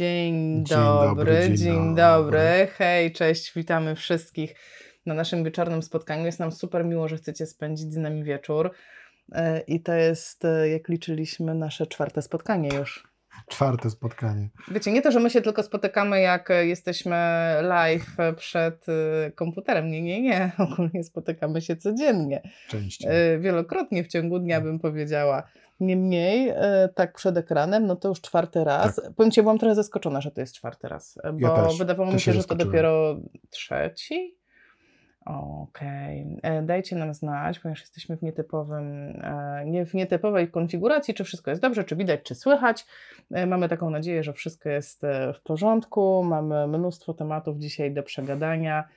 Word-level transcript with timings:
Dzień 0.00 0.64
Dzień 0.64 0.64
dobry, 0.64 1.24
dobry, 1.24 1.48
dzień, 1.48 1.56
dzień 1.56 1.76
dobry. 1.76 1.96
dobry. 1.96 2.68
Hej, 2.78 3.12
cześć, 3.12 3.52
witamy 3.54 3.96
wszystkich 3.96 4.54
na 5.06 5.14
naszym 5.14 5.44
wieczornym 5.44 5.82
spotkaniu. 5.82 6.24
Jest 6.24 6.38
nam 6.40 6.52
super 6.52 6.84
miło, 6.84 7.08
że 7.08 7.16
chcecie 7.16 7.46
spędzić 7.46 7.92
z 7.92 7.96
nami 7.96 8.24
wieczór. 8.24 8.70
E, 9.32 9.60
I 9.60 9.82
to 9.82 9.92
jest, 9.94 10.44
e, 10.44 10.68
jak 10.68 10.88
liczyliśmy, 10.88 11.54
nasze 11.54 11.86
czwarte 11.86 12.22
spotkanie 12.22 12.68
już. 12.78 13.09
Czwarte 13.48 13.90
spotkanie. 13.90 14.48
Wiecie, 14.70 14.92
nie 14.92 15.02
to, 15.02 15.10
że 15.12 15.20
my 15.20 15.30
się 15.30 15.40
tylko 15.40 15.62
spotykamy, 15.62 16.20
jak 16.20 16.50
e, 16.50 16.66
jesteśmy 16.66 17.16
live 17.62 18.16
przed 18.36 18.86
e, 18.88 19.30
komputerem. 19.30 19.90
Nie, 19.90 20.02
nie, 20.02 20.20
nie. 20.22 20.52
Ogólnie 20.72 21.04
spotykamy 21.04 21.60
się 21.62 21.76
codziennie. 21.76 22.42
Częściej. 22.68 23.10
E, 23.34 23.38
Wielokrotnie 23.38 24.04
w 24.04 24.08
ciągu 24.08 24.38
dnia 24.38 24.60
bym 24.60 24.78
powiedziała. 24.78 25.42
Niemniej, 25.80 26.52
tak 26.94 27.14
przed 27.14 27.36
ekranem, 27.36 27.86
no 27.86 27.96
to 27.96 28.08
już 28.08 28.20
czwarty 28.20 28.64
raz. 28.64 29.00
Powiem 29.16 29.30
Ci, 29.30 29.42
byłam 29.42 29.58
trochę 29.58 29.74
zaskoczona, 29.74 30.20
że 30.20 30.30
to 30.30 30.40
jest 30.40 30.54
czwarty 30.54 30.88
raz, 30.88 31.18
bo 31.34 31.48
Ja 31.48 31.62
też. 31.64 31.78
wydawało 31.78 32.12
mi 32.12 32.20
się, 32.20 32.32
się 32.32 32.40
że 32.40 32.44
to 32.44 32.54
dopiero 32.54 33.16
trzeci. 33.50 34.36
Okej. 35.26 36.38
E, 36.42 36.62
Dajcie 36.62 36.96
nam 36.96 37.14
znać, 37.14 37.58
ponieważ 37.58 37.80
jesteśmy 37.80 38.16
w 38.16 38.22
nietypowym, 38.22 38.84
e, 39.24 39.62
nie 39.66 39.86
w 39.86 39.94
nietypowej 39.94 40.50
konfiguracji, 40.50 41.14
czy 41.14 41.24
wszystko 41.24 41.50
jest 41.50 41.62
dobrze, 41.62 41.84
czy 41.84 41.96
widać, 41.96 42.20
czy 42.22 42.34
słychać. 42.34 42.86
E, 43.30 43.46
Mamy 43.46 43.68
taką 43.68 43.90
nadzieję, 43.90 44.22
że 44.22 44.32
wszystko 44.32 44.68
jest 44.68 45.02
w 45.34 45.40
porządku. 45.42 46.24
Mamy 46.24 46.66
mnóstwo 46.66 47.14
tematów 47.14 47.58
dzisiaj 47.58 47.92
do 47.92 48.02
przegadania. 48.02 48.88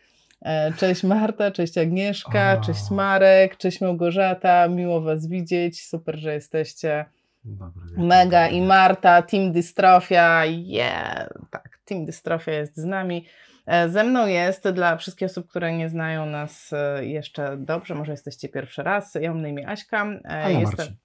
Cześć 0.78 1.04
Marta, 1.04 1.52
cześć 1.52 1.78
Agnieszka, 1.78 2.58
O. 2.60 2.66
cześć 2.66 2.92
Marek, 2.92 3.58
cześć 3.58 3.82
Małgorzata. 3.82 4.68
Miło 4.68 5.02
Was 5.02 5.28
widzieć. 5.28 5.88
Super, 5.88 6.20
że 6.20 6.34
jesteście. 6.34 7.06
Dobry. 7.46 7.84
Mega 7.98 8.48
i 8.48 8.62
Marta, 8.62 9.22
Team 9.22 9.52
Dystrofia. 9.52 10.46
Yeah, 10.46 11.30
tak, 11.50 11.80
Team 11.86 12.06
Dystrofia 12.06 12.52
jest 12.52 12.78
z 12.78 12.86
nami. 12.86 13.26
E, 13.66 13.90
Ze 13.90 14.04
mną 14.04 14.28
jest, 14.28 14.70
dla 14.70 14.98
wszystkich 14.98 15.26
osób, 15.26 15.50
które 15.50 15.78
nie 15.78 15.90
znają 15.90 16.26
nas 16.26 16.74
e, 16.74 17.06
jeszcze 17.06 17.58
dobrze, 17.58 17.96
może 17.96 18.12
jesteście 18.12 18.50
pierwszy 18.50 18.84
raz, 18.84 19.16
ja 19.22 19.34
mam 19.34 19.42
na 19.42 19.48
imię 19.48 19.68
Aśka. 19.68 20.06
E, 20.06 20.20
A 20.30 20.50
ja 20.50 20.60
jestem, 20.60 20.78
Marcin. 20.78 20.96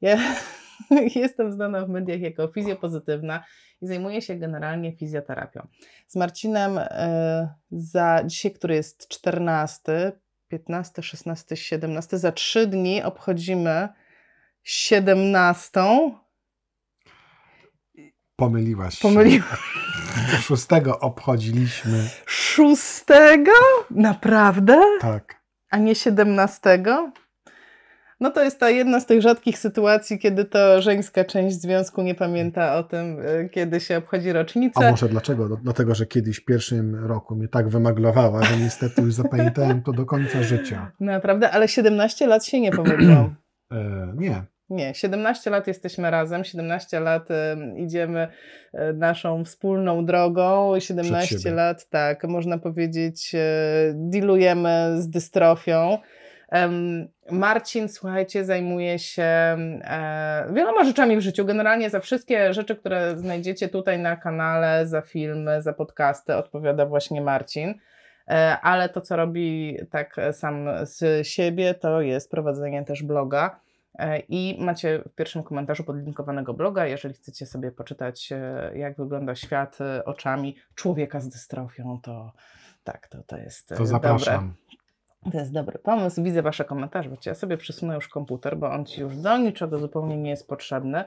ja, 0.00 0.18
jestem 1.22 1.52
znana 1.52 1.86
w 1.86 1.88
mediach 1.88 2.20
jako 2.20 2.48
fizjopozytywna 2.48 3.44
i 3.82 3.86
zajmuję 3.86 4.22
się 4.22 4.36
generalnie 4.36 4.96
fizjoterapią. 4.96 5.66
Z 6.06 6.16
Marcinem 6.16 6.80
za 7.70 8.22
dzisiaj, 8.26 8.52
który 8.52 8.74
jest 8.74 9.08
14, 9.08 10.12
15, 10.48 11.02
16, 11.02 11.56
17, 11.56 12.18
za 12.18 12.32
trzy 12.32 12.66
dni 12.66 13.02
obchodzimy 13.02 13.88
17. 14.62 15.80
Pomyliłaś 18.36 18.94
się. 18.94 19.02
Pomyliłam. 19.02 19.56
Szóstego 20.46 21.00
obchodziliśmy. 21.00 22.08
Szóstego? 22.26 23.52
Naprawdę? 23.90 24.80
Tak. 25.00 25.42
A 25.70 25.78
nie 25.78 25.94
17? 25.94 26.82
No 28.20 28.30
to 28.30 28.44
jest 28.44 28.60
ta 28.60 28.70
jedna 28.70 29.00
z 29.00 29.06
tych 29.06 29.22
rzadkich 29.22 29.58
sytuacji, 29.58 30.18
kiedy 30.18 30.44
to 30.44 30.82
żeńska 30.82 31.24
część 31.24 31.60
związku 31.60 32.02
nie 32.02 32.14
pamięta 32.14 32.76
o 32.76 32.82
tym, 32.82 33.20
y, 33.20 33.48
kiedy 33.52 33.80
się 33.80 33.96
obchodzi 33.96 34.30
A 34.30 34.32
rocznicę. 34.32 34.90
może 34.90 35.08
dlaczego? 35.08 35.48
Dlatego, 35.56 35.94
że 35.94 36.06
kiedyś 36.06 36.36
w 36.36 36.44
pierwszym 36.44 37.06
roku 37.06 37.36
mnie 37.36 37.48
tak 37.48 37.68
wymaglowała, 37.68 38.42
że 38.44 38.56
niestety 38.56 39.02
już 39.02 39.14
zapamiętałem 39.14 39.82
to 39.82 39.92
do 39.92 40.06
końca 40.06 40.42
życia. 40.42 40.92
Naprawdę, 41.00 41.50
ale 41.50 41.68
17 41.68 42.26
lat 42.26 42.46
się 42.46 42.60
nie 42.60 42.72
pomyliłam. 42.72 43.34
E, 43.72 44.12
nie. 44.16 44.42
Nie, 44.72 44.94
17 44.94 45.50
lat 45.50 45.66
jesteśmy 45.66 46.10
razem, 46.10 46.44
17 46.44 47.00
lat 47.00 47.30
y, 47.30 47.34
idziemy 47.76 48.28
y, 48.74 48.78
naszą 48.94 49.44
wspólną 49.44 50.06
drogą, 50.06 50.80
17 50.80 51.38
siebie. 51.38 51.54
lat, 51.54 51.88
tak, 51.88 52.24
można 52.24 52.58
powiedzieć, 52.58 53.34
y, 53.34 53.38
dealujemy 53.94 54.94
z 54.98 55.08
dystrofią. 55.08 55.98
Marcin, 57.30 57.88
słuchajcie, 57.88 58.44
zajmuje 58.44 58.98
się 58.98 59.22
e, 59.22 60.46
wieloma 60.52 60.84
rzeczami 60.84 61.16
w 61.16 61.20
życiu. 61.20 61.44
Generalnie 61.44 61.90
za 61.90 62.00
wszystkie 62.00 62.54
rzeczy, 62.54 62.76
które 62.76 63.18
znajdziecie 63.18 63.68
tutaj 63.68 63.98
na 63.98 64.16
kanale, 64.16 64.86
za 64.86 65.00
filmy, 65.00 65.62
za 65.62 65.72
podcasty, 65.72 66.36
odpowiada 66.36 66.86
właśnie 66.86 67.20
Marcin. 67.20 67.74
E, 68.28 68.58
ale 68.62 68.88
to, 68.88 69.00
co 69.00 69.16
robi 69.16 69.78
tak 69.90 70.16
sam 70.32 70.68
z 70.82 71.26
siebie, 71.26 71.74
to 71.74 72.00
jest 72.00 72.30
prowadzenie 72.30 72.84
też 72.84 73.02
bloga. 73.02 73.60
E, 73.98 74.18
I 74.18 74.64
macie 74.64 75.02
w 75.06 75.14
pierwszym 75.14 75.42
komentarzu 75.42 75.84
podlinkowanego 75.84 76.54
bloga, 76.54 76.86
jeżeli 76.86 77.14
chcecie 77.14 77.46
sobie 77.46 77.72
poczytać, 77.72 78.32
e, 78.32 78.72
jak 78.74 78.96
wygląda 78.96 79.34
świat 79.34 79.80
e, 79.80 80.04
oczami 80.04 80.56
człowieka 80.74 81.20
z 81.20 81.28
dystrofią, 81.28 82.00
to 82.02 82.32
tak, 82.84 83.08
to, 83.08 83.22
to 83.22 83.36
jest 83.36 83.68
To 83.68 83.86
zapraszam. 83.86 84.54
to 85.32 85.38
jest 85.38 85.52
dobry 85.52 85.78
pomysł. 85.78 86.22
Widzę 86.22 86.42
Wasze 86.42 86.64
komentarze. 86.64 87.10
Wiecie, 87.10 87.30
ja 87.30 87.34
sobie 87.34 87.56
przesunę 87.56 87.94
już 87.94 88.08
komputer, 88.08 88.56
bo 88.56 88.70
on 88.70 88.86
Ci 88.86 89.00
już 89.00 89.16
do 89.16 89.38
niczego 89.38 89.78
zupełnie 89.78 90.16
nie 90.16 90.30
jest 90.30 90.48
potrzebny. 90.48 91.04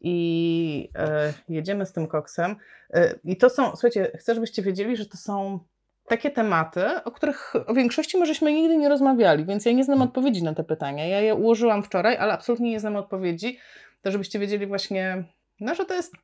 I 0.00 0.90
e, 0.94 1.32
jedziemy 1.48 1.86
z 1.86 1.92
tym 1.92 2.06
koksem. 2.06 2.56
E, 2.90 3.14
I 3.24 3.36
to 3.36 3.50
są, 3.50 3.70
słuchajcie, 3.70 4.12
chcę, 4.18 4.34
żebyście 4.34 4.62
wiedzieli, 4.62 4.96
że 4.96 5.06
to 5.06 5.16
są 5.16 5.60
takie 6.10 6.30
tematy, 6.30 6.84
o 7.04 7.10
których 7.10 7.52
o 7.66 7.74
większości 7.74 8.18
my 8.18 8.26
żeśmy 8.26 8.52
nigdy 8.52 8.76
nie 8.76 8.88
rozmawiali, 8.88 9.44
więc 9.44 9.64
ja 9.64 9.72
nie 9.72 9.84
znam 9.84 10.02
odpowiedzi 10.02 10.42
na 10.42 10.54
te 10.54 10.64
pytania. 10.64 11.06
Ja 11.06 11.20
je 11.20 11.34
ułożyłam 11.34 11.82
wczoraj, 11.82 12.16
ale 12.16 12.32
absolutnie 12.32 12.70
nie 12.70 12.80
znam 12.80 12.96
odpowiedzi. 12.96 13.58
To 14.02 14.10
żebyście 14.10 14.38
wiedzieli 14.38 14.66
właśnie, 14.66 15.24
no, 15.60 15.74
że 15.74 15.84
to 15.84 15.94
jest 15.94 16.14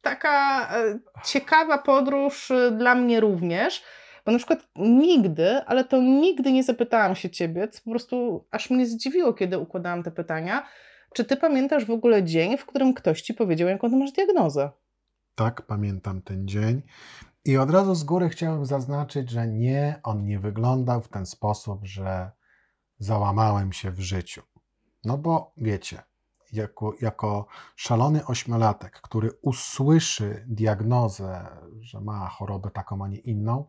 taka 0.00 0.68
e, 0.76 0.98
ciekawa 1.24 1.78
podróż 1.78 2.50
e, 2.50 2.70
dla 2.70 2.94
mnie 2.94 3.20
również. 3.20 3.82
Bo 4.26 4.32
na 4.32 4.38
przykład 4.38 4.68
nigdy, 4.76 5.62
ale 5.66 5.84
to 5.84 6.00
nigdy 6.00 6.52
nie 6.52 6.62
zapytałam 6.62 7.14
się 7.14 7.30
ciebie, 7.30 7.68
co 7.68 7.80
po 7.84 7.90
prostu 7.90 8.44
aż 8.50 8.70
mnie 8.70 8.86
zdziwiło, 8.86 9.32
kiedy 9.32 9.58
układałam 9.58 10.02
te 10.02 10.10
pytania. 10.10 10.66
Czy 11.14 11.24
ty 11.24 11.36
pamiętasz 11.36 11.84
w 11.84 11.90
ogóle 11.90 12.22
dzień, 12.22 12.56
w 12.56 12.66
którym 12.66 12.94
ktoś 12.94 13.22
ci 13.22 13.34
powiedział, 13.34 13.68
jaką 13.68 13.90
ty 13.90 13.96
masz 13.96 14.12
diagnozę? 14.12 14.70
Tak, 15.34 15.62
pamiętam 15.62 16.22
ten 16.22 16.48
dzień. 16.48 16.82
I 17.44 17.56
od 17.56 17.70
razu 17.70 17.94
z 17.94 18.04
góry 18.04 18.28
chciałem 18.28 18.66
zaznaczyć, 18.66 19.30
że 19.30 19.48
nie, 19.48 20.00
on 20.02 20.26
nie 20.26 20.38
wyglądał 20.38 21.02
w 21.02 21.08
ten 21.08 21.26
sposób, 21.26 21.84
że 21.84 22.30
załamałem 22.98 23.72
się 23.72 23.90
w 23.90 24.00
życiu. 24.00 24.42
No 25.04 25.18
bo 25.18 25.52
wiecie, 25.56 26.02
jako, 26.52 26.94
jako 27.00 27.46
szalony 27.76 28.26
ośmiolatek, 28.26 29.00
który 29.00 29.30
usłyszy 29.42 30.44
diagnozę, 30.48 31.46
że 31.80 32.00
ma 32.00 32.28
chorobę 32.28 32.70
taką, 32.70 33.04
a 33.04 33.08
nie 33.08 33.18
inną, 33.18 33.66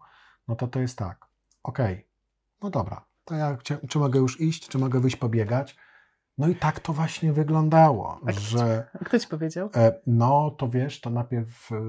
no 0.47 0.55
to 0.55 0.67
to 0.67 0.79
jest 0.79 0.97
tak. 0.97 1.25
Okej, 1.63 2.07
no 2.61 2.69
dobra, 2.69 3.05
to 3.25 3.35
ja 3.35 3.57
czy 3.89 3.99
mogę 3.99 4.19
już 4.19 4.41
iść, 4.41 4.67
czy 4.67 4.77
mogę 4.77 4.99
wyjść 4.99 5.15
pobiegać? 5.15 5.75
No 6.37 6.47
i 6.47 6.55
tak 6.55 6.79
to 6.79 6.93
właśnie 6.93 7.33
wyglądało, 7.33 8.19
A 8.25 8.31
kto 8.31 8.39
że 8.39 8.87
A 9.01 9.05
Kto 9.05 9.19
ci 9.19 9.27
powiedział? 9.27 9.69
E, 9.75 9.93
No, 10.07 10.51
to 10.57 10.69
wiesz, 10.69 11.01
to 11.01 11.09
najpierw 11.09 11.71
e, 11.71 11.81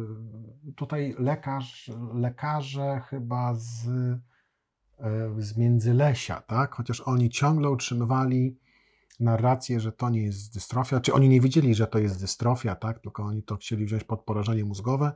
tutaj 0.76 1.14
lekarz, 1.18 1.90
lekarze 2.14 3.02
chyba 3.08 3.54
z, 3.54 3.86
e, 4.98 5.30
z 5.38 5.56
Międzylesia, 5.56 6.40
tak? 6.40 6.74
Chociaż 6.74 7.00
oni 7.00 7.30
ciągle 7.30 7.70
utrzymywali 7.70 8.58
narrację, 9.20 9.80
że 9.80 9.92
to 9.92 10.10
nie 10.10 10.22
jest 10.22 10.54
dystrofia, 10.54 11.00
czy 11.00 11.12
oni 11.14 11.28
nie 11.28 11.40
wiedzieli, 11.40 11.74
że 11.74 11.86
to 11.86 11.98
jest 11.98 12.20
dystrofia, 12.20 12.76
tak? 12.76 12.98
Tylko 12.98 13.22
oni 13.22 13.42
to 13.42 13.56
chcieli 13.56 13.84
wziąć 13.84 14.04
pod 14.04 14.20
porażenie 14.20 14.64
mózgowe, 14.64 15.12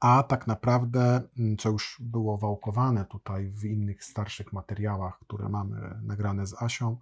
a 0.00 0.22
tak 0.22 0.46
naprawdę, 0.46 1.20
mm, 1.38 1.56
co 1.56 1.70
już 1.70 1.96
było 2.00 2.38
wałkowane 2.38 3.04
tutaj 3.04 3.50
w 3.50 3.64
innych 3.64 4.04
starszych 4.04 4.52
materiałach, 4.52 5.18
które 5.18 5.48
mamy 5.48 6.00
nagrane 6.02 6.46
z 6.46 6.62
Asią, 6.62 6.96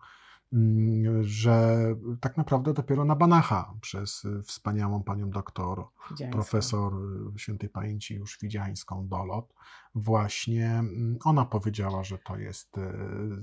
że 1.21 1.79
tak 2.21 2.37
naprawdę 2.37 2.75
dopiero 2.75 3.05
na 3.05 3.17
Banacha 3.17 3.75
przez 3.81 4.25
y, 4.25 4.43
wspaniałą 4.43 5.03
panią 5.03 5.31
doktor, 5.31 5.85
Widziańska. 6.11 6.37
profesor 6.37 6.93
y, 7.37 7.39
świętej 7.39 7.69
pamięci 7.69 8.15
już 8.15 8.39
widziańską 8.43 9.09
Dolot, 9.09 9.55
właśnie 9.95 10.67
mm, 10.67 11.19
ona 11.25 11.45
powiedziała, 11.45 12.05
że 12.05 12.19
to 12.19 12.37
jest 12.37 12.79
y, 12.79 12.81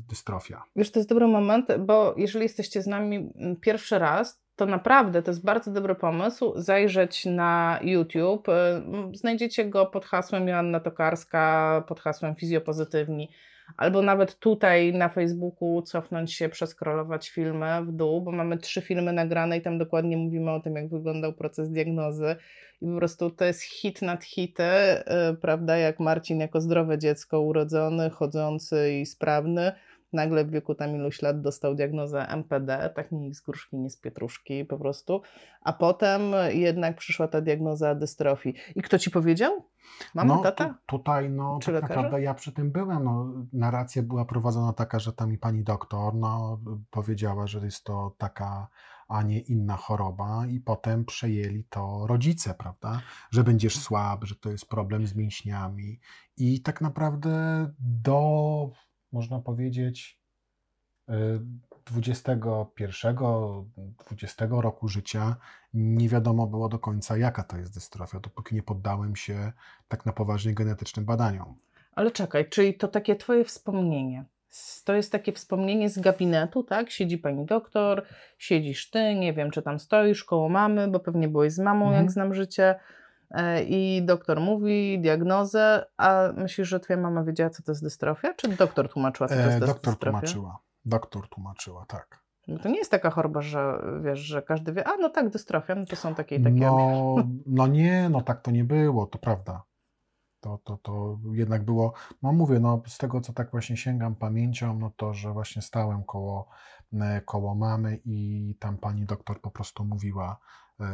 dystrofia. 0.10 0.64
Wiesz, 0.76 0.92
to 0.92 1.00
jest 1.00 1.10
dobry 1.10 1.28
moment, 1.28 1.68
bo 1.80 2.14
jeżeli 2.18 2.44
jesteście 2.44 2.82
z 2.82 2.88
nami 2.88 3.16
mm, 3.36 3.56
pierwszy 3.56 4.00
raz, 4.00 4.46
to 4.56 4.66
naprawdę 4.66 5.22
to 5.24 5.32
jest 5.32 5.46
bardzo 5.46 5.72
dobry 5.72 5.96
pomysł 5.96 6.54
zajrzeć 6.56 7.26
na 7.26 7.80
YouTube. 7.82 8.48
Znajdziecie 9.14 9.70
go 9.70 9.86
pod 9.86 10.06
hasłem 10.06 10.48
Joanna 10.48 10.80
Tokarska, 10.80 11.84
pod 11.88 12.00
hasłem 12.00 12.36
Fizjopozytywni, 12.36 13.30
albo 13.78 14.02
nawet 14.02 14.40
tutaj 14.40 14.94
na 14.94 15.10
Facebooku 15.10 15.82
cofnąć 15.82 16.34
się, 16.34 16.50
przeskrolować 16.50 17.30
filmy 17.30 17.86
w 17.86 17.92
dół, 17.92 18.22
bo 18.22 18.32
mamy 18.32 18.58
trzy 18.58 18.82
filmy 18.82 19.14
nagrane 19.14 19.58
i 19.58 19.62
tam 19.62 19.78
dokładnie 19.78 20.18
mówimy 20.18 20.52
o 20.52 20.60
tym, 20.60 20.76
jak 20.76 20.90
wyglądał 20.90 21.34
proces 21.34 21.72
diagnozy. 21.72 22.36
I 22.82 22.86
po 22.86 22.98
prostu 22.98 23.30
to 23.30 23.46
jest 23.46 23.62
hit 23.62 24.02
nad 24.02 24.24
hity, 24.24 24.64
y, 24.64 25.36
prawda? 25.42 25.78
Jak 25.78 26.00
Marcin 26.00 26.40
jako 26.40 26.62
zdrowe 26.62 26.98
dziecko, 26.98 27.42
urodzony, 27.42 28.10
chodzący 28.10 28.94
i 29.02 29.06
sprawny 29.06 29.72
nagle 30.16 30.46
w 30.46 30.52
wieku 30.52 30.76
tam 30.76 30.96
iluś 30.96 31.22
lat 31.22 31.42
dostał 31.42 31.76
diagnozę 31.76 32.28
MPD, 32.28 32.92
tak 32.96 33.12
nie 33.12 33.34
z 33.34 33.42
gruszki, 33.42 33.78
nie 33.78 33.90
z 33.90 33.98
pietruszki 33.98 34.66
po 34.66 34.78
prostu, 34.78 35.22
a 35.62 35.74
potem 35.74 36.22
jednak 36.50 36.98
przyszła 36.98 37.28
ta 37.28 37.42
diagnoza 37.42 37.96
dystrofii. 37.96 38.56
I 38.76 38.82
kto 38.82 39.00
ci 39.00 39.12
powiedział? 39.12 39.66
Mama, 40.14 40.36
no, 40.36 40.42
tata? 40.42 40.66
Tu, 40.66 40.98
tutaj, 40.98 41.30
no, 41.30 41.60
Czy 41.62 41.66
tak 41.66 41.76
lekarze? 41.76 41.96
naprawdę 41.96 42.22
ja 42.22 42.34
przy 42.34 42.52
tym 42.52 42.72
byłem. 42.72 43.04
No, 43.04 43.34
narracja 43.54 44.04
była 44.04 44.26
prowadzona 44.26 44.74
taka, 44.74 45.00
że 45.00 45.14
tam 45.14 45.34
i 45.34 45.38
pani 45.38 45.64
doktor 45.64 46.16
no, 46.16 46.60
powiedziała, 46.92 47.48
że 47.48 47.66
jest 47.66 47.84
to 47.84 48.16
taka, 48.18 48.68
a 49.08 49.22
nie 49.22 49.40
inna 49.40 49.78
choroba, 49.78 50.46
i 50.48 50.60
potem 50.60 51.06
przejęli 51.06 51.64
to 51.64 52.08
rodzice, 52.08 52.54
prawda? 52.54 53.02
Że 53.32 53.44
będziesz 53.44 53.80
słaby, 53.80 54.28
że 54.28 54.36
to 54.36 54.50
jest 54.52 54.70
problem 54.70 55.08
z 55.08 55.16
mięśniami. 55.16 56.00
I 56.38 56.62
tak 56.62 56.82
naprawdę 56.82 57.66
do, 57.80 58.70
można 59.16 59.40
powiedzieć, 59.40 60.20
y, 61.10 61.14
21, 61.86 63.16
20 64.06 64.62
roku 64.62 64.88
życia 64.88 65.36
nie 65.74 66.10
wiadomo 66.10 66.48
było 66.48 66.70
do 66.70 66.80
końca, 66.80 67.18
jaka 67.18 67.44
to 67.44 67.58
jest 67.58 67.74
dystrofia, 67.74 68.20
dopóki 68.20 68.56
nie 68.56 68.64
poddałem 68.64 69.16
się 69.16 69.52
tak 69.88 70.06
na 70.06 70.14
poważnie 70.14 70.54
genetycznym 70.54 71.06
badaniom. 71.06 71.56
Ale 71.92 72.12
czekaj, 72.12 72.50
czyli 72.50 72.74
to 72.74 72.88
takie 72.88 73.16
twoje 73.16 73.44
wspomnienie. 73.46 74.26
To 74.86 74.94
jest 74.94 75.12
takie 75.12 75.34
wspomnienie 75.34 75.90
z 75.90 76.00
gabinetu, 76.00 76.64
tak? 76.64 76.92
Siedzi 76.92 77.18
pani 77.18 77.46
doktor, 77.46 78.04
siedzisz 78.38 78.90
ty, 78.90 79.16
nie 79.16 79.34
wiem, 79.34 79.52
czy 79.52 79.62
tam 79.62 79.80
stoisz 79.80 80.24
koło 80.24 80.50
mamy, 80.50 80.88
bo 80.88 81.00
pewnie 81.00 81.28
byłeś 81.28 81.54
z 81.54 81.60
mamą, 81.60 81.86
Mhm. 81.86 82.04
jak 82.04 82.12
znam 82.12 82.34
życie. 82.34 82.76
E, 83.36 83.64
I 83.64 84.06
doktor 84.06 84.40
mówi 84.42 85.00
diagnozę, 85.02 85.86
a 85.98 86.30
myślisz, 86.38 86.68
że 86.68 86.80
twoja 86.80 87.00
mama 87.00 87.24
wiedziała, 87.24 87.50
co 87.50 87.64
to 87.64 87.72
jest 87.72 87.84
dystrofia? 87.84 88.34
Czy 88.34 88.48
doktor 88.48 88.90
tłumaczyła, 88.90 89.30
co 89.30 89.36
to 89.36 89.42
jest 89.42 89.58
E, 89.58 89.60
doktor 89.60 89.76
dystrofia? 89.94 90.12
tłumaczyła. 90.12 90.60
Doktor 90.86 91.30
tłumaczyła, 91.30 91.86
tak. 91.86 92.26
Bo 92.48 92.60
To 92.60 92.70
nie 92.70 92.78
jest 92.78 92.92
taka 92.92 93.10
choroba, 93.10 93.42
że 93.42 93.82
wiesz, 94.04 94.20
że 94.20 94.42
każdy 94.42 94.74
wie, 94.74 94.88
a 94.88 94.98
no 94.98 95.10
tak, 95.10 95.30
dystrofia, 95.30 95.76
no 95.76 95.86
to 95.86 95.96
są 95.96 96.16
takie 96.16 96.36
i 96.36 96.44
takie. 96.44 96.56
No, 96.56 97.16
no 97.46 97.68
nie, 97.68 98.10
no 98.10 98.22
tak 98.22 98.42
to 98.42 98.52
nie 98.52 98.64
było, 98.64 99.06
to 99.06 99.18
prawda. 99.20 99.64
To, 100.40 100.60
to, 100.64 100.78
to 100.78 101.18
jednak 101.32 101.64
było, 101.64 101.94
no 102.22 102.34
mówię, 102.34 102.60
no 102.60 102.82
z 102.88 102.98
tego 102.98 103.22
co 103.22 103.34
tak 103.34 103.52
właśnie 103.52 103.78
sięgam 103.78 104.16
pamięcią, 104.16 104.80
no 104.80 104.92
to, 104.96 105.14
że 105.14 105.32
właśnie 105.32 105.62
stałem 105.62 106.04
koło, 106.04 106.48
e, 106.94 107.22
koło 107.22 107.56
mamy 107.56 108.00
i 108.06 108.56
tam 108.60 108.78
pani 108.78 109.06
doktor 109.06 109.42
po 109.42 109.52
prostu 109.52 109.86
mówiła 109.86 110.40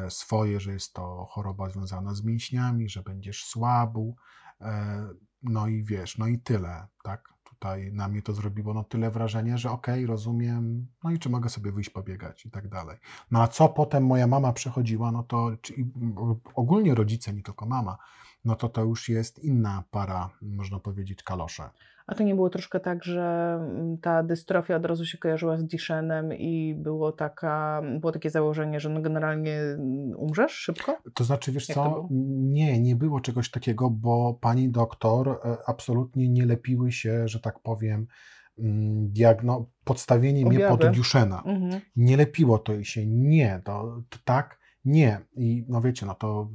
swoje, 0.10 0.60
że 0.60 0.74
jest 0.74 0.94
to 0.94 1.26
choroba 1.30 1.70
związana 1.70 2.16
z 2.16 2.24
mięśniami, 2.24 2.90
że 2.90 3.04
będziesz 3.04 3.46
słabł, 3.46 4.16
e, 4.62 5.08
no 5.44 5.68
i 5.68 5.84
wiesz, 5.84 6.18
no 6.18 6.28
i 6.28 6.40
tyle, 6.40 6.88
tak? 7.04 7.34
Tutaj 7.44 7.94
na 7.94 8.08
mnie 8.08 8.22
to 8.22 8.34
zrobiło 8.34 8.74
no 8.74 8.84
tyle 8.84 9.12
wrażenie, 9.12 9.58
że 9.58 9.72
okej, 9.72 10.06
rozumiem, 10.06 10.88
no 11.04 11.12
i 11.12 11.20
czy 11.20 11.30
mogę 11.30 11.50
sobie 11.50 11.72
wyjść 11.72 11.90
pobiegać 11.90 12.46
i 12.46 12.52
tak 12.52 12.70
dalej. 12.70 12.98
No 13.32 13.42
a 13.42 13.48
co 13.48 13.70
potem 13.70 14.06
moja 14.06 14.28
mama 14.28 14.54
przechodziła, 14.54 15.12
no 15.12 15.24
to 15.24 15.52
ogólnie 16.56 16.96
rodzice, 16.96 17.34
nie 17.34 17.44
tylko 17.44 17.66
mama, 17.66 17.98
no 18.46 18.56
to 18.56 18.70
to 18.70 18.84
już 18.84 19.10
jest 19.10 19.44
inna 19.44 19.84
para, 19.92 20.30
można 20.42 20.80
powiedzieć, 20.80 21.24
kalosze. 21.24 21.70
A 22.08 22.16
to 22.16 22.24
nie 22.24 22.36
było 22.36 22.50
troszkę 22.50 22.80
tak, 22.80 23.04
że 23.04 23.58
mm, 23.62 23.98
ta 23.98 24.24
dystrofia 24.24 24.76
od 24.76 24.86
razu 24.86 25.06
się 25.06 25.18
kojarzyła 25.18 25.58
z 25.58 25.66
Dishenem 25.66 26.34
i 26.34 26.76
było, 26.78 27.12
taka, 27.12 27.82
było 28.00 28.12
takie 28.12 28.30
założenie, 28.30 28.80
że 28.80 28.90
no 28.90 29.02
generalnie 29.02 29.60
mm, 29.60 30.16
umrzesz 30.18 30.52
szybko? 30.52 30.98
To 31.14 31.24
znaczy, 31.24 31.52
wiesz 31.52 31.70
Jak 31.70 31.76
co, 31.76 32.08
nie, 32.12 32.80
nie 32.80 32.96
było 32.96 33.20
czegoś 33.20 33.52
takiego, 33.52 33.90
bo 33.90 34.38
pani 34.42 34.70
doktor 34.70 35.30
e, 35.30 35.58
absolutnie 35.68 36.30
nie 36.30 36.46
lepiły 36.46 36.92
się, 36.92 37.28
że 37.28 37.40
tak 37.40 37.60
powiem, 37.60 38.08
mm, 38.60 39.12
diagno, 39.12 39.66
podstawienie 39.84 40.46
mnie 40.46 40.60
pod 40.60 40.72
Objawy. 40.72 40.96
Duchena. 40.96 41.44
Mhm. 41.46 41.82
nie 41.96 42.18
lepiło 42.18 42.58
to 42.58 42.74
i 42.74 42.86
się 42.86 43.06
nie, 43.06 43.62
to, 43.66 44.02
to 44.10 44.18
tak, 44.26 44.60
nie. 44.86 45.20
I 45.36 45.66
no 45.68 45.82
wiecie, 45.82 46.06
no 46.06 46.16
to 46.16 46.50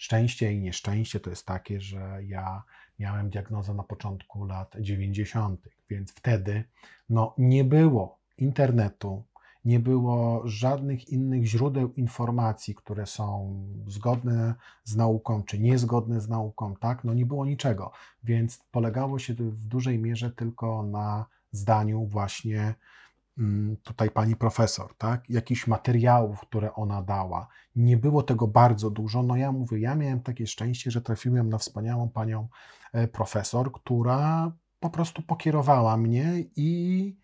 szczęście 0.00 0.52
i 0.52 0.60
nieszczęście 0.60 1.20
to 1.20 1.30
jest 1.30 1.46
takie, 1.46 1.80
że 1.80 2.18
ja 2.26 2.62
miałem 2.98 3.30
diagnozę 3.30 3.74
na 3.74 3.82
początku 3.82 4.44
lat 4.44 4.76
90., 4.80 5.68
więc 5.90 6.12
wtedy 6.12 6.64
no 7.10 7.34
nie 7.38 7.64
było 7.64 8.18
internetu, 8.38 9.24
nie 9.64 9.80
było 9.80 10.42
żadnych 10.44 11.08
innych 11.08 11.46
źródeł 11.46 11.92
informacji, 11.92 12.74
które 12.74 13.06
są 13.06 13.56
zgodne 13.86 14.54
z 14.84 14.96
nauką, 14.96 15.42
czy 15.42 15.58
niezgodne 15.58 16.20
z 16.20 16.28
nauką, 16.28 16.76
tak? 16.76 17.04
No 17.04 17.14
nie 17.14 17.26
było 17.26 17.46
niczego, 17.46 17.92
więc 18.24 18.60
polegało 18.70 19.18
się 19.18 19.34
w 19.34 19.56
dużej 19.56 19.98
mierze 19.98 20.30
tylko 20.30 20.82
na 20.82 21.26
zdaniu 21.52 22.06
właśnie 22.06 22.74
tutaj 23.82 24.10
pani 24.10 24.36
profesor, 24.36 24.94
tak? 24.98 25.30
Jakichś 25.30 25.66
materiałów, 25.66 26.40
które 26.40 26.74
ona 26.74 27.02
dała. 27.02 27.48
Nie 27.76 27.96
było 27.96 28.22
tego 28.22 28.46
bardzo 28.46 28.90
dużo. 28.90 29.22
No 29.22 29.36
ja 29.36 29.52
mówię, 29.52 29.80
ja 29.80 29.94
miałem 29.94 30.20
takie 30.20 30.46
szczęście, 30.46 30.90
że 30.90 31.02
trafiłem 31.02 31.48
na 31.48 31.58
wspaniałą 31.58 32.08
panią 32.08 32.48
e, 32.92 33.08
profesor, 33.08 33.72
która 33.72 34.52
po 34.80 34.90
prostu 34.90 35.22
pokierowała 35.22 35.96
mnie 35.96 36.44
i 36.56 37.16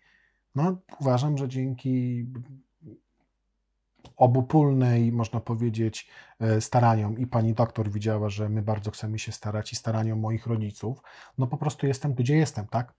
no, 0.55 0.77
uważam, 0.99 1.37
że 1.37 1.47
dzięki 1.47 2.27
obopólnej, 4.15 5.11
można 5.11 5.39
powiedzieć, 5.39 6.09
e, 6.39 6.61
staraniom 6.61 7.17
i 7.17 7.27
pani 7.27 7.53
doktor 7.53 7.89
widziała, 7.89 8.29
że 8.29 8.49
my 8.49 8.61
bardzo 8.61 8.91
chcemy 8.91 9.19
się 9.19 9.31
starać 9.31 9.73
i 9.73 9.75
staraniom 9.75 10.19
moich 10.19 10.47
rodziców, 10.47 11.01
no 11.37 11.47
po 11.47 11.57
prostu 11.57 11.87
jestem 11.87 12.13
gdzie 12.13 12.37
jestem, 12.37 12.67
tak? 12.67 12.93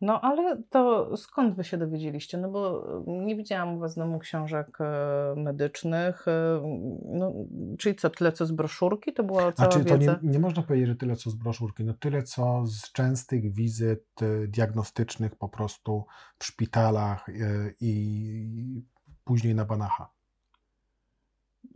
No 0.00 0.20
ale 0.20 0.62
to 0.70 1.16
skąd 1.16 1.56
wy 1.56 1.64
się 1.64 1.78
dowiedzieliście? 1.78 2.38
No 2.38 2.50
bo 2.50 2.86
nie 3.06 3.36
widziałam 3.36 3.74
u 3.74 3.78
was 3.78 3.94
domu 3.94 4.18
książek 4.18 4.78
e, 4.80 5.34
medycznych. 5.36 6.28
e, 6.28 6.60
No, 7.04 7.32
czyli 7.78 7.94
co, 7.96 8.10
tyle 8.10 8.32
co 8.32 8.46
z 8.46 8.52
broszurki? 8.52 9.12
To 9.12 9.24
była 9.24 9.52
cała 9.52 9.70
Znaczy, 9.70 9.84
to 9.84 9.94
nie, 9.94 10.00
wiedza? 10.00 10.18
nie 10.22 10.38
można 10.38 10.62
powiedzieć, 10.62 10.88
że 10.88 10.96
tyle 10.96 11.16
co 11.16 11.30
z 11.30 11.34
broszurki, 11.34 11.84
no 11.84 11.94
tyle 11.94 12.22
co 12.22 12.66
z 12.66 12.92
częstych 12.92 13.52
wizyt 13.54 14.04
e, 14.22 14.46
diagnostycznych 14.48 15.36
po 15.36 15.48
prostu 15.48 16.04
w 16.38 16.44
szpitalach 16.44 17.28
e, 17.28 17.32
i 17.80 18.84
później 19.24 19.54
na 19.54 19.64
Banacha. 19.64 20.13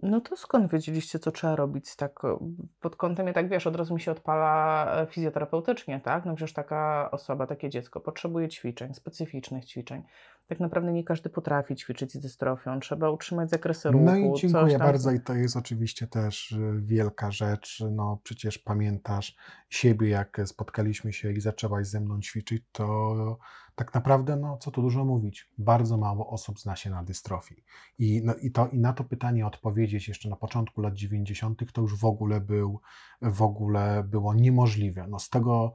No 0.03 0.21
to 0.21 0.37
skąd 0.37 0.73
wiedzieliście, 0.73 1.19
co 1.19 1.33
trzeba 1.33 1.57
robić 1.57 1.97
tak 1.97 2.25
e, 2.25 2.39
pod 2.81 2.97
kątem, 2.97 3.27
ja 3.27 3.33
tak 3.33 3.49
wiesz, 3.49 3.67
od 3.67 3.77
razu 3.77 3.95
mi 3.95 4.01
się 4.01 4.13
odpala 4.13 4.87
e, 5.03 5.07
fizjoterapeutycznie, 5.07 6.01
tak? 6.01 6.25
No 6.25 6.35
przecież 6.35 6.53
taka 6.53 7.11
osoba, 7.11 7.47
takie 7.47 7.71
dziecko 7.71 8.01
potrzebuje 8.01 8.49
ćwiczeń, 8.49 8.95
specyficznych 8.95 9.65
ćwiczeń. 9.65 10.03
Tak 10.47 10.61
naprawdę 10.61 10.93
nie 10.93 11.05
każdy 11.05 11.31
potrafi 11.31 11.77
ćwiczyć 11.77 12.13
z 12.13 12.19
dystrofią, 12.19 12.81
trzeba 12.81 13.11
utrzymać 13.11 13.51
zakresy 13.51 13.91
ruchu, 13.91 14.05
No 14.05 14.17
i 14.17 14.33
dziękuję 14.35 14.79
bardzo 14.79 15.11
i 15.11 15.21
to 15.21 15.35
jest 15.35 15.57
oczywiście 15.57 16.07
też 16.07 16.53
e, 16.53 16.59
wielka 16.77 17.31
rzecz. 17.31 17.83
No 17.91 18.21
przecież 18.23 18.59
pamiętasz 18.59 19.37
siebie, 19.69 20.09
jak 20.09 20.41
spotkaliśmy 20.45 21.13
się 21.13 21.33
i 21.33 21.41
zaczęłaś 21.41 21.87
ze 21.87 22.01
mną 22.01 22.21
ćwiczyć, 22.21 22.63
to 22.73 23.39
tak 23.79 23.95
naprawdę, 23.95 24.37
no 24.37 24.57
co 24.57 24.71
tu 24.71 24.83
dużo 24.83 25.05
mówić, 25.05 25.49
bardzo 25.59 25.97
mało 25.97 26.31
osób 26.31 26.61
zna 26.61 26.77
się 26.77 26.91
na 26.91 27.05
dystrofii. 27.05 27.65
I, 27.99 28.23
no, 28.25 28.35
i, 28.35 28.51
to, 28.51 28.69
i 28.69 28.79
na 28.79 28.93
to 28.93 29.05
pytanie 29.05 29.47
odpowiedzieć 29.47 30.09
jeszcze 30.09 30.29
na 30.29 30.37
początku 30.37 30.81
lat 30.81 30.95
90. 30.95 31.73
to 31.73 31.81
już 31.81 31.97
w 31.97 32.05
ogóle 32.05 32.41
był, 32.41 32.81
w 33.23 33.43
ogóle 33.43 34.05
było 34.05 34.35
niemożliwe. 34.35 35.07
No 35.09 35.19
z 35.19 35.29
tego, 35.31 35.75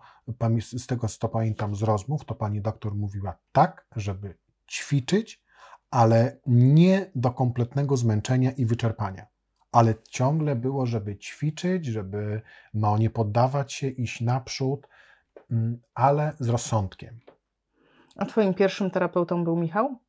z 0.62 0.88
tego, 0.88 1.07
co 1.07 1.29
pamiętam 1.29 1.75
z 1.75 1.83
rozmów, 1.83 2.25
to 2.25 2.36
pani 2.36 2.62
doktor 2.62 2.95
mówiła 2.95 3.38
tak, 3.51 3.88
żeby 3.95 4.38
ćwiczyć, 4.72 5.43
ale 5.91 6.39
nie 6.48 7.12
do 7.15 7.31
kompletnego 7.31 7.98
zmęczenia 7.98 8.51
i 8.51 8.65
wyczerpania. 8.65 9.25
Ale 9.72 9.95
ciągle 10.10 10.55
było, 10.55 10.86
żeby 10.86 11.17
ćwiczyć, 11.17 11.86
żeby 11.86 12.41
no, 12.74 12.98
nie 12.98 13.10
poddawać 13.10 13.74
się, 13.74 13.88
iść 13.88 14.22
naprzód, 14.22 14.88
mm, 15.51 15.81
ale 15.93 16.33
z 16.39 16.50
rozsądkiem. 16.50 17.19
A 18.15 18.25
twoim 18.25 18.53
pierwszym 18.53 18.91
terapeutą 18.91 19.43
był 19.43 19.55
Michał? 19.55 20.00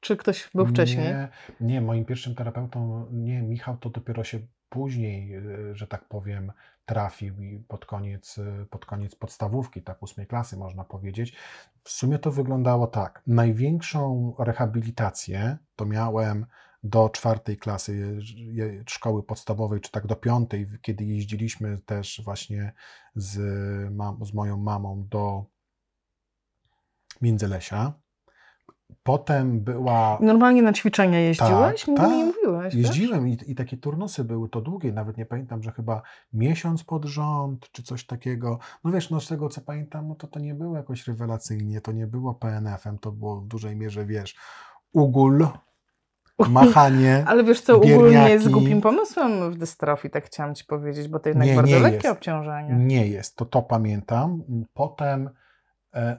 Czy 0.00 0.16
ktoś 0.16 0.50
był 0.54 0.66
wcześniej? 0.66 1.06
Nie, 1.06 1.28
nie, 1.60 1.80
moim 1.80 2.04
pierwszym 2.04 2.34
terapeutą, 2.34 3.06
nie, 3.12 3.42
Michał 3.42 3.76
to 3.76 3.90
dopiero 3.90 4.24
się 4.24 4.38
później, 4.68 5.36
y, 5.36 5.76
że 5.76 5.86
tak 5.86 6.08
powiem, 6.08 6.52
trafił 6.84 7.42
i 7.42 7.58
pod 7.68 7.86
koniec, 7.86 8.38
y, 8.38 8.66
pod 8.70 8.86
koniec 8.86 9.14
podstawówki, 9.14 9.82
tak 9.82 10.02
ósmej 10.02 10.26
klasy 10.26 10.56
można 10.56 10.84
powiedzieć. 10.84 11.36
W 11.82 11.90
sumie 11.90 12.18
to 12.18 12.30
wyglądało 12.30 12.86
tak. 12.86 13.22
Największą 13.26 14.34
rehabilitację 14.38 15.58
to 15.76 15.86
miałem 15.86 16.46
do 16.82 17.08
czwartej 17.08 17.56
klasy 17.56 18.18
szkoły 18.86 19.22
podstawowej, 19.22 19.80
czy 19.80 19.90
tak 19.90 20.06
do 20.06 20.16
piątej, 20.16 20.66
kiedy 20.82 21.04
jeździliśmy 21.04 21.78
też 21.78 22.22
właśnie 22.24 22.72
z, 23.14 23.38
mam, 23.90 24.24
z 24.24 24.34
moją 24.34 24.56
mamą 24.56 25.06
do 25.10 25.44
Międzylesia. 27.22 27.92
Potem 29.02 29.60
była. 29.60 30.18
Normalnie 30.20 30.62
na 30.62 30.72
ćwiczenia 30.72 31.20
jeździłeś? 31.20 31.80
Tak, 31.84 31.88
mi 31.88 31.94
nie 31.94 32.00
tak. 32.00 32.10
mówiłeś. 32.36 32.74
Jeździłem 32.74 33.28
i, 33.28 33.38
i 33.46 33.54
takie 33.54 33.76
turnusy 33.76 34.24
były 34.24 34.48
to 34.48 34.60
długie, 34.60 34.92
nawet 34.92 35.16
nie 35.16 35.26
pamiętam, 35.26 35.62
że 35.62 35.72
chyba 35.72 36.02
miesiąc 36.32 36.84
pod 36.84 37.04
rząd, 37.04 37.70
czy 37.72 37.82
coś 37.82 38.06
takiego. 38.06 38.58
No 38.84 38.92
wiesz, 38.92 39.10
no 39.10 39.20
z 39.20 39.28
tego 39.28 39.48
co 39.48 39.60
pamiętam, 39.60 40.08
no 40.08 40.14
to 40.14 40.26
to 40.26 40.40
nie 40.40 40.54
było 40.54 40.76
jakoś 40.76 41.06
rewelacyjnie, 41.06 41.80
to 41.80 41.92
nie 41.92 42.06
było 42.06 42.34
PNF-em, 42.34 42.98
to 42.98 43.12
było 43.12 43.40
w 43.40 43.46
dużej 43.46 43.76
mierze, 43.76 44.06
wiesz, 44.06 44.36
ugul, 44.92 45.46
machanie. 46.48 47.24
Ale 47.28 47.44
wiesz 47.44 47.60
co, 47.60 47.76
ogólnie 47.76 48.28
jest 48.30 48.44
bierniaki. 48.44 48.50
głupim 48.50 48.80
pomysłem 48.80 49.52
w 49.52 49.56
dystrofii, 49.56 50.10
tak 50.10 50.26
chciałam 50.26 50.54
ci 50.54 50.64
powiedzieć, 50.64 51.08
bo 51.08 51.20
to 51.20 51.28
jednak 51.28 51.48
Nie, 51.48 51.54
bardzo 51.56 51.74
nie 51.74 51.80
lekkie 51.80 52.08
jest. 52.08 52.18
obciążenie. 52.18 52.74
Nie 52.74 53.06
jest, 53.06 53.36
to 53.36 53.44
to 53.44 53.62
pamiętam. 53.62 54.42
Potem 54.72 55.30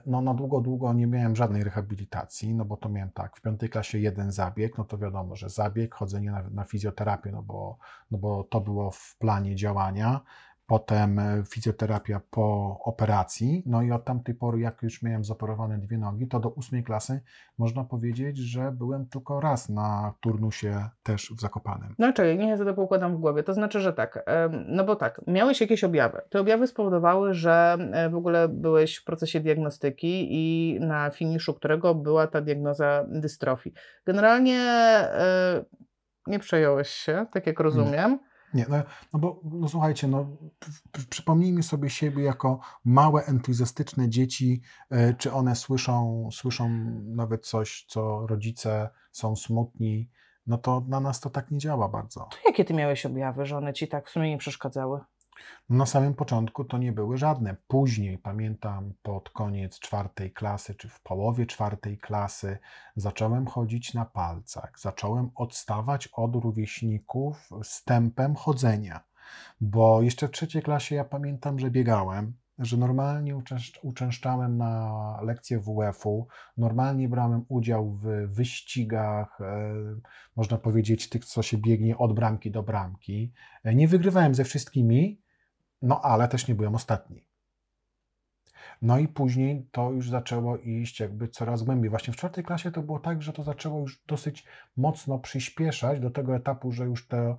no 0.06 0.20
na 0.20 0.34
długo, 0.34 0.60
długo 0.60 0.92
nie 0.92 1.06
miałem 1.06 1.36
żadnej 1.36 1.64
rehabilitacji, 1.64 2.54
no 2.54 2.64
bo 2.64 2.76
to 2.76 2.88
miałem 2.88 3.10
tak, 3.10 3.36
w 3.36 3.40
piątej 3.40 3.68
klasie 3.68 3.98
jeden 3.98 4.32
zabieg, 4.32 4.78
no 4.78 4.84
to 4.84 4.98
wiadomo, 4.98 5.36
że 5.36 5.48
zabieg, 5.48 5.94
chodzenie 5.94 6.30
na, 6.30 6.42
na 6.50 6.64
fizjoterapię, 6.64 7.32
no 7.32 7.42
bo, 7.42 7.78
no 8.10 8.18
bo 8.18 8.44
to 8.44 8.60
było 8.60 8.90
w 8.90 9.16
planie 9.18 9.56
działania. 9.56 10.20
Potem 10.66 11.18
e, 11.18 11.42
fizjoterapia 11.50 12.20
po 12.30 12.78
operacji, 12.84 13.62
no 13.66 13.82
i 13.82 13.92
od 13.92 14.04
tamtej 14.04 14.34
pory, 14.34 14.60
jak 14.60 14.82
już 14.82 15.02
miałem 15.02 15.24
zoperowane 15.24 15.78
dwie 15.78 15.98
nogi, 15.98 16.28
to 16.28 16.40
do 16.40 16.48
ósmej 16.48 16.84
klasy 16.84 17.20
można 17.58 17.84
powiedzieć, 17.84 18.38
że 18.38 18.72
byłem 18.72 19.06
tylko 19.06 19.40
raz 19.40 19.68
na 19.68 20.14
turnusie 20.20 20.88
też 21.02 21.32
w 21.36 21.40
Zakopanem. 21.40 21.94
No 21.98 22.12
czekaj, 22.12 22.38
niech 22.38 22.48
ja 22.48 22.56
sobie 22.56 22.70
to 22.70 22.76
poukładam 22.76 23.16
w 23.16 23.20
głowie. 23.20 23.42
To 23.42 23.54
znaczy, 23.54 23.80
że 23.80 23.92
tak, 23.92 24.24
no 24.66 24.84
bo 24.84 24.96
tak, 24.96 25.20
miałeś 25.26 25.60
jakieś 25.60 25.84
objawy. 25.84 26.20
Te 26.30 26.40
objawy 26.40 26.66
spowodowały, 26.66 27.34
że 27.34 27.76
e, 27.92 28.10
w 28.10 28.14
ogóle 28.14 28.48
byłeś 28.48 28.96
w 28.96 29.04
procesie 29.04 29.40
diagnostyki 29.40 30.28
i 30.30 30.78
na 30.80 31.10
finiszu 31.10 31.54
którego 31.54 31.94
była 31.94 32.26
ta 32.26 32.40
diagnoza 32.40 33.04
dystrofii. 33.08 33.72
Generalnie 34.06 34.60
e, 34.60 35.64
nie 36.26 36.38
przejąłeś 36.38 36.88
się, 36.88 37.26
tak 37.32 37.46
jak 37.46 37.60
rozumiem. 37.60 38.18
Nie, 38.56 38.66
no, 38.68 38.76
no 39.12 39.18
bo 39.18 39.40
no 39.44 39.68
słuchajcie, 39.68 40.08
no, 40.08 40.26
przypomnijmy 41.10 41.62
sobie 41.62 41.90
siebie 41.90 42.24
jako 42.24 42.60
małe, 42.84 43.24
entuzjastyczne 43.24 44.08
dzieci, 44.08 44.60
e, 44.90 45.14
czy 45.14 45.32
one 45.32 45.56
słyszą, 45.56 46.28
słyszą 46.32 46.68
nawet 47.04 47.46
coś, 47.46 47.84
co 47.88 48.26
rodzice 48.26 48.90
są 49.12 49.36
smutni, 49.36 50.10
no 50.46 50.58
to 50.58 50.84
na 50.88 51.00
nas 51.00 51.20
to 51.20 51.30
tak 51.30 51.50
nie 51.50 51.58
działa 51.58 51.88
bardzo. 51.88 52.20
To 52.20 52.36
jakie 52.46 52.64
ty 52.64 52.74
miałeś 52.74 53.06
objawy, 53.06 53.46
że 53.46 53.56
one 53.56 53.72
ci 53.72 53.88
tak 53.88 54.06
w 54.06 54.10
sumie 54.10 54.30
nie 54.30 54.38
przeszkadzały? 54.38 55.00
Na 55.70 55.86
samym 55.86 56.14
początku 56.14 56.64
to 56.64 56.78
nie 56.78 56.92
były 56.92 57.18
żadne. 57.18 57.56
Później, 57.68 58.18
pamiętam, 58.18 58.92
pod 59.02 59.30
koniec 59.30 59.78
czwartej 59.78 60.32
klasy, 60.32 60.74
czy 60.74 60.88
w 60.88 61.00
połowie 61.00 61.46
czwartej 61.46 61.98
klasy, 61.98 62.58
zacząłem 62.96 63.46
chodzić 63.46 63.94
na 63.94 64.04
palcach. 64.04 64.72
Zacząłem 64.80 65.30
odstawać 65.34 66.08
od 66.12 66.34
rówieśników 66.34 67.50
z 67.62 67.84
tempem 67.84 68.34
chodzenia. 68.34 69.00
Bo 69.60 70.02
jeszcze 70.02 70.28
w 70.28 70.30
trzeciej 70.30 70.62
klasie 70.62 70.94
ja 70.94 71.04
pamiętam, 71.04 71.58
że 71.58 71.70
biegałem, 71.70 72.32
że 72.58 72.76
normalnie 72.76 73.36
uczęszcz- 73.36 73.78
uczęszczałem 73.82 74.56
na 74.56 74.92
lekcje 75.22 75.60
WF-u, 75.60 76.26
normalnie 76.56 77.08
brałem 77.08 77.44
udział 77.48 77.90
w 77.92 78.26
wyścigach, 78.26 79.40
e, 79.40 79.74
można 80.36 80.58
powiedzieć, 80.58 81.08
tych, 81.08 81.24
co 81.24 81.42
się 81.42 81.58
biegnie 81.58 81.98
od 81.98 82.12
bramki 82.14 82.50
do 82.50 82.62
bramki. 82.62 83.32
E, 83.64 83.74
Nie 83.74 83.88
wygrywałem 83.88 84.34
ze 84.34 84.44
wszystkimi, 84.44 85.20
no 85.82 86.00
ale 86.00 86.28
też 86.28 86.48
nie 86.48 86.54
byłem 86.54 86.74
ostatni. 86.74 87.24
No 88.82 88.98
i 88.98 89.08
później 89.08 89.68
to 89.72 89.90
już 89.90 90.10
zaczęło 90.10 90.58
iść 90.58 91.00
jakby 91.00 91.28
coraz 91.28 91.62
głębiej. 91.62 91.90
Właśnie 91.90 92.12
w 92.12 92.16
czwartej 92.16 92.44
klasie 92.44 92.72
to 92.72 92.82
było 92.82 92.98
tak, 92.98 93.22
że 93.22 93.32
to 93.32 93.42
zaczęło 93.42 93.80
już 93.80 94.02
dosyć 94.06 94.44
mocno 94.76 95.18
przyspieszać 95.18 96.00
do 96.00 96.10
tego 96.10 96.36
etapu, 96.36 96.72
że 96.72 96.84
już 96.84 97.08
to 97.08 97.36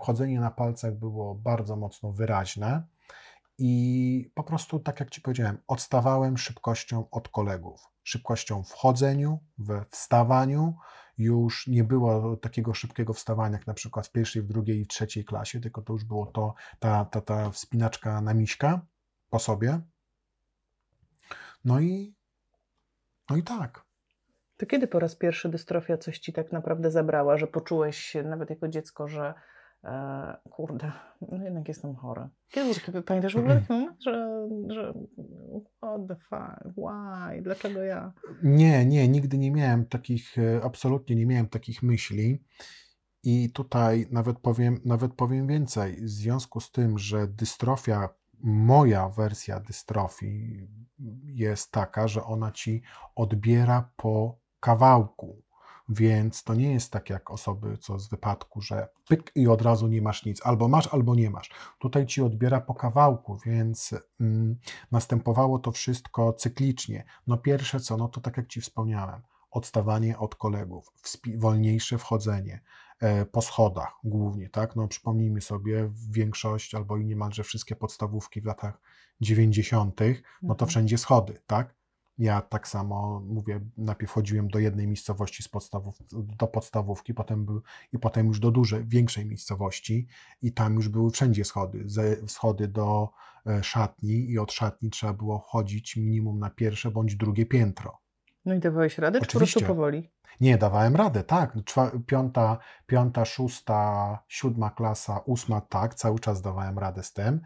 chodzenie 0.00 0.40
na 0.40 0.50
palcach 0.50 0.94
było 0.94 1.34
bardzo 1.34 1.76
mocno 1.76 2.12
wyraźne. 2.12 2.82
I 3.58 4.30
po 4.34 4.42
prostu, 4.42 4.78
tak 4.78 5.00
jak 5.00 5.10
Ci 5.10 5.20
powiedziałem, 5.20 5.58
odstawałem 5.66 6.38
szybkością 6.38 7.10
od 7.10 7.28
kolegów. 7.28 7.88
Szybkością 8.08 8.62
w 8.64 8.72
chodzeniu, 8.72 9.38
we 9.58 9.84
wstawaniu. 9.90 10.76
Już 11.18 11.66
nie 11.66 11.84
było 11.84 12.36
takiego 12.36 12.74
szybkiego 12.74 13.12
wstawania, 13.12 13.52
jak 13.52 13.66
na 13.66 13.74
przykład 13.74 14.06
w 14.06 14.12
pierwszej, 14.12 14.42
w 14.42 14.46
drugiej 14.46 14.80
i 14.80 14.84
w 14.84 14.88
trzeciej 14.88 15.24
klasie, 15.24 15.60
tylko 15.60 15.82
to 15.82 15.92
już 15.92 16.04
było 16.04 16.26
to, 16.26 16.54
ta, 16.78 17.04
ta, 17.04 17.20
ta 17.20 17.50
wspinaczka 17.50 18.20
na 18.20 18.34
miśka 18.34 18.86
po 19.30 19.38
sobie. 19.38 19.80
No 21.64 21.80
i, 21.80 22.14
no 23.30 23.36
i 23.36 23.42
tak. 23.42 23.84
To 24.56 24.66
kiedy 24.66 24.86
po 24.86 24.98
raz 24.98 25.16
pierwszy 25.16 25.48
dystrofia 25.48 25.98
coś 25.98 26.18
ci 26.18 26.32
tak 26.32 26.52
naprawdę 26.52 26.90
zabrała, 26.90 27.36
że 27.36 27.46
poczułeś 27.46 27.96
się 27.96 28.22
nawet 28.22 28.50
jako 28.50 28.68
dziecko, 28.68 29.08
że 29.08 29.34
e, 29.84 30.36
kurde, 30.50 30.92
no 31.20 31.44
jednak 31.44 31.68
jestem 31.68 31.94
chory. 31.94 32.28
Taki, 32.54 33.02
pamiętasz 33.06 33.34
w 33.34 33.38
ogóle 33.38 33.56
taki 33.60 33.72
moment, 33.72 34.02
że, 34.02 34.48
że 34.68 34.94
what 35.76 36.00
the 36.08 36.16
fuck, 36.16 36.76
why, 36.76 37.42
dlaczego 37.42 37.82
ja? 37.82 38.12
Nie, 38.42 38.86
nie, 38.86 39.08
nigdy 39.08 39.38
nie 39.38 39.50
miałem 39.50 39.86
takich, 39.86 40.38
e, 40.38 40.60
absolutnie 40.64 41.16
nie 41.16 41.26
miałem 41.26 41.48
takich 41.48 41.82
myśli. 41.82 42.42
I 43.22 43.50
tutaj 43.52 44.06
nawet 44.10 44.38
powiem, 44.38 44.80
nawet 44.84 45.14
powiem 45.14 45.46
więcej. 45.46 45.96
W 45.96 46.08
związku 46.08 46.60
z 46.60 46.70
tym, 46.70 46.98
że 46.98 47.26
dystrofia, 47.26 48.08
moja 48.40 49.08
wersja 49.08 49.60
dystrofii 49.60 50.68
jest 51.24 51.72
taka, 51.72 52.08
że 52.08 52.24
ona 52.24 52.52
ci 52.52 52.82
odbiera 53.14 53.90
po 53.96 54.38
kawałku. 54.60 55.42
Więc 55.88 56.44
to 56.44 56.54
nie 56.54 56.72
jest 56.72 56.92
tak 56.92 57.10
jak 57.10 57.30
osoby, 57.30 57.78
co 57.78 57.98
z 57.98 58.08
wypadku, 58.08 58.60
że 58.60 58.88
pyk 59.08 59.32
i 59.34 59.48
od 59.48 59.62
razu 59.62 59.86
nie 59.88 60.02
masz 60.02 60.24
nic. 60.24 60.46
Albo 60.46 60.68
masz, 60.68 60.86
albo 60.86 61.14
nie 61.14 61.30
masz. 61.30 61.50
Tutaj 61.78 62.06
ci 62.06 62.22
odbiera 62.22 62.60
po 62.60 62.74
kawałku, 62.74 63.38
więc 63.46 63.94
mm, 64.20 64.56
następowało 64.90 65.58
to 65.58 65.72
wszystko 65.72 66.32
cyklicznie. 66.32 67.04
No 67.26 67.36
pierwsze 67.36 67.80
co, 67.80 67.96
no 67.96 68.08
to 68.08 68.20
tak 68.20 68.36
jak 68.36 68.46
ci 68.46 68.60
wspomniałem, 68.60 69.22
odstawanie 69.50 70.18
od 70.18 70.34
kolegów, 70.34 70.92
wolniejsze 71.36 71.98
wchodzenie 71.98 72.60
e, 73.00 73.26
po 73.26 73.42
schodach 73.42 73.92
głównie, 74.04 74.48
tak? 74.48 74.76
No 74.76 74.88
przypomnijmy 74.88 75.40
sobie, 75.40 75.90
większość 76.10 76.74
albo 76.74 76.96
i 76.96 77.04
niemalże 77.04 77.44
wszystkie 77.44 77.76
podstawówki 77.76 78.40
w 78.40 78.44
latach 78.44 78.80
90., 79.20 80.00
no 80.42 80.54
to 80.54 80.64
Mhm. 80.64 80.68
wszędzie 80.68 80.98
schody, 80.98 81.40
tak? 81.46 81.77
Ja 82.18 82.40
tak 82.40 82.68
samo 82.68 83.20
mówię, 83.20 83.60
najpierw 83.76 84.12
chodziłem 84.12 84.48
do 84.48 84.58
jednej 84.58 84.86
miejscowości 84.86 85.42
z 85.42 85.48
podstawów, 85.48 85.98
do 86.12 86.46
podstawówki, 86.46 87.14
potem 87.14 87.44
był, 87.44 87.62
i 87.92 87.98
potem 87.98 88.26
już 88.26 88.40
do 88.40 88.50
dużej, 88.50 88.86
większej 88.86 89.26
miejscowości 89.26 90.06
i 90.42 90.52
tam 90.52 90.74
już 90.74 90.88
były 90.88 91.10
wszędzie 91.10 91.44
schody, 91.44 91.82
ze, 91.86 92.28
schody 92.28 92.68
do 92.68 93.08
e, 93.46 93.62
szatni 93.62 94.30
i 94.30 94.38
od 94.38 94.52
szatni 94.52 94.90
trzeba 94.90 95.12
było 95.12 95.38
chodzić 95.38 95.96
minimum 95.96 96.38
na 96.38 96.50
pierwsze 96.50 96.90
bądź 96.90 97.16
drugie 97.16 97.46
piętro. 97.46 98.07
No 98.48 98.54
i 98.54 98.60
dawałeś 98.60 98.98
radę, 98.98 99.20
czy 99.20 99.26
po 99.26 99.30
Oczywiście. 99.30 99.60
prostu 99.60 99.74
powoli? 99.74 100.10
Nie, 100.40 100.58
dawałem 100.58 100.96
radę, 100.96 101.24
tak. 101.24 101.52
Czwa, 101.64 101.90
piąta, 102.06 102.58
piąta, 102.86 103.24
szósta, 103.24 104.18
siódma 104.28 104.70
klasa, 104.70 105.18
ósma, 105.18 105.60
tak, 105.60 105.94
cały 105.94 106.18
czas 106.18 106.42
dawałem 106.42 106.78
radę 106.78 107.02
z 107.02 107.12
tym. 107.12 107.40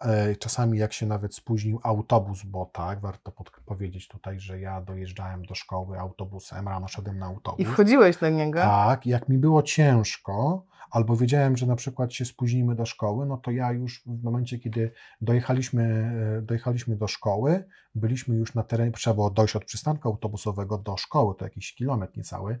E, 0.00 0.36
Czasami 0.36 0.78
jak 0.78 0.92
się 0.92 1.06
nawet 1.06 1.34
spóźnił 1.34 1.80
autobus, 1.82 2.42
bo 2.42 2.70
tak, 2.72 3.00
warto 3.00 3.32
pod, 3.32 3.50
powiedzieć 3.50 4.08
tutaj, 4.08 4.40
że 4.40 4.60
ja 4.60 4.80
dojeżdżałem 4.80 5.44
do 5.44 5.54
szkoły 5.54 5.98
autobusem, 5.98 6.68
rano 6.68 6.88
szedłem 6.88 7.18
na 7.18 7.26
autobus. 7.26 7.60
I 7.60 7.64
wchodziłeś 7.64 8.16
do 8.16 8.30
niego? 8.30 8.60
Tak, 8.60 9.06
jak 9.06 9.28
mi 9.28 9.38
było 9.38 9.62
ciężko, 9.62 10.64
albo 10.90 11.16
wiedziałem, 11.16 11.56
że 11.56 11.66
na 11.66 11.76
przykład 11.76 12.12
się 12.12 12.24
spóźnimy 12.24 12.74
do 12.74 12.86
szkoły, 12.86 13.26
no 13.26 13.36
to 13.36 13.50
ja 13.50 13.72
już 13.72 14.02
w 14.06 14.22
momencie, 14.22 14.58
kiedy 14.58 14.92
dojechaliśmy, 15.20 15.82
e, 16.38 16.42
dojechaliśmy 16.42 16.96
do 16.96 17.08
szkoły, 17.08 17.64
byliśmy 17.94 18.36
już 18.36 18.54
na 18.54 18.62
terenie, 18.62 18.92
trzeba 18.92 19.14
było 19.14 19.30
dojść 19.30 19.56
od 19.56 19.64
przystanku 19.64 20.08
autobusowego 20.08 20.78
do 20.78 20.96
szkoły, 20.96 21.34
to 21.38 21.44
jakiś 21.44 21.74
kilometr 21.74 22.16
niecały. 22.16 22.58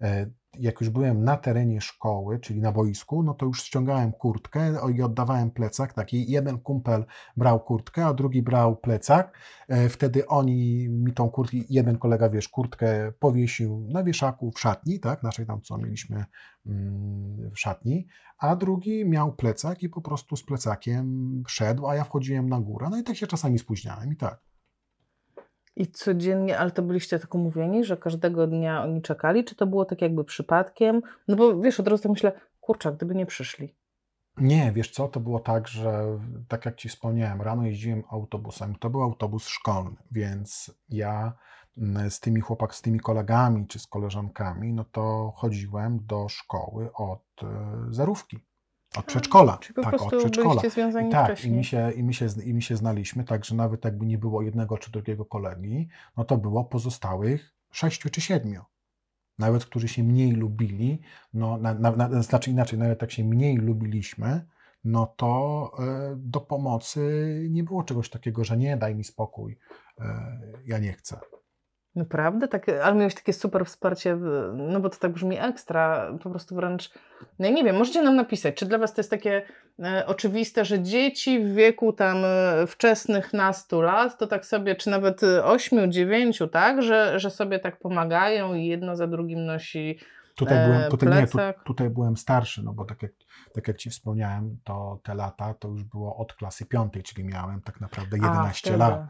E, 0.00 0.26
Jak 0.58 0.80
już 0.80 0.90
byłem 0.90 1.24
na 1.24 1.36
terenie 1.36 1.80
szkoły, 1.80 2.38
czyli 2.38 2.60
na 2.60 2.72
boisku, 2.72 3.22
no 3.22 3.34
to 3.34 3.46
już 3.46 3.62
ściągałem 3.62 4.12
kurtkę 4.12 4.74
i 4.96 5.02
oddawałem 5.02 5.50
plecak. 5.50 5.92
Taki 5.92 6.30
jeden 6.30 6.58
kumpel 6.58 7.04
brał 7.36 7.60
kurtkę, 7.60 8.06
a 8.06 8.14
drugi 8.14 8.42
brał 8.42 8.76
plecak. 8.76 9.38
E, 9.68 9.88
Wtedy 9.88 10.26
oni 10.26 10.88
mi 10.88 11.12
tą 11.12 11.30
kurtkę, 11.30 11.56
jeden 11.70 11.98
kolega, 11.98 12.28
wiesz, 12.30 12.48
kurtkę 12.48 13.12
powiesił 13.18 13.86
na 13.90 14.04
wieszaku 14.04 14.50
w 14.50 14.60
szatni, 14.60 15.00
tak, 15.00 15.22
naszej 15.22 15.46
tam, 15.46 15.60
co 15.60 15.78
mieliśmy 15.78 16.24
mm, 16.66 17.50
w 17.50 17.58
szatni, 17.60 18.06
a 18.38 18.56
drugi 18.56 19.04
miał 19.04 19.32
plecak 19.32 19.82
i 19.82 19.88
po 19.88 20.00
prostu 20.00 20.36
z 20.36 20.44
plecakiem 20.44 21.42
szedł, 21.48 21.86
a 21.86 21.94
ja 21.94 22.04
wchodziłem 22.04 22.48
na 22.48 22.60
górę. 22.60 22.86
No 22.90 22.98
i 22.98 23.02
tak 23.02 23.16
się 23.16 23.26
czasami 23.26 23.58
spóźniałem 23.58 24.12
i 24.12 24.16
tak. 24.16 24.53
I 25.76 25.86
codziennie, 25.86 26.58
ale 26.58 26.70
to 26.70 26.82
byliście 26.82 27.18
tak 27.18 27.34
umówieni, 27.34 27.84
że 27.84 27.96
każdego 27.96 28.46
dnia 28.46 28.82
oni 28.82 29.02
czekali, 29.02 29.44
czy 29.44 29.54
to 29.54 29.66
było 29.66 29.84
tak 29.84 30.02
jakby 30.02 30.24
przypadkiem? 30.24 31.02
No 31.28 31.36
bo 31.36 31.60
wiesz, 31.60 31.80
od 31.80 31.88
razu 31.88 32.02
tak 32.02 32.12
myślę, 32.12 32.32
kurczę, 32.60 32.92
gdyby 32.92 33.14
nie 33.14 33.26
przyszli. 33.26 33.74
Nie, 34.36 34.72
wiesz 34.72 34.90
co, 34.90 35.08
to 35.08 35.20
było 35.20 35.40
tak, 35.40 35.68
że 35.68 36.18
tak 36.48 36.64
jak 36.64 36.76
Ci 36.76 36.88
wspomniałem, 36.88 37.42
rano 37.42 37.66
jeździłem 37.66 38.02
autobusem, 38.10 38.74
to 38.74 38.90
był 38.90 39.02
autobus 39.02 39.48
szkolny, 39.48 39.96
więc 40.10 40.74
ja 40.88 41.32
z 42.08 42.20
tymi 42.20 42.40
chłopak, 42.40 42.74
z 42.74 42.82
tymi 42.82 43.00
kolegami 43.00 43.66
czy 43.66 43.78
z 43.78 43.86
koleżankami, 43.86 44.72
no 44.72 44.84
to 44.84 45.32
chodziłem 45.36 46.06
do 46.06 46.28
szkoły 46.28 46.92
od 46.92 47.24
e, 47.42 47.46
zerówki, 47.90 48.38
od 48.98 49.04
przedszkola. 49.04 49.58
Czyli 49.58 49.74
po 49.74 49.82
tak, 49.82 49.94
od 49.94 50.00
prostu 50.00 50.18
przedszkola. 50.18 50.48
byliście 50.48 50.70
związani 50.70 51.08
I 51.08 51.12
tak, 51.12 51.30
i 51.30 51.32
wcześniej. 51.32 51.56
my, 51.56 51.64
się, 51.64 51.90
i, 51.90 52.02
my 52.02 52.14
się, 52.14 52.28
i 52.44 52.54
my 52.54 52.62
się 52.62 52.76
znaliśmy, 52.76 53.24
także 53.24 53.54
nawet 53.54 53.84
jakby 53.84 54.06
nie 54.06 54.18
było 54.18 54.42
jednego 54.42 54.78
czy 54.78 54.90
drugiego 54.90 55.24
kolegi, 55.24 55.88
no 56.16 56.24
to 56.24 56.36
było 56.36 56.64
pozostałych 56.64 57.54
sześciu 57.70 58.10
czy 58.10 58.20
siedmiu. 58.20 58.62
Nawet 59.38 59.64
którzy 59.64 59.88
się 59.88 60.02
mniej 60.02 60.32
lubili, 60.32 61.00
no, 61.34 61.56
na, 61.58 61.74
na, 61.74 61.90
na, 61.90 62.22
znaczy 62.22 62.50
inaczej, 62.50 62.78
nawet 62.78 63.02
jak 63.02 63.10
się 63.10 63.24
mniej 63.24 63.56
lubiliśmy, 63.56 64.46
no 64.84 65.06
to 65.16 65.72
e, 65.78 66.14
do 66.16 66.40
pomocy 66.40 67.46
nie 67.50 67.64
było 67.64 67.82
czegoś 67.82 68.10
takiego, 68.10 68.44
że 68.44 68.56
nie, 68.56 68.76
daj 68.76 68.94
mi 68.94 69.04
spokój, 69.04 69.58
e, 70.00 70.04
ja 70.66 70.78
nie 70.78 70.92
chcę. 70.92 71.20
Naprawdę? 71.96 72.48
Tak, 72.48 72.68
ale 72.68 72.94
miałeś 72.94 73.14
takie 73.14 73.32
super 73.32 73.66
wsparcie, 73.66 74.16
no 74.54 74.80
bo 74.80 74.90
to 74.90 74.98
tak 74.98 75.12
brzmi 75.12 75.38
ekstra, 75.38 76.12
po 76.22 76.30
prostu 76.30 76.54
wręcz, 76.54 76.90
no 77.38 77.46
ja 77.46 77.52
nie 77.52 77.64
wiem, 77.64 77.76
możecie 77.76 78.02
nam 78.02 78.16
napisać, 78.16 78.54
czy 78.54 78.66
dla 78.66 78.78
Was 78.78 78.94
to 78.94 79.00
jest 79.00 79.10
takie 79.10 79.42
e, 79.78 80.06
oczywiste, 80.06 80.64
że 80.64 80.82
dzieci 80.82 81.40
w 81.40 81.54
wieku 81.54 81.92
tam 81.92 82.16
e, 82.24 82.66
wczesnych 82.66 83.32
nastu 83.32 83.80
lat, 83.80 84.18
to 84.18 84.26
tak 84.26 84.46
sobie, 84.46 84.76
czy 84.76 84.90
nawet 84.90 85.22
e, 85.22 85.44
ośmiu, 85.44 85.86
dziewięciu, 85.86 86.48
tak, 86.48 86.82
że, 86.82 87.20
że 87.20 87.30
sobie 87.30 87.58
tak 87.58 87.78
pomagają 87.78 88.54
i 88.54 88.66
jedno 88.66 88.96
za 88.96 89.06
drugim 89.06 89.44
nosi 89.44 89.98
Tutaj 90.34 90.58
E, 90.58 90.66
byłem, 90.66 90.90
tutaj, 90.90 91.20
nie, 91.20 91.26
tu, 91.26 91.38
tutaj 91.64 91.90
byłem 91.90 92.16
starszy, 92.16 92.62
no 92.62 92.72
bo 92.72 92.84
tak 92.84 93.02
jak, 93.02 93.12
tak 93.54 93.68
jak 93.68 93.76
Ci 93.76 93.90
wspomniałem, 93.90 94.58
to 94.64 95.00
te 95.02 95.14
lata 95.14 95.54
to 95.54 95.68
już 95.68 95.84
było 95.84 96.16
od 96.16 96.34
klasy 96.34 96.66
piątej, 96.66 97.02
czyli 97.02 97.24
miałem 97.24 97.60
tak 97.60 97.80
naprawdę 97.80 98.16
A, 98.22 98.26
11 98.26 98.60
wtedy. 98.60 98.76
lat. 98.76 99.00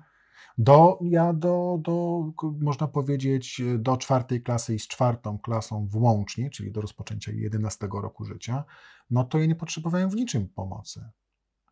Do, 0.59 0.99
ja 1.03 1.33
do, 1.33 1.79
do, 1.81 2.25
można 2.61 2.89
powiedzieć, 2.89 3.63
do 3.79 3.97
czwartej 3.97 4.43
klasy 4.43 4.75
i 4.75 4.79
z 4.79 4.89
czwartą 4.89 5.39
klasą 5.39 5.87
włącznie, 5.87 6.51
czyli 6.51 6.73
do 6.73 6.81
rozpoczęcia 6.81 7.33
11 7.33 7.89
roku 8.03 8.25
życia, 8.25 8.65
no 9.11 9.25
to 9.25 9.39
ja 9.39 9.47
nie 9.47 9.55
potrzebowałem 9.55 10.11
w 10.11 10.15
niczym 10.15 10.49
pomocy 10.49 11.11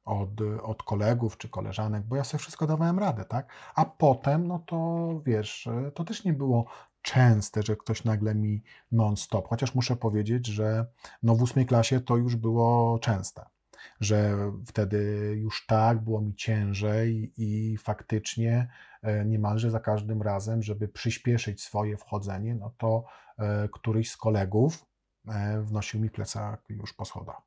od, 0.04 0.40
od 0.62 0.82
kolegów 0.82 1.38
czy 1.38 1.48
koleżanek, 1.48 2.06
bo 2.06 2.16
ja 2.16 2.24
sobie 2.24 2.38
wszystko 2.38 2.66
dawałem 2.66 2.98
radę, 2.98 3.24
tak? 3.24 3.52
A 3.74 3.84
potem, 3.84 4.46
no 4.46 4.58
to 4.58 5.08
wiesz, 5.26 5.68
to 5.94 6.04
też 6.04 6.24
nie 6.24 6.32
było 6.32 6.66
częste, 7.02 7.62
że 7.62 7.76
ktoś 7.76 8.04
nagle 8.04 8.34
mi 8.34 8.62
non-stop, 8.92 9.48
chociaż 9.48 9.74
muszę 9.74 9.96
powiedzieć, 9.96 10.46
że 10.46 10.86
no 11.22 11.34
w 11.34 11.42
ósmej 11.42 11.66
klasie 11.66 12.00
to 12.00 12.16
już 12.16 12.36
było 12.36 12.98
częste 12.98 13.51
że 14.00 14.36
wtedy 14.66 15.32
już 15.36 15.66
tak 15.66 16.00
było 16.00 16.20
mi 16.20 16.34
ciężej 16.34 17.32
i 17.36 17.76
faktycznie 17.76 18.68
e, 19.02 19.24
niemalże 19.24 19.70
za 19.70 19.80
każdym 19.80 20.22
razem, 20.22 20.62
żeby 20.62 20.88
przyspieszyć 20.88 21.62
swoje 21.62 21.96
wchodzenie, 21.96 22.54
no 22.54 22.72
to 22.78 23.04
e, 23.38 23.68
któryś 23.68 24.10
z 24.10 24.16
kolegów 24.16 24.86
e, 25.28 25.62
wnosił 25.62 26.00
mi 26.00 26.10
plecak 26.10 26.62
już 26.68 26.92
po 26.92 27.04
schodach. 27.04 27.42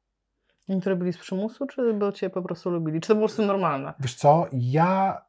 Oni 0.70 0.82
to 0.82 0.90
robili 0.90 1.14
z 1.14 1.18
przymusu, 1.18 1.68
czy 1.68 1.94
bo 1.94 2.12
Cię 2.12 2.30
po 2.30 2.42
prostu 2.42 2.70
lubili? 2.70 3.02
Czy 3.02 3.08
to 3.08 3.16
było 3.16 3.28
po 3.28 3.30
prostu 3.30 3.46
normalne? 3.46 3.94
Wiesz 4.00 4.16
co, 4.16 4.48
ja 4.52 5.22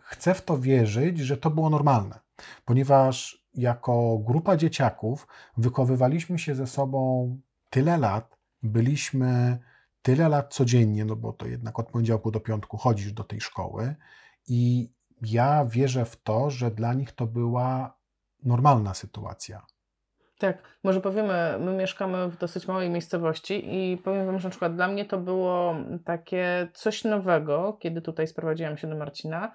chcę 0.00 0.34
w 0.34 0.42
to 0.42 0.58
wierzyć, 0.58 1.18
że 1.18 1.36
to 1.36 1.50
było 1.50 1.70
normalne, 1.70 2.18
ponieważ 2.64 3.44
jako 3.54 4.18
grupa 4.18 4.56
dzieciaków 4.56 5.26
wychowywaliśmy 5.56 6.38
się 6.38 6.54
ze 6.54 6.66
sobą 6.66 7.30
tyle 7.70 7.98
lat, 7.98 8.38
byliśmy 8.62 9.58
tyle 10.04 10.28
lat 10.28 10.54
codziennie, 10.54 11.04
no 11.04 11.16
bo 11.16 11.32
to 11.32 11.46
jednak 11.46 11.78
od 11.78 11.88
poniedziałku 11.88 12.30
do 12.30 12.40
piątku 12.40 12.76
chodzisz 12.76 13.12
do 13.12 13.24
tej 13.24 13.40
szkoły 13.40 13.94
i 14.48 14.92
ja 15.22 15.64
wierzę 15.64 16.04
w 16.04 16.22
to, 16.22 16.50
że 16.50 16.70
dla 16.70 16.94
nich 16.94 17.12
to 17.12 17.26
była 17.26 17.98
normalna 18.42 18.94
sytuacja. 18.94 19.66
Tak, 20.38 20.58
może 20.84 21.00
powiemy, 21.00 21.56
my 21.60 21.72
mieszkamy 21.72 22.28
w 22.28 22.36
dosyć 22.36 22.68
małej 22.68 22.90
miejscowości 22.90 23.62
i 23.76 23.96
powiem 23.96 24.26
Wam, 24.26 24.38
że 24.38 24.48
na 24.48 24.50
przykład 24.50 24.76
dla 24.76 24.88
mnie 24.88 25.04
to 25.04 25.18
było 25.18 25.76
takie 26.04 26.68
coś 26.74 27.04
nowego, 27.04 27.78
kiedy 27.80 28.02
tutaj 28.02 28.26
sprowadziłam 28.26 28.76
się 28.76 28.88
do 28.88 28.96
Marcina, 28.96 29.54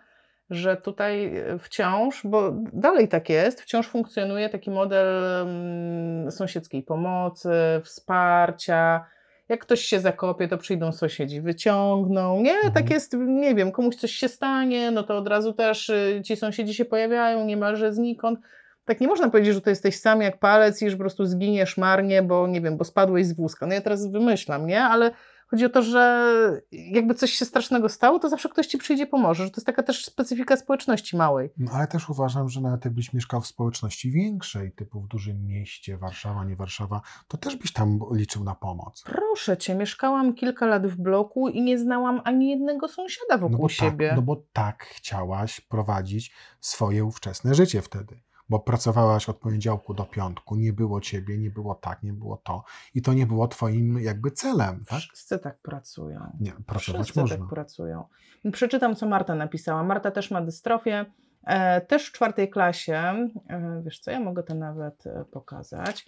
że 0.50 0.78
tutaj 0.78 1.34
wciąż, 1.60 2.22
bo 2.28 2.52
dalej 2.74 3.08
tak 3.08 3.30
jest, 3.30 3.62
wciąż 3.62 3.88
funkcjonuje 3.88 4.50
taki 4.50 4.72
model 4.72 5.08
mm, 5.42 6.32
sąsiedzkiej 6.32 6.84
pomocy, 6.84 7.52
wsparcia. 7.84 9.06
Jak 9.50 9.60
ktoś 9.62 9.82
się 9.82 10.00
zakopie, 10.00 10.48
to 10.48 10.58
przyjdą 10.58 10.92
sąsiedzi, 10.92 11.42
wyciągną. 11.42 12.42
Nie, 12.42 12.54
Mhm. 12.54 12.74
tak 12.74 12.90
jest, 12.90 13.14
nie 13.28 13.56
wiem, 13.56 13.72
komuś 13.72 13.96
coś 13.96 14.12
się 14.12 14.28
stanie, 14.28 14.92
no 14.92 15.04
to 15.04 15.18
od 15.18 15.28
razu 15.28 15.54
też 15.54 15.90
y, 15.90 16.22
ci 16.26 16.36
sąsiedzi 16.36 16.74
się 16.74 16.86
pojawiają 16.86 17.46
niemalże 17.46 17.94
znikąd. 17.94 18.40
Tak 18.86 19.02
nie 19.02 19.08
można 19.08 19.30
powiedzieć, 19.30 19.54
że 19.54 19.62
to 19.62 19.70
jesteś 19.70 20.00
sam 20.00 20.22
jak 20.22 20.40
palec 20.40 20.82
i 20.82 20.90
że 20.90 20.96
po 20.98 21.04
prostu 21.04 21.26
zginiesz 21.26 21.78
marnie, 21.78 22.24
bo 22.24 22.48
nie 22.48 22.62
wiem, 22.62 22.78
bo 22.78 22.84
spadłeś 22.84 23.26
z 23.26 23.34
wózka. 23.34 23.66
No 23.66 23.74
ja 23.74 23.82
teraz 23.82 24.12
wymyślam, 24.12 24.68
nie? 24.68 24.82
Ale 24.84 25.12
chodzi 25.50 25.66
o 25.66 25.70
to, 25.70 25.82
że 25.82 26.62
jakby 26.72 27.14
coś 27.14 27.32
się 27.32 27.46
strasznego 27.46 27.90
stało, 27.90 28.20
to 28.20 28.30
zawsze 28.30 28.50
ktoś 28.50 28.68
ci 28.68 28.78
przyjdzie 28.78 29.08
pomoże, 29.08 29.44
że 29.44 29.50
to 29.52 29.56
jest 29.58 29.66
taka 29.66 29.84
też 29.84 30.06
specyfika 30.06 30.58
społeczności 30.58 31.18
małej. 31.18 31.50
No, 31.58 31.72
ale 31.72 31.88
też 31.88 32.10
uważam, 32.10 32.50
że 32.50 32.62
nawet 32.62 32.86
jakbyś 32.86 33.14
mieszkał 33.14 33.42
w 33.42 33.48
społeczności 33.48 34.12
większej, 34.12 34.72
typu 34.72 35.02
w 35.02 35.08
dużym 35.08 35.46
mieście, 35.46 35.98
Warszawa, 35.98 36.46
nie 36.46 36.56
Warszawa, 36.56 37.02
to 37.28 37.38
też 37.38 37.56
byś 37.56 37.74
tam 37.74 38.00
liczył 38.12 38.44
na 38.44 38.56
pomoc. 38.56 39.04
Proszę 39.06 39.58
cię, 39.58 39.76
mieszkałam 39.76 40.34
kilka 40.34 40.66
lat 40.66 40.88
w 40.88 40.96
bloku 41.02 41.50
i 41.50 41.62
nie 41.62 41.78
znałam 41.80 42.22
ani 42.24 42.50
jednego 42.50 42.88
sąsiada 42.88 43.38
wokół 43.38 43.52
No 43.52 43.58
bo, 43.58 43.70
siebie. 43.70 44.08
tak, 44.08 44.16
no 44.16 44.22
bo 44.22 44.44
tak 44.54 44.84
chciałaś 44.84 45.62
prowadzić 45.62 46.34
swoje 46.60 47.06
ówczesne 47.06 47.56
życie 47.56 47.82
wtedy. 47.82 48.20
Bo 48.50 48.60
pracowałaś 48.60 49.30
od 49.30 49.38
poniedziałku 49.38 49.94
do 49.94 50.06
piątku, 50.06 50.56
nie 50.56 50.74
było 50.74 51.02
ciebie, 51.02 51.38
nie 51.38 51.50
było 51.50 51.76
tak, 51.76 52.04
nie 52.04 52.14
było 52.14 52.38
to. 52.38 52.64
I 52.94 53.02
to 53.02 53.14
nie 53.14 53.28
było 53.28 53.48
twoim 53.48 54.00
jakby 54.00 54.32
celem, 54.32 54.86
tak? 54.88 55.00
Wszyscy 55.00 55.40
tak 55.40 55.62
pracują. 55.62 56.38
Nie, 56.40 56.52
pracować 56.52 57.02
Wszyscy 57.02 57.22
można. 57.22 57.38
tak 57.38 57.48
pracują. 57.48 58.06
Przeczytam, 58.52 58.96
co 58.96 59.06
Marta 59.08 59.36
napisała. 59.36 59.84
Marta 59.84 60.12
też 60.12 60.32
ma 60.32 60.42
dystrofię. 60.42 61.06
E, 61.44 61.82
też 61.82 62.10
w 62.10 62.12
czwartej 62.12 62.50
klasie. 62.50 63.30
E, 63.50 63.82
wiesz 63.86 64.00
co, 64.00 64.12
ja 64.12 64.20
mogę 64.20 64.44
to 64.44 64.56
nawet 64.56 65.08
e, 65.08 65.26
pokazać. 65.32 66.06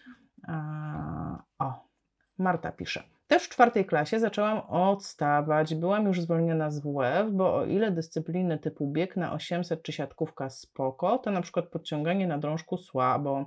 E, 0.48 0.54
o, 1.60 1.90
Marta 2.38 2.72
pisze. 2.72 3.04
Też 3.32 3.44
w 3.44 3.50
czwartej 3.50 3.86
klasie 3.86 4.20
zaczęłam 4.20 4.60
odstawać. 4.60 5.76
Byłam 5.76 6.06
już 6.06 6.22
zwolniona 6.22 6.72
z 6.72 6.80
WF, 6.80 7.32
bo 7.32 7.56
o 7.56 7.66
ile 7.66 7.92
dyscypliny 7.92 8.60
typu 8.60 8.92
bieg 8.92 9.18
na 9.18 9.34
800 9.34 9.84
czy 9.84 9.92
siatkówka 9.92 10.50
spoko, 10.50 11.18
to 11.18 11.32
na 11.32 11.42
przykład 11.42 11.68
podciąganie 11.68 12.28
na 12.28 12.38
drążku 12.38 12.78
słabo. 12.78 13.46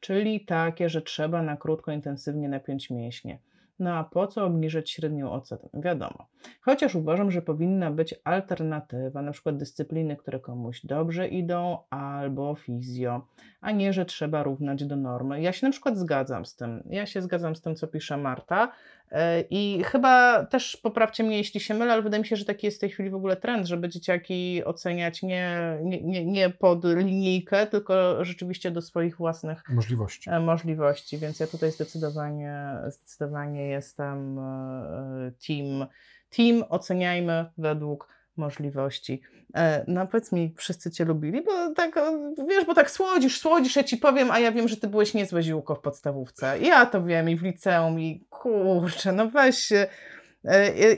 Czyli 0.00 0.44
takie, 0.44 0.88
że 0.88 1.02
trzeba 1.02 1.42
na 1.42 1.56
krótko, 1.56 1.92
intensywnie 1.92 2.48
napiąć 2.48 2.90
mięśnie. 2.90 3.38
No 3.78 3.94
a 3.94 4.04
po 4.04 4.26
co 4.26 4.44
obniżyć 4.44 4.90
średnią 4.90 5.32
ocenę? 5.32 5.68
Wiadomo. 5.74 6.26
Chociaż 6.60 6.94
uważam, 6.94 7.30
że 7.30 7.42
powinna 7.42 7.90
być 7.90 8.14
alternatywa, 8.24 9.22
na 9.22 9.32
przykład 9.32 9.56
dyscypliny, 9.56 10.16
które 10.16 10.40
komuś 10.40 10.86
dobrze 10.86 11.28
idą, 11.28 11.78
albo 11.90 12.54
fizjo, 12.54 13.26
a 13.60 13.70
nie, 13.70 13.92
że 13.92 14.04
trzeba 14.04 14.42
równać 14.42 14.84
do 14.84 14.96
normy. 14.96 15.42
Ja 15.42 15.52
się 15.52 15.66
na 15.66 15.72
przykład 15.72 15.98
zgadzam 15.98 16.46
z 16.46 16.56
tym. 16.56 16.82
Ja 16.90 17.06
się 17.06 17.22
zgadzam 17.22 17.56
z 17.56 17.60
tym, 17.60 17.76
co 17.76 17.86
pisze 17.86 18.16
Marta. 18.16 18.72
Yy, 19.12 19.18
I 19.50 19.84
chyba 19.84 20.44
też 20.44 20.76
poprawcie 20.76 21.24
mnie, 21.24 21.36
jeśli 21.36 21.60
się 21.60 21.74
mylę, 21.74 21.92
ale 21.92 22.02
wydaje 22.02 22.22
mi 22.22 22.26
się, 22.28 22.36
że 22.36 22.44
taki 22.44 22.66
jest 22.66 22.78
w 22.78 22.80
tej 22.80 22.90
chwili 22.90 23.10
w 23.10 23.14
ogóle 23.14 23.36
trend, 23.36 23.66
żeby 23.66 23.88
dzieciaki 23.88 24.64
oceniać 24.64 25.22
nie, 25.22 25.78
nie, 25.82 26.02
nie, 26.02 26.24
nie 26.24 26.50
pod 26.50 26.84
linijkę, 26.84 27.66
tylko 27.66 28.24
rzeczywiście 28.24 28.70
do 28.70 28.82
swoich 28.82 29.16
własnych 29.16 29.62
Możliwości. 29.68 30.30
e, 30.30 30.40
możliwości, 30.40 31.18
więc 31.18 31.40
ja 31.40 31.46
tutaj 31.46 31.72
zdecydowanie, 31.72 32.76
zdecydowanie 32.88 33.68
jestem 33.68 34.38
e, 34.38 35.32
team, 35.46 35.86
team 36.30 36.64
oceniajmy 36.68 37.46
według 37.58 38.17
możliwości. 38.38 39.22
E, 39.54 39.84
No 39.88 40.06
powiedz 40.06 40.32
mi, 40.32 40.54
wszyscy 40.56 40.90
Cię 40.90 41.04
lubili, 41.04 41.42
bo 41.42 41.74
tak, 41.74 41.96
e, 41.96 42.34
wiesz, 42.48 42.64
bo 42.64 42.74
tak 42.74 42.90
słodzisz, 42.90 43.40
słodzisz, 43.40 43.76
ja 43.76 43.84
Ci 43.84 43.96
powiem, 43.96 44.30
a 44.30 44.38
ja 44.38 44.52
wiem, 44.52 44.68
że 44.68 44.76
Ty 44.76 44.88
byłeś 44.88 45.14
niezłe 45.14 45.42
ziółko 45.42 45.74
w 45.74 45.80
podstawówce. 45.80 46.58
Ja 46.58 46.86
to 46.86 47.04
wiem 47.04 47.30
i 47.30 47.36
w 47.36 47.42
liceum 47.42 48.00
i 48.00 48.26
kurczę, 48.30 49.12
no 49.12 49.30
weź. 49.30 49.72
E, 49.72 49.86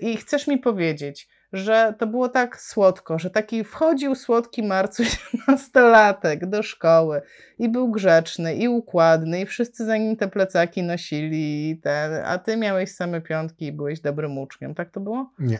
I 0.00 0.10
i 0.12 0.16
chcesz 0.16 0.46
mi 0.46 0.58
powiedzieć, 0.58 1.28
że 1.52 1.94
to 1.98 2.06
było 2.06 2.28
tak 2.28 2.60
słodko, 2.60 3.18
że 3.18 3.30
taki 3.30 3.64
wchodził 3.64 4.14
słodki 4.14 4.62
Marcuś 4.62 5.18
nastolatek 5.48 6.46
do 6.46 6.62
szkoły 6.62 7.22
i 7.58 7.68
był 7.68 7.90
grzeczny 7.90 8.54
i 8.54 8.68
układny 8.68 9.40
i 9.40 9.46
wszyscy 9.46 9.84
za 9.84 9.96
nim 9.96 10.16
te 10.16 10.28
plecaki 10.28 10.82
nosili, 10.82 11.70
i 11.70 11.76
ten, 11.76 12.12
a 12.24 12.38
ty 12.38 12.56
miałeś 12.56 12.94
same 12.94 13.20
piątki 13.20 13.66
i 13.66 13.72
byłeś 13.72 14.00
dobrym 14.00 14.38
uczniem, 14.38 14.74
tak 14.74 14.90
to 14.90 15.00
było? 15.00 15.32
Nie. 15.38 15.58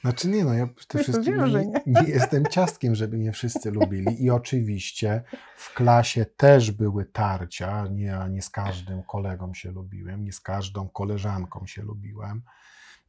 Znaczy 0.00 0.28
nie, 0.28 0.44
no 0.44 0.54
ja 0.54 0.66
przede 0.66 1.04
wszystkim 1.04 1.34
nie, 1.34 1.42
nie 1.86 2.08
jestem 2.08 2.46
ciastkiem, 2.46 2.94
żeby 2.94 3.16
mnie 3.16 3.32
wszyscy 3.32 3.70
lubili 3.70 4.24
i 4.24 4.30
oczywiście 4.30 5.22
w 5.56 5.74
klasie 5.74 6.26
też 6.36 6.70
były 6.70 7.04
tarcia, 7.04 7.86
nie, 7.86 8.18
nie 8.30 8.42
z 8.42 8.50
każdym 8.50 9.02
kolegą 9.02 9.54
się 9.54 9.70
lubiłem, 9.72 10.24
nie 10.24 10.32
z 10.32 10.40
każdą 10.40 10.88
koleżanką 10.88 11.66
się 11.66 11.82
lubiłem. 11.82 12.42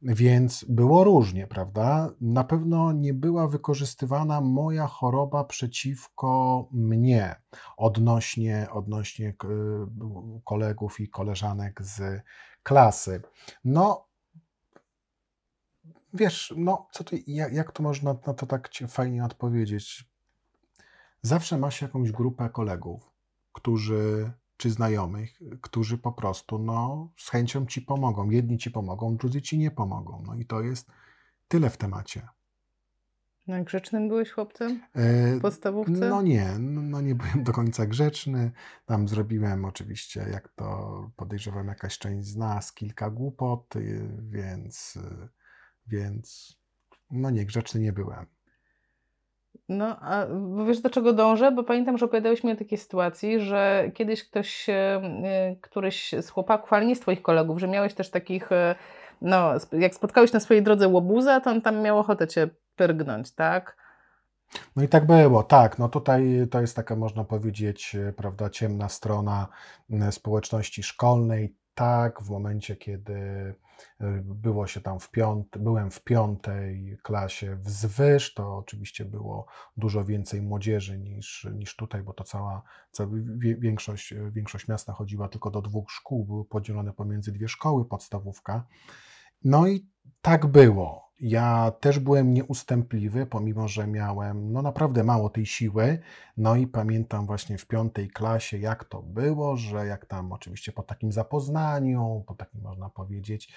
Więc 0.02 0.64
było 0.68 1.04
różnie, 1.04 1.46
prawda? 1.46 2.10
Na 2.20 2.44
pewno 2.44 2.92
nie 2.92 3.14
była 3.14 3.48
wykorzystywana 3.48 4.40
moja 4.40 4.86
choroba 4.86 5.44
przeciwko 5.44 6.68
mnie 6.72 7.36
odnośnie, 7.76 8.66
odnośnie 8.72 9.32
k- 9.32 9.48
kolegów 10.44 11.00
i 11.00 11.08
koleżanek 11.08 11.82
z 11.82 12.22
klasy. 12.62 13.22
No, 13.64 14.06
wiesz, 16.14 16.54
no, 16.56 16.88
co 16.92 17.04
ty, 17.04 17.22
jak, 17.26 17.52
jak 17.52 17.72
to 17.72 17.82
można 17.82 18.14
na 18.26 18.34
to 18.34 18.46
tak 18.46 18.70
fajnie 18.88 19.24
odpowiedzieć? 19.24 20.04
Zawsze 21.22 21.58
masz 21.58 21.82
jakąś 21.82 22.12
grupę 22.12 22.50
kolegów, 22.50 23.10
którzy, 23.52 24.32
czy 24.56 24.70
znajomych, 24.70 25.40
którzy 25.60 25.98
po 25.98 26.12
prostu, 26.12 26.58
no, 26.58 27.12
z 27.16 27.30
chęcią 27.30 27.66
ci 27.66 27.82
pomogą. 27.82 28.30
Jedni 28.30 28.58
ci 28.58 28.70
pomogą, 28.70 29.16
drudzy 29.16 29.42
ci 29.42 29.58
nie 29.58 29.70
pomogą. 29.70 30.22
No 30.26 30.34
i 30.34 30.46
to 30.46 30.60
jest 30.60 30.90
tyle 31.48 31.70
w 31.70 31.76
temacie. 31.76 32.28
No, 33.46 33.64
grzecznym 33.64 34.08
byłeś 34.08 34.30
chłopcem 34.30 34.82
E, 34.92 35.36
w 35.36 35.40
podstawówce? 35.40 36.08
No 36.08 36.22
nie, 36.22 36.58
no 36.58 36.82
no 36.82 37.00
nie 37.00 37.14
byłem 37.14 37.44
do 37.44 37.52
końca 37.52 37.86
grzeczny. 37.86 38.52
Tam 38.86 39.08
zrobiłem 39.08 39.64
oczywiście, 39.64 40.26
jak 40.32 40.48
to 40.48 41.10
podejrzewam, 41.16 41.68
jakaś 41.68 41.98
część 41.98 42.28
z 42.28 42.36
nas, 42.36 42.72
kilka 42.72 43.10
głupot, 43.10 43.76
y, 43.76 44.08
więc, 44.30 44.96
y, 44.96 45.28
więc 45.86 46.56
no 47.10 47.30
nie, 47.30 47.44
grzeczny 47.46 47.80
nie 47.80 47.92
byłem. 47.92 48.26
No, 49.68 49.96
a 50.00 50.26
wiesz 50.66 50.80
do 50.80 50.90
czego 50.90 51.12
dążę? 51.12 51.52
Bo 51.52 51.64
pamiętam, 51.64 51.98
że 51.98 52.06
opowiadałeś 52.06 52.44
mi 52.44 52.52
o 52.52 52.56
takiej 52.56 52.78
sytuacji, 52.78 53.40
że 53.40 53.90
kiedyś 53.94 54.24
ktoś, 54.24 54.68
e, 54.68 54.72
e, 55.24 55.56
któryś 55.60 56.14
z 56.20 56.28
chłopaków, 56.28 56.72
ale 56.72 56.86
nie 56.86 56.96
z 56.96 57.00
twoich 57.00 57.22
kolegów, 57.22 57.58
że 57.58 57.68
miałeś 57.68 57.94
też 57.94 58.10
takich, 58.10 58.52
e, 58.52 58.74
no, 59.22 59.50
jak 59.72 59.94
spotkałeś 59.94 60.32
na 60.32 60.40
swojej 60.40 60.62
drodze 60.62 60.88
łobuza, 60.88 61.40
to 61.40 61.50
on 61.50 61.62
tam 61.62 61.80
miał 61.82 61.98
ochotę 61.98 62.28
cię 62.28 62.48
pyrgnąć, 62.76 63.32
tak? 63.32 63.76
No 64.76 64.82
i 64.82 64.88
tak 64.88 65.06
było, 65.06 65.42
tak. 65.42 65.78
No 65.78 65.88
tutaj 65.88 66.46
to 66.50 66.60
jest 66.60 66.76
taka, 66.76 66.96
można 66.96 67.24
powiedzieć, 67.24 67.96
prawda, 68.16 68.50
ciemna 68.50 68.88
strona 68.88 69.48
społeczności 70.10 70.82
szkolnej. 70.82 71.56
Tak, 71.74 72.22
w 72.22 72.30
momencie, 72.30 72.76
kiedy 72.76 73.54
było 74.22 74.66
się 74.66 74.80
tam 74.80 75.00
w 75.00 75.10
piąt, 75.10 75.58
byłem 75.58 75.90
w 75.90 76.04
piątej 76.04 76.98
klasie 77.02 77.56
wzwyż, 77.56 78.34
to 78.34 78.56
oczywiście 78.56 79.04
było 79.04 79.46
dużo 79.76 80.04
więcej 80.04 80.42
młodzieży 80.42 80.98
niż, 80.98 81.48
niż 81.54 81.76
tutaj, 81.76 82.02
bo 82.02 82.12
to 82.12 82.24
cała, 82.24 82.62
cała 82.90 83.10
większość, 83.58 84.12
e, 84.12 84.30
większość 84.30 84.68
miasta 84.68 84.92
chodziła 84.92 85.28
tylko 85.28 85.50
do 85.50 85.62
dwóch 85.62 85.90
szkół, 85.90 86.24
były 86.24 86.44
podzielone 86.44 86.92
pomiędzy 86.92 87.32
dwie 87.32 87.48
szkoły, 87.48 87.84
podstawówka. 87.84 88.66
No 89.44 89.66
i 89.66 89.86
tak 90.22 90.46
było. 90.46 91.03
Ja 91.20 91.72
też 91.80 91.98
byłem 91.98 92.34
nieustępliwy, 92.34 93.26
pomimo 93.26 93.68
że 93.68 93.86
miałem 93.86 94.52
no 94.52 94.62
naprawdę 94.62 95.04
mało 95.04 95.30
tej 95.30 95.46
siły. 95.46 95.98
No 96.36 96.56
i 96.56 96.66
pamiętam 96.66 97.26
właśnie 97.26 97.58
w 97.58 97.66
piątej 97.66 98.08
klasie, 98.08 98.58
jak 98.58 98.84
to 98.84 99.02
było, 99.02 99.56
że 99.56 99.86
jak 99.86 100.06
tam 100.06 100.32
oczywiście 100.32 100.72
po 100.72 100.82
takim 100.82 101.12
zapoznaniu, 101.12 102.24
po 102.26 102.34
takim 102.34 102.60
można 102.60 102.90
powiedzieć 102.90 103.52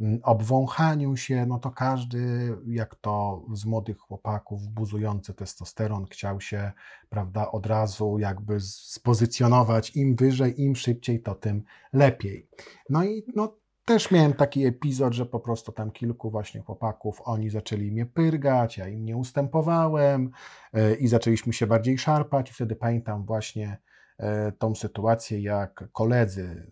mm, 0.00 0.20
obwąchaniu 0.22 1.16
się, 1.16 1.46
no 1.46 1.58
to 1.58 1.70
każdy, 1.70 2.54
jak 2.66 2.94
to 2.94 3.44
z 3.52 3.64
młodych 3.64 3.98
chłopaków 3.98 4.68
buzujący 4.68 5.34
testosteron, 5.34 6.06
chciał 6.06 6.40
się, 6.40 6.72
prawda, 7.08 7.50
od 7.50 7.66
razu 7.66 8.18
jakby 8.18 8.60
spozycjonować 8.60 9.96
im 9.96 10.16
wyżej, 10.16 10.62
im 10.62 10.76
szybciej, 10.76 11.22
to 11.22 11.34
tym 11.34 11.62
lepiej. 11.92 12.48
No 12.90 13.04
i 13.04 13.24
no, 13.36 13.56
też 13.88 14.10
miałem 14.10 14.32
taki 14.32 14.66
epizod, 14.66 15.12
że 15.12 15.26
po 15.26 15.40
prostu 15.40 15.72
tam 15.72 15.90
kilku 15.90 16.30
właśnie 16.30 16.60
chłopaków, 16.60 17.20
oni 17.24 17.50
zaczęli 17.50 17.92
mnie 17.92 18.06
pyrgać, 18.06 18.78
ja 18.78 18.88
im 18.88 19.04
nie 19.04 19.16
ustępowałem 19.16 20.30
e, 20.72 20.94
i 20.94 21.08
zaczęliśmy 21.08 21.52
się 21.52 21.66
bardziej 21.66 21.98
szarpać 21.98 22.50
i 22.50 22.54
wtedy 22.54 22.76
pamiętam 22.76 23.24
właśnie 23.24 23.78
e, 24.18 24.52
tą 24.52 24.74
sytuację, 24.74 25.40
jak 25.40 25.84
koledzy, 25.92 26.66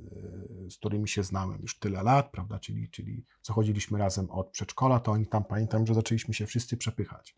e, 0.67 0.71
z 0.71 0.77
którymi 0.77 1.09
się 1.09 1.23
znałem 1.23 1.63
już 1.63 1.79
tyle 1.79 2.03
lat, 2.03 2.31
prawda, 2.31 2.59
czyli, 2.59 2.91
czyli 2.91 3.25
co 3.43 3.53
chodziliśmy 3.53 3.99
razem 3.99 4.31
od 4.31 4.51
przedszkola, 4.51 5.01
to 5.01 5.13
oni 5.13 5.27
tam 5.27 5.45
pamiętam, 5.45 5.87
że 5.87 5.95
zaczęliśmy 5.95 6.35
się 6.35 6.47
wszyscy 6.47 6.77
przepychać. 6.77 7.37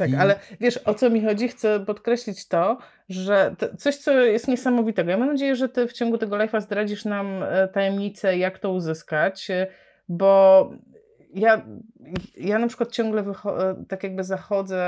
Tak, 0.00 0.10
I- 0.10 0.16
ale 0.16 0.38
wiesz 0.60 0.76
o 0.84 0.94
co 0.94 1.10
mi 1.10 1.24
chodzi? 1.24 1.48
Chcę 1.48 1.80
podkreślić 1.80 2.48
to, 2.48 2.78
że 3.08 3.54
to, 3.58 3.76
coś, 3.76 3.96
co 3.96 4.12
jest 4.12 4.48
niesamowitego. 4.48 5.10
Ja 5.10 5.16
mam 5.16 5.28
nadzieję, 5.28 5.56
że 5.56 5.68
ty 5.68 5.86
w 5.88 5.92
ciągu 5.92 6.18
tego 6.18 6.36
live'a 6.36 6.60
zdradzisz 6.60 7.04
nam 7.04 7.42
e, 7.42 7.68
tajemnicę, 7.68 8.38
jak 8.38 8.58
to 8.58 8.70
uzyskać, 8.70 9.50
e, 9.50 9.66
bo 10.08 10.70
ja, 11.34 11.66
ja 12.36 12.58
na 12.58 12.66
przykład 12.66 12.92
ciągle 12.92 13.22
e, 13.22 13.84
tak 13.88 14.02
jakby 14.02 14.24
zachodzę 14.24 14.84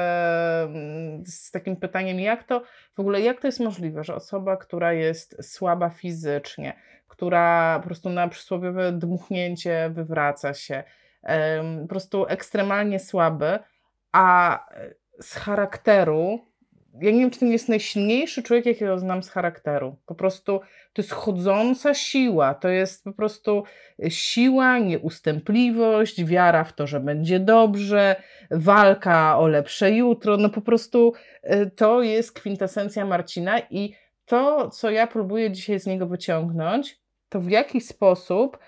mm, 0.62 1.26
z 1.26 1.50
takim 1.50 1.76
pytaniem, 1.76 2.20
jak 2.20 2.44
to 2.44 2.62
w 2.96 3.00
ogóle, 3.00 3.20
jak 3.20 3.40
to 3.40 3.48
jest 3.48 3.60
możliwe, 3.60 4.04
że 4.04 4.14
osoba, 4.14 4.56
która 4.56 4.92
jest 4.92 5.52
słaba 5.52 5.90
fizycznie, 5.90 6.72
która 7.08 7.78
po 7.78 7.86
prostu 7.86 8.10
na 8.10 8.28
przysłowiowe 8.28 8.92
dmuchnięcie 8.92 9.90
wywraca 9.94 10.54
się, 10.54 10.82
po 11.82 11.88
prostu 11.88 12.26
ekstremalnie 12.26 12.98
słaby, 12.98 13.58
a 14.12 14.58
z 15.22 15.34
charakteru, 15.34 16.40
ja 17.00 17.10
nie 17.10 17.20
wiem, 17.20 17.30
czy 17.30 17.44
nie 17.44 17.52
jest 17.52 17.68
najsilniejszy 17.68 18.42
człowiek, 18.42 18.66
jakiego 18.66 18.98
znam 18.98 19.22
z 19.22 19.30
charakteru. 19.30 19.96
Po 20.06 20.14
prostu 20.14 20.60
to 20.92 21.02
jest 21.02 21.10
chodząca 21.10 21.94
siła, 21.94 22.54
to 22.54 22.68
jest 22.68 23.04
po 23.04 23.12
prostu 23.12 23.64
siła, 24.08 24.78
nieustępliwość, 24.78 26.24
wiara 26.24 26.64
w 26.64 26.72
to, 26.72 26.86
że 26.86 27.00
będzie 27.00 27.40
dobrze, 27.40 28.16
walka 28.50 29.38
o 29.38 29.48
lepsze 29.48 29.90
jutro. 29.90 30.36
No 30.36 30.50
po 30.50 30.60
prostu 30.60 31.12
y, 31.44 31.70
to 31.76 32.02
jest 32.02 32.32
kwintesencja 32.32 33.04
Marcina 33.04 33.58
i 33.70 33.94
to, 34.24 34.70
co 34.70 34.90
ja 34.90 35.06
próbuję 35.06 35.50
dzisiaj 35.50 35.80
z 35.80 35.86
niego 35.86 36.06
wyciągnąć, 36.06 37.00
to 37.28 37.40
w 37.40 37.50
jaki 37.50 37.80
sposób 37.80 38.58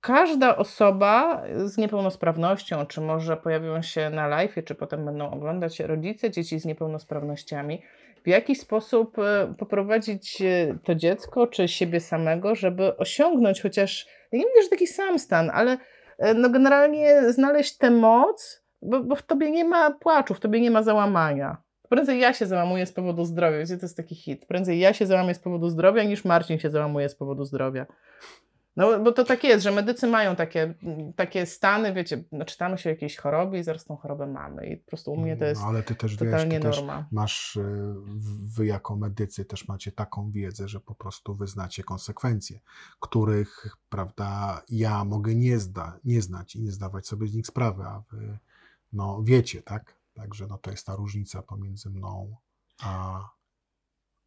każda 0.00 0.56
osoba 0.56 1.42
z 1.64 1.76
niepełnosprawnością, 1.78 2.86
czy 2.86 3.00
może 3.00 3.36
pojawią 3.36 3.82
się 3.82 4.10
na 4.10 4.28
live, 4.28 4.54
czy 4.64 4.74
potem 4.74 5.04
będą 5.04 5.30
oglądać 5.30 5.80
rodzice 5.80 6.30
dzieci 6.30 6.60
z 6.60 6.64
niepełnosprawnościami, 6.64 7.82
w 8.24 8.28
jaki 8.28 8.54
sposób 8.54 9.18
e, 9.18 9.54
poprowadzić 9.58 10.42
e, 10.42 10.78
to 10.84 10.94
dziecko, 10.94 11.46
czy 11.46 11.68
siebie 11.68 12.00
samego, 12.00 12.54
żeby 12.54 12.96
osiągnąć 12.96 13.62
chociaż, 13.62 14.06
nie 14.32 14.38
mówię, 14.38 14.62
że 14.62 14.68
taki 14.68 14.86
sam 14.86 15.18
stan, 15.18 15.50
ale 15.54 15.78
e, 16.18 16.34
no 16.34 16.50
generalnie 16.50 17.32
znaleźć 17.32 17.76
tę 17.76 17.90
moc, 17.90 18.62
bo, 18.82 19.00
bo 19.00 19.16
w 19.16 19.22
tobie 19.22 19.50
nie 19.50 19.64
ma 19.64 19.90
płaczu, 19.90 20.34
w 20.34 20.40
tobie 20.40 20.60
nie 20.60 20.70
ma 20.70 20.82
załamania. 20.82 21.56
Prędzej 21.88 22.20
ja 22.20 22.32
się 22.32 22.46
załamuję 22.46 22.86
z 22.86 22.92
powodu 22.92 23.24
zdrowia, 23.24 23.58
wiecie, 23.58 23.76
to 23.76 23.82
jest 23.84 23.96
taki 23.96 24.14
hit. 24.14 24.46
Prędzej 24.46 24.78
ja 24.78 24.92
się 24.92 25.06
załamię 25.06 25.34
z 25.34 25.38
powodu 25.38 25.68
zdrowia, 25.68 26.02
niż 26.02 26.24
Marcin 26.24 26.58
się 26.58 26.70
załamuje 26.70 27.08
z 27.08 27.14
powodu 27.14 27.44
zdrowia. 27.44 27.86
No, 28.76 29.00
bo 29.00 29.12
to 29.12 29.24
tak 29.24 29.44
jest, 29.44 29.64
że 29.64 29.70
medycy 29.70 30.06
mają 30.06 30.36
takie, 30.36 30.74
takie 31.16 31.46
stany, 31.46 31.92
wiecie, 31.94 32.24
no, 32.32 32.44
czytamy 32.44 32.78
się 32.78 32.90
o 32.90 32.92
jakiejś 32.92 33.16
chorobie 33.16 33.58
i 33.58 33.64
zaraz 33.64 33.84
tą 33.84 33.96
chorobę 33.96 34.26
mamy. 34.26 34.66
I 34.66 34.76
po 34.76 34.86
prostu 34.86 35.12
u 35.12 35.16
mnie 35.16 35.36
to 35.36 35.44
jest 35.44 35.60
No, 35.60 35.68
ale 35.68 35.82
ty 35.82 35.94
też 35.94 36.16
wiesz, 36.16 36.30
totalnie 36.30 36.60
też 36.60 36.76
norma. 36.76 37.08
masz, 37.12 37.56
y, 37.56 37.94
wy 38.56 38.66
jako 38.66 38.96
medycy 38.96 39.44
też 39.44 39.68
macie 39.68 39.92
taką 39.92 40.30
wiedzę, 40.30 40.68
że 40.68 40.80
po 40.80 40.94
prostu 40.94 41.34
wy 41.34 41.46
znacie 41.46 41.82
konsekwencje, 41.82 42.60
których, 43.00 43.76
prawda, 43.88 44.62
ja 44.68 45.04
mogę 45.04 45.34
nie, 45.34 45.58
zda, 45.58 45.98
nie 46.04 46.22
znać 46.22 46.56
i 46.56 46.62
nie 46.62 46.72
zdawać 46.72 47.06
sobie 47.06 47.26
z 47.26 47.34
nich 47.34 47.46
sprawy, 47.46 47.82
a 47.82 48.02
wy, 48.10 48.38
no, 48.92 49.22
wiecie, 49.24 49.62
tak? 49.62 49.96
Także, 50.14 50.46
no, 50.46 50.58
to 50.58 50.70
jest 50.70 50.86
ta 50.86 50.96
różnica 50.96 51.42
pomiędzy 51.42 51.90
mną 51.90 52.36
a... 52.82 53.20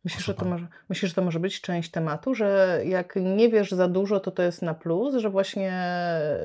Myślisz, 0.03 0.25
że 0.25 0.33
to 0.33 0.45
może, 0.45 0.67
myślisz, 0.89 1.11
że 1.11 1.15
to 1.15 1.21
może 1.21 1.39
być 1.39 1.61
część 1.61 1.91
tematu, 1.91 2.35
że 2.35 2.79
jak 2.85 3.15
nie 3.15 3.49
wiesz 3.49 3.71
za 3.71 3.87
dużo, 3.87 4.19
to 4.19 4.31
to 4.31 4.43
jest 4.43 4.61
na 4.61 4.73
plus, 4.73 5.15
że 5.15 5.29
właśnie, 5.29 5.73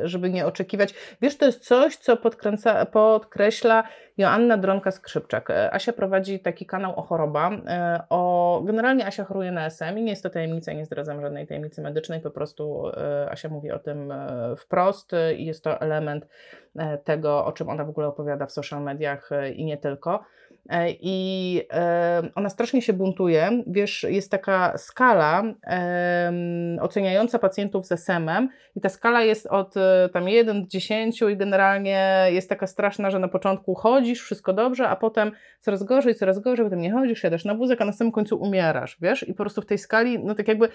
żeby 0.03 0.31
nie 0.31 0.47
oczekiwać. 0.47 0.95
Wiesz, 1.23 1.37
to 1.37 1.47
jest 1.47 1.65
coś, 1.65 1.97
co 1.97 2.17
podkreśla 2.93 3.85
Joanna 4.19 4.59
Dronka-Skrzypczak. 4.59 5.51
E, 5.51 5.75
Asia 5.75 5.93
prowadzi 5.93 6.41
taki 6.41 6.67
kanał 6.67 6.99
o 6.99 7.03
choroba. 7.03 7.51
e, 7.67 8.03
O, 8.09 8.63
generalnie 8.67 9.07
Asia 9.07 9.25
choruje 9.25 9.53
na 9.53 9.67
SM 9.67 9.99
i 9.99 10.03
nie 10.03 10.11
jest 10.11 10.23
to 10.23 10.31
tajemnica, 10.31 10.73
nie 10.73 10.85
zdradzam 10.85 11.21
żadnej 11.21 11.47
tajemnicy 11.47 11.83
medycznej, 11.83 12.21
po 12.21 12.31
prostu 12.31 12.89
e, 12.89 13.31
Asia 13.31 13.49
mówi 13.49 13.71
o 13.71 13.79
tym 13.79 14.13
wprost 14.57 15.13
i 15.37 15.45
jest 15.45 15.65
to 15.65 15.81
element 15.81 16.27
tego, 17.05 17.45
o 17.45 17.53
czym 17.53 17.69
ona 17.69 17.85
w 17.85 17.89
ogóle 17.89 18.07
opowiada 18.07 18.47
w 18.47 18.53
social 18.53 18.83
mediach 18.83 19.31
i 19.55 19.65
nie 19.65 19.77
tylko. 19.77 20.25
E, 20.69 20.91
I 21.01 21.61
e, 21.73 22.23
ona 22.35 22.49
strasznie 22.49 22.83
się 22.83 22.93
buntuje. 22.93 23.63
Wiesz, 23.67 24.07
jest 24.09 24.31
taka 24.31 24.79
skala 24.79 25.43
oceniająca 26.81 27.39
pacjentów 27.39 27.87
z 27.87 27.93
SM-em 27.93 28.49
i 28.77 28.81
ta 28.81 28.89
skala 28.89 29.23
jest 29.23 29.47
od 29.47 29.77
e, 29.77 30.09
tam 30.13 30.29
1 30.29 30.63
do 30.63 30.69
10 30.69 31.23
i 31.23 31.37
generalnie 31.37 32.27
jest 32.31 32.49
taka 32.49 32.67
straszna, 32.67 33.11
że 33.11 33.19
na 33.19 33.29
początku 33.29 33.75
chodzisz, 33.75 34.23
wszystko 34.23 34.53
dobrze, 34.53 34.89
a 34.89 34.97
potem 34.97 35.33
coraz 35.61 35.83
gorzej, 35.83 36.15
coraz 36.15 36.39
gorzej, 36.39 36.67
potem 36.67 36.81
nie 36.81 36.93
chodzisz, 36.93 37.21
siadasz 37.21 37.45
na 37.45 37.55
wózek, 37.55 37.81
a 37.81 37.85
na 37.85 37.93
samym 37.93 38.13
końcu 38.13 38.41
umierasz, 38.41 38.97
wiesz? 39.01 39.29
I 39.29 39.35
po 39.35 39.43
prostu 39.45 39.63
w 39.63 39.67
tej 39.67 39.79
skali, 39.79 40.19
no 40.19 40.35
tak 40.35 40.49
jakby 40.49 40.69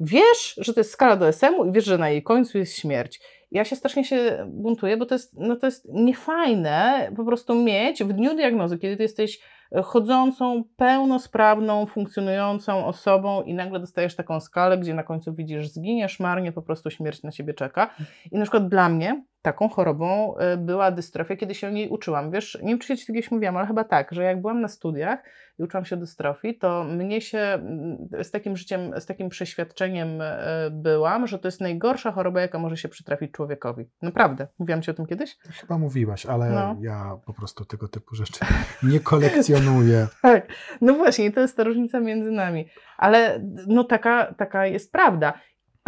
wiesz, 0.00 0.54
że 0.58 0.74
to 0.74 0.80
jest 0.80 0.90
skala 0.90 1.16
do 1.16 1.28
SM-u 1.28 1.64
i 1.64 1.72
wiesz, 1.72 1.84
że 1.84 1.98
na 1.98 2.10
jej 2.10 2.22
końcu 2.22 2.58
jest 2.58 2.78
śmierć. 2.78 3.20
Ja 3.50 3.64
się 3.64 3.76
strasznie 3.76 4.04
się 4.04 4.46
buntuję, 4.48 4.96
bo 4.96 5.06
to 5.06 5.14
jest, 5.14 5.38
no 5.38 5.56
to 5.56 5.66
jest 5.66 5.88
niefajne 5.92 7.10
po 7.16 7.24
prostu 7.24 7.54
mieć 7.54 8.04
w 8.04 8.12
dniu 8.12 8.34
diagnozy, 8.34 8.78
kiedy 8.78 8.96
ty 8.96 9.02
jesteś 9.02 9.40
chodzącą, 9.84 10.64
pełnosprawną, 10.76 11.86
funkcjonującą 11.86 12.86
osobą 12.86 13.42
i 13.42 13.54
nagle 13.54 13.80
dostajesz 13.80 14.16
taką 14.16 14.40
skalę, 14.40 14.78
gdzie 14.78 14.94
na 14.94 15.02
końcu 15.02 15.34
widzisz, 15.34 15.68
zginiesz 15.68 16.20
marnie, 16.20 16.52
po 16.52 16.62
prostu 16.62 16.90
śmierć 16.90 17.22
na 17.22 17.30
ciebie 17.30 17.54
czeka. 17.54 17.94
I 18.32 18.38
na 18.38 18.42
przykład 18.42 18.68
dla 18.68 18.88
mnie 18.88 19.24
taką 19.42 19.68
chorobą 19.68 20.34
y, 20.38 20.56
była 20.56 20.90
dystrofia, 20.90 21.36
kiedy 21.36 21.54
się 21.54 21.68
o 21.68 21.70
niej 21.70 21.88
uczyłam. 21.88 22.30
Wiesz, 22.30 22.58
nie 22.62 22.68
wiem, 22.68 22.78
czy 22.78 22.96
ci 22.96 23.06
kiedyś 23.06 23.30
mówiłam, 23.30 23.56
ale 23.56 23.66
chyba 23.66 23.84
tak, 23.84 24.12
że 24.12 24.24
jak 24.24 24.40
byłam 24.40 24.60
na 24.60 24.68
studiach 24.68 25.22
i 25.58 25.62
uczyłam 25.62 25.84
się 25.84 25.96
dystrofii, 25.96 26.58
to 26.58 26.84
mnie 26.84 27.20
się 27.20 27.38
mm, 27.38 28.08
z 28.22 28.30
takim 28.30 28.56
życiem, 28.56 29.00
z 29.00 29.06
takim 29.06 29.28
przeświadczeniem 29.28 30.20
y, 30.20 30.26
byłam, 30.70 31.26
że 31.26 31.38
to 31.38 31.48
jest 31.48 31.60
najgorsza 31.60 32.12
choroba, 32.12 32.40
jaka 32.40 32.58
może 32.58 32.76
się 32.76 32.88
przytrafić 32.88 33.32
człowiekowi. 33.32 33.90
Naprawdę. 34.02 34.46
Mówiłam 34.58 34.82
ci 34.82 34.90
o 34.90 34.94
tym 34.94 35.06
kiedyś? 35.06 35.38
Chyba 35.60 35.78
mówiłaś, 35.78 36.26
ale 36.26 36.50
no. 36.50 36.76
ja 36.80 37.16
po 37.26 37.32
prostu 37.32 37.64
tego 37.64 37.88
typu 37.88 38.14
rzeczy 38.14 38.40
nie 38.82 39.00
kolekcjonuję. 39.00 40.06
tak, 40.22 40.46
no 40.80 40.94
właśnie, 40.94 41.32
to 41.32 41.40
jest 41.40 41.56
ta 41.56 41.64
różnica 41.64 42.00
między 42.00 42.30
nami. 42.30 42.68
Ale 42.98 43.40
no 43.66 43.84
taka, 43.84 44.34
taka 44.34 44.66
jest 44.66 44.92
prawda. 44.92 45.32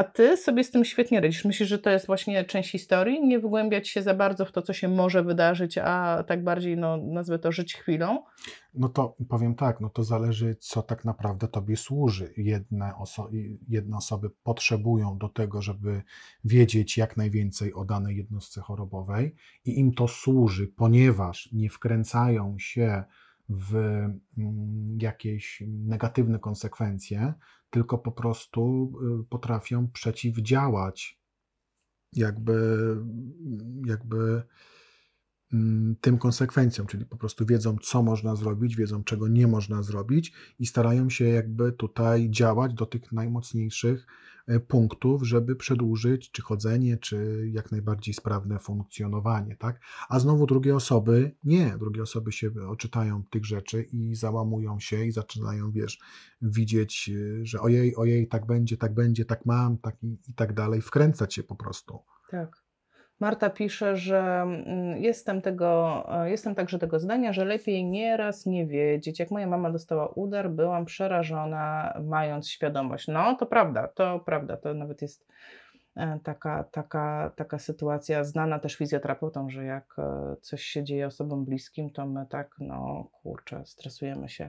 A 0.02 0.04
ty 0.04 0.36
sobie 0.36 0.64
z 0.64 0.70
tym 0.70 0.84
świetnie 0.84 1.20
radzisz. 1.20 1.44
Myślisz, 1.44 1.68
że 1.68 1.78
to 1.78 1.90
jest 1.90 2.06
właśnie 2.06 2.44
część 2.44 2.70
historii? 2.70 3.26
Nie 3.26 3.38
wgłębiać 3.38 3.88
się 3.88 4.02
za 4.02 4.14
bardzo 4.14 4.44
w 4.44 4.52
to, 4.52 4.62
co 4.62 4.72
się 4.72 4.88
może 4.88 5.22
wydarzyć, 5.22 5.78
a 5.78 6.24
tak 6.26 6.44
bardziej, 6.44 6.76
no, 6.76 6.96
nazwę 6.96 7.38
to, 7.38 7.52
żyć 7.52 7.74
chwilą? 7.74 8.22
No 8.74 8.88
to 8.88 9.16
powiem 9.28 9.54
tak, 9.54 9.80
no 9.80 9.90
to 9.90 10.04
zależy, 10.04 10.56
co 10.60 10.82
tak 10.82 11.04
naprawdę 11.04 11.48
tobie 11.48 11.76
służy. 11.76 12.34
Jedne, 12.36 12.96
oso 12.96 13.30
jedne 13.68 13.96
osoby 13.96 14.30
potrzebują 14.42 15.18
do 15.18 15.28
tego, 15.28 15.62
żeby 15.62 16.02
wiedzieć 16.44 16.98
jak 16.98 17.16
najwięcej 17.16 17.74
o 17.74 17.84
danej 17.84 18.16
jednostce 18.16 18.60
chorobowej 18.60 19.34
i 19.64 19.78
im 19.78 19.94
to 19.94 20.08
służy, 20.08 20.66
ponieważ 20.66 21.52
nie 21.52 21.70
wkręcają 21.70 22.56
się 22.58 23.04
w 23.48 23.76
mm, 24.38 24.98
jakieś 25.00 25.62
negatywne 25.66 26.38
konsekwencje, 26.38 27.34
tylko 27.72 27.98
po 27.98 28.12
prostu 28.12 28.92
y, 29.20 29.24
potrafią 29.24 29.88
przeciwdziałać 29.88 31.18
jakby, 32.12 32.78
jakby 33.86 34.42
mm, 35.52 35.96
tym 36.00 36.18
konsekwencjom, 36.18 36.86
czyli 36.86 37.06
po 37.06 37.16
prostu 37.16 37.46
wiedzą, 37.46 37.76
co 37.82 38.02
można 38.02 38.36
zrobić, 38.36 38.76
wiedzą, 38.76 39.04
czego 39.04 39.28
nie 39.28 39.46
można 39.46 39.82
zrobić 39.82 40.32
i 40.58 40.66
starają 40.66 41.10
się 41.10 41.24
jakby 41.24 41.72
tutaj 41.72 42.30
działać 42.30 42.74
do 42.74 42.86
tych 42.86 43.12
najmocniejszych 43.12 44.06
punktów, 44.68 45.22
żeby 45.26 45.56
przedłużyć 45.56 46.30
czy 46.30 46.42
chodzenie, 46.42 46.96
czy 46.96 47.48
jak 47.52 47.72
najbardziej 47.72 48.14
sprawne 48.14 48.58
funkcjonowanie, 48.58 49.56
tak? 49.56 49.80
A 50.08 50.18
znowu 50.18 50.46
drugie 50.46 50.76
osoby 50.76 51.34
nie, 51.44 51.76
drugie 51.78 52.02
osoby 52.02 52.32
się 52.32 52.50
oczytają 52.68 53.22
tych 53.30 53.44
rzeczy 53.44 53.82
i 53.82 54.14
załamują 54.14 54.80
się 54.80 55.04
i 55.04 55.12
zaczynają, 55.12 55.72
wiesz, 55.72 56.00
widzieć, 56.42 57.10
e, 57.40 57.46
że 57.46 57.60
ojej, 57.60 57.96
ojej, 57.96 58.28
tak 58.28 58.46
będzie, 58.46 58.76
tak 58.76 58.94
będzie, 58.94 59.24
tak 59.24 59.46
mam, 59.46 59.78
tak 59.78 60.02
i, 60.02 60.18
i 60.28 60.34
tak 60.34 60.52
dalej, 60.52 60.80
wkręcać 60.80 61.34
się 61.34 61.42
po 61.42 61.56
prostu. 61.56 61.98
Tak. 62.30 62.61
Marta 63.20 63.50
pisze, 63.50 63.96
że 63.96 64.20
mm, 64.20 65.02
jestem, 65.02 65.42
tego, 65.42 66.02
e, 66.24 66.30
jestem 66.30 66.54
także 66.54 66.78
tego 66.78 67.00
zdania, 67.00 67.32
że 67.32 67.44
lepiej 67.44 67.84
nieraz 67.84 68.46
nie 68.46 68.66
wiedzieć. 68.66 69.18
Jak 69.18 69.30
moja 69.30 69.46
mama 69.46 69.70
dostała 69.70 70.08
udar, 70.08 70.50
byłam 70.50 70.84
przerażona, 70.84 71.94
mając 72.04 72.48
świadomość. 72.48 73.08
No, 73.08 73.36
to 73.36 73.46
prawda, 73.46 73.88
to 73.88 74.20
prawda, 74.20 74.56
to 74.56 74.74
nawet 74.74 75.02
jest 75.02 75.26
e, 75.96 76.18
taka, 76.22 76.64
taka, 76.64 77.32
taka 77.36 77.58
sytuacja 77.58 78.24
znana 78.24 78.58
też 78.58 78.74
fizjoterapeutom, 78.74 79.50
że 79.50 79.64
jak 79.64 79.94
e, 79.98 80.36
coś 80.40 80.62
się 80.62 80.84
dzieje 80.84 81.06
osobom 81.06 81.44
bliskim, 81.44 81.90
to 81.90 82.06
my 82.06 82.26
tak, 82.26 82.54
no 82.58 83.08
kurczę, 83.22 83.62
stresujemy 83.66 84.28
się. 84.28 84.48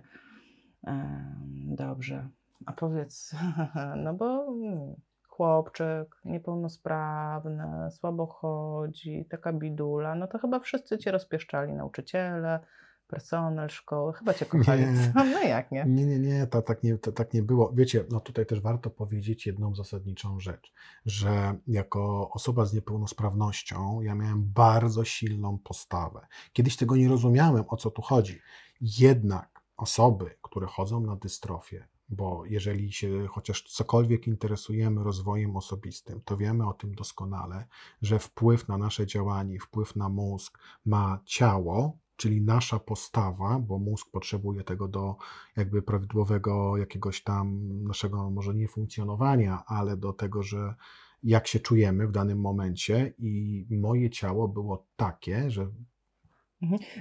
Dobrze. 1.65 2.27
A 2.65 2.73
powiedz, 2.73 3.35
no 4.03 4.13
bo 4.13 4.45
hmm, 4.45 4.95
chłopczyk 5.33 6.21
niepełnosprawny, 6.25 7.91
słabo 7.91 8.27
chodzi, 8.27 9.25
taka 9.29 9.53
bidula, 9.53 10.15
no 10.15 10.27
to 10.27 10.39
chyba 10.39 10.59
wszyscy 10.59 10.97
cię 10.97 11.11
rozpieszczali, 11.11 11.73
nauczyciele, 11.73 12.59
personel 13.07 13.69
szkoły, 13.69 14.13
chyba 14.13 14.33
cię 14.33 14.45
kochali. 14.51 14.81
Nie, 14.81 15.13
no 15.15 15.41
jak 15.43 15.71
nie? 15.71 15.85
Nie, 15.87 16.05
nie, 16.05 16.19
nie, 16.19 16.47
tak 16.47 16.83
nie, 16.83 16.97
tak 16.97 17.33
nie 17.33 17.43
było. 17.43 17.71
Wiecie, 17.73 18.05
no 18.11 18.19
tutaj 18.19 18.45
też 18.45 18.61
warto 18.61 18.89
powiedzieć 18.89 19.45
jedną 19.45 19.75
zasadniczą 19.75 20.39
rzecz, 20.39 20.73
że 21.05 21.55
jako 21.67 22.29
osoba 22.31 22.65
z 22.65 22.73
niepełnosprawnością 22.73 24.01
ja 24.01 24.15
miałem 24.15 24.43
bardzo 24.53 25.05
silną 25.05 25.59
postawę. 25.63 26.27
Kiedyś 26.53 26.77
tego 26.77 26.95
nie 26.95 27.09
rozumiałem, 27.09 27.63
o 27.67 27.77
co 27.77 27.91
tu 27.91 28.01
chodzi. 28.01 28.41
Jednak 28.81 29.61
osoby, 29.77 30.35
które 30.41 30.67
chodzą 30.67 30.99
na 30.99 31.15
dystrofię, 31.15 31.87
bo 32.15 32.45
jeżeli 32.45 32.91
się 32.91 33.27
chociaż 33.27 33.63
cokolwiek 33.63 34.27
interesujemy 34.27 35.03
rozwojem 35.03 35.55
osobistym, 35.55 36.21
to 36.25 36.37
wiemy 36.37 36.67
o 36.67 36.73
tym 36.73 36.95
doskonale, 36.95 37.67
że 38.01 38.19
wpływ 38.19 38.67
na 38.67 38.77
nasze 38.77 39.07
działanie, 39.07 39.59
wpływ 39.59 39.95
na 39.95 40.09
mózg 40.09 40.59
ma 40.85 41.19
ciało, 41.25 41.97
czyli 42.15 42.41
nasza 42.41 42.79
postawa, 42.79 43.59
bo 43.59 43.79
mózg 43.79 44.11
potrzebuje 44.11 44.63
tego 44.63 44.87
do 44.87 45.15
jakby 45.55 45.81
prawidłowego 45.81 46.77
jakiegoś 46.77 47.23
tam 47.23 47.67
naszego 47.83 48.29
może 48.29 48.53
nie 48.55 48.67
funkcjonowania, 48.67 49.63
ale 49.65 49.97
do 49.97 50.13
tego, 50.13 50.43
że 50.43 50.75
jak 51.23 51.47
się 51.47 51.59
czujemy 51.59 52.07
w 52.07 52.11
danym 52.11 52.39
momencie 52.39 53.13
i 53.19 53.65
moje 53.69 54.09
ciało 54.09 54.47
było 54.47 54.85
takie, 54.95 55.51
że. 55.51 55.67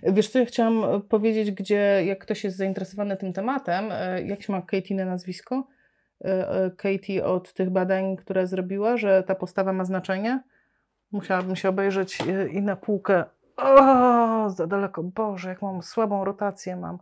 Wiesz 0.03 0.29
co, 0.29 0.39
ja 0.39 0.45
chciałam 0.45 0.85
e, 0.85 1.01
powiedzieć, 1.01 1.51
gdzie 1.51 2.03
jak 2.05 2.19
ktoś 2.19 2.45
jest 2.45 2.57
zainteresowany 2.57 3.17
tym 3.17 3.33
tematem, 3.33 3.89
e, 3.93 4.23
jak 4.23 4.43
się 4.43 4.53
ma 4.53 4.63
Katie 4.63 4.97
na 4.97 5.05
nazwisko? 5.05 5.67
E, 6.25 6.71
Katie 6.77 7.25
od 7.25 7.53
tych 7.53 7.71
badań, 7.71 8.17
które 8.17 8.47
zrobiła, 8.47 8.97
że 8.97 9.23
ta 9.23 9.35
postawa 9.35 9.73
ma 9.73 9.85
znaczenie? 9.85 10.43
Musiałabym 11.13 11.57
się 11.57 11.69
obejrzeć 11.69 12.19
i 12.53 12.63
na 12.63 12.77
półkę. 12.77 13.25
O, 13.57 14.51
za 14.51 14.67
daleko. 14.67 15.03
Boże, 15.03 15.49
jak 15.49 15.63
mam 15.63 15.83
słabą 15.83 16.25
rotację 16.25 16.77
mam. 16.77 16.99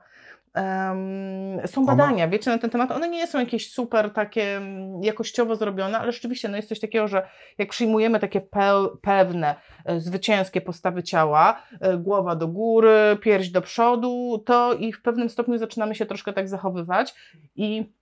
Um, 0.54 1.66
są 1.66 1.86
badania, 1.86 2.28
wiecie, 2.28 2.50
na 2.50 2.58
ten 2.58 2.70
temat. 2.70 2.90
One 2.90 3.08
nie 3.08 3.26
są 3.26 3.38
jakieś 3.38 3.72
super 3.72 4.12
takie 4.12 4.56
mm, 4.56 5.02
jakościowo 5.02 5.56
zrobione, 5.56 5.98
ale 5.98 6.12
rzeczywiście 6.12 6.48
no 6.48 6.56
jest 6.56 6.68
coś 6.68 6.80
takiego, 6.80 7.08
że 7.08 7.28
jak 7.58 7.68
przyjmujemy 7.68 8.20
takie 8.20 8.40
pe 8.40 8.86
pewne, 9.02 9.54
e, 9.84 10.00
zwycięskie 10.00 10.60
postawy 10.60 11.02
ciała, 11.02 11.62
e, 11.80 11.96
głowa 11.96 12.36
do 12.36 12.48
góry, 12.48 13.18
pierś 13.22 13.48
do 13.48 13.62
przodu, 13.62 14.42
to 14.46 14.74
i 14.74 14.92
w 14.92 15.02
pewnym 15.02 15.28
stopniu 15.28 15.58
zaczynamy 15.58 15.94
się 15.94 16.06
troszkę 16.06 16.32
tak 16.32 16.48
zachowywać 16.48 17.14
i 17.56 17.92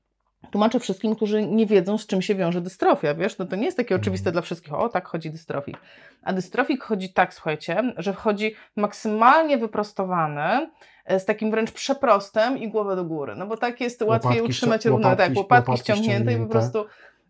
tłumaczę 0.50 0.80
wszystkim, 0.80 1.16
którzy 1.16 1.46
nie 1.46 1.66
wiedzą, 1.66 1.98
z 1.98 2.06
czym 2.06 2.22
się 2.22 2.34
wiąże 2.34 2.60
dystrofia, 2.60 3.14
wiesz, 3.14 3.38
no 3.38 3.46
to 3.46 3.56
nie 3.56 3.64
jest 3.64 3.76
takie 3.76 3.96
oczywiste 3.96 4.32
dla 4.32 4.42
wszystkich, 4.42 4.74
o 4.74 4.88
tak 4.88 5.08
chodzi 5.08 5.30
dystrofik. 5.30 5.76
A 6.22 6.32
dystrofik 6.32 6.82
chodzi 6.82 7.12
tak, 7.12 7.34
słuchajcie, 7.34 7.92
że 7.96 8.12
wchodzi 8.12 8.54
maksymalnie 8.76 9.58
wyprostowany, 9.58 10.70
z 11.18 11.24
takim 11.24 11.50
wręcz 11.50 11.72
przeprostem 11.72 12.58
i 12.58 12.68
głowę 12.70 12.96
do 12.96 13.04
góry, 13.04 13.34
no 13.36 13.46
bo 13.46 13.56
tak 13.56 13.80
jest 13.80 14.02
łatwiej 14.02 14.30
łopatki 14.30 14.42
utrzymać 14.42 14.84
równowagę, 14.84 15.16
tak, 15.16 15.36
łopatki, 15.36 15.70
łopatki 15.70 15.92
ściągnięte, 15.92 16.32
i 16.32 16.36
po 16.36 16.46
prostu 16.46 16.84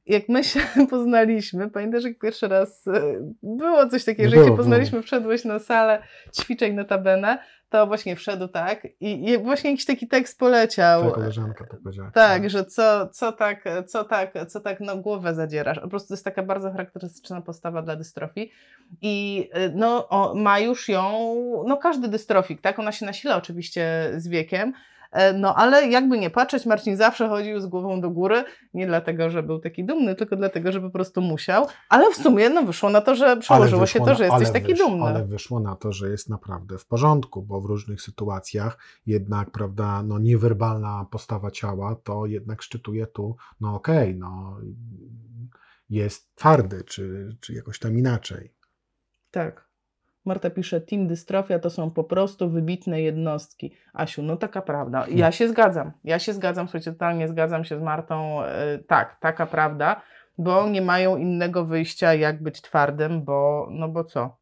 jak 0.08 0.28
my 0.28 0.44
się 0.44 0.60
poznaliśmy, 0.90 1.70
pamiętasz 1.70 2.04
jak 2.04 2.18
pierwszy 2.18 2.48
raz 2.48 2.86
e, 2.86 3.02
było 3.42 3.88
coś 3.88 4.04
takiego, 4.04 4.30
że 4.30 4.36
jak 4.36 4.46
się 4.46 4.56
poznaliśmy, 4.56 5.02
wszedłeś 5.02 5.44
na 5.44 5.58
salę 5.58 6.02
ćwiczeń 6.40 6.74
notabene, 6.74 7.38
to 7.68 7.86
właśnie 7.86 8.16
wszedł 8.16 8.48
tak 8.48 8.84
i, 9.00 9.30
i 9.30 9.38
właśnie 9.38 9.70
jakiś 9.70 9.86
taki 9.86 10.08
tekst 10.08 10.38
poleciał. 10.38 11.04
Ta 11.04 11.10
koleżanka 11.10 11.64
tak 11.66 11.80
powiedziała. 11.80 12.10
Tak, 12.10 12.50
że 12.50 12.64
co, 12.64 13.08
co 13.08 13.32
tak, 13.32 13.64
co 13.86 14.04
tak, 14.04 14.32
co 14.48 14.60
tak 14.60 14.80
no 14.80 14.96
głowę 14.96 15.34
zadzierasz. 15.34 15.80
Po 15.80 15.88
prostu 15.88 16.08
to 16.08 16.14
jest 16.14 16.24
taka 16.24 16.42
bardzo 16.42 16.70
charakterystyczna 16.70 17.40
postawa 17.40 17.82
dla 17.82 17.96
dystrofii 17.96 18.52
i 19.02 19.48
y, 19.56 19.72
no 19.74 20.08
o, 20.08 20.34
ma 20.34 20.58
już 20.58 20.88
ją, 20.88 21.34
no 21.66 21.76
każdy 21.76 22.08
dystrofik, 22.08 22.60
tak, 22.60 22.78
ona 22.78 22.92
się 22.92 23.06
nasila 23.06 23.36
oczywiście 23.36 24.10
z 24.16 24.28
wiekiem, 24.28 24.72
no 25.34 25.54
ale 25.54 25.88
jakby 25.88 26.18
nie 26.18 26.30
patrzeć, 26.30 26.66
Marcin 26.66 26.96
zawsze 26.96 27.28
chodził 27.28 27.60
z 27.60 27.66
głową 27.66 28.00
do 28.00 28.10
góry, 28.10 28.44
nie 28.74 28.86
dlatego, 28.86 29.30
że 29.30 29.42
był 29.42 29.58
taki 29.58 29.84
dumny, 29.84 30.14
tylko 30.14 30.36
dlatego, 30.36 30.72
że 30.72 30.80
po 30.80 30.90
prostu 30.90 31.20
musiał, 31.20 31.66
ale 31.88 32.10
w 32.10 32.16
sumie 32.16 32.50
no, 32.50 32.62
wyszło 32.62 32.90
na 32.90 33.00
to, 33.00 33.14
że 33.14 33.36
przełożyło 33.36 33.86
się 33.86 34.00
to, 34.00 34.14
że 34.14 34.24
jesteś 34.24 34.50
taki 34.50 34.66
wysz, 34.66 34.78
dumny. 34.78 35.06
Ale 35.06 35.26
wyszło 35.26 35.60
na 35.60 35.76
to, 35.76 35.92
że 35.92 36.10
jest 36.10 36.28
naprawdę 36.28 36.78
w 36.78 36.86
porządku, 36.86 37.42
bo 37.42 37.60
w 37.60 37.64
różnych 37.64 38.02
sytuacjach 38.02 38.78
jednak, 39.06 39.50
prawda, 39.50 40.02
no 40.02 40.18
niewerbalna 40.18 41.06
postawa 41.10 41.50
ciała 41.50 41.96
to 42.04 42.26
jednak 42.26 42.62
szczytuje 42.62 43.06
tu, 43.06 43.36
no 43.60 43.74
okej, 43.74 44.08
okay, 44.08 44.14
no 44.14 44.60
jest 45.90 46.34
twardy, 46.34 46.84
czy, 46.84 47.36
czy 47.40 47.54
jakoś 47.54 47.78
tam 47.78 47.98
inaczej. 47.98 48.54
Tak. 49.30 49.67
Marta 50.24 50.50
pisze, 50.50 50.80
Team 50.80 51.06
Dystrofia 51.06 51.58
to 51.58 51.70
są 51.70 51.90
po 51.90 52.04
prostu 52.04 52.50
wybitne 52.50 53.02
jednostki. 53.02 53.74
Asiu, 53.92 54.22
no 54.22 54.36
taka 54.36 54.62
prawda. 54.62 55.06
Ja 55.10 55.32
się 55.32 55.48
zgadzam. 55.48 55.92
Ja 56.04 56.18
się 56.18 56.32
zgadzam, 56.32 56.66
słuchajcie, 56.66 56.92
totalnie 56.92 57.28
zgadzam 57.28 57.64
się 57.64 57.78
z 57.78 57.82
Martą. 57.82 58.40
Yy, 58.42 58.78
tak, 58.78 59.16
taka 59.20 59.46
prawda. 59.46 60.00
bo 60.38 60.68
nie 60.68 60.82
mają 60.82 61.16
innego 61.16 61.64
wyjścia, 61.64 62.14
jak 62.14 62.42
być 62.42 62.62
twardym, 62.62 63.24
bo 63.24 63.68
no 63.70 63.88
bo 63.88 64.04
co? 64.04 64.36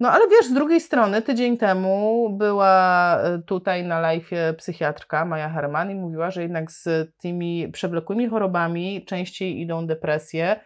No 0.00 0.10
ale 0.10 0.28
wiesz, 0.28 0.46
z 0.46 0.52
drugiej 0.52 0.80
strony 0.80 1.22
tydzień 1.22 1.58
temu 1.58 2.28
była 2.38 3.18
e, 3.22 3.38
tutaj 3.38 3.84
na 3.84 4.00
live 4.00 4.30
psychiatrka 4.56 5.24
Maja 5.24 5.48
Herman 5.48 5.90
i 5.90 5.94
mówiła, 5.94 6.30
że 6.30 6.42
jednak 6.42 6.70
z 6.70 7.12
tymi 7.18 7.68
przewlekłymi 7.68 8.28
chorobami 8.28 9.04
częściej 9.04 9.60
idą 9.60 9.86
depresje. 9.86 10.60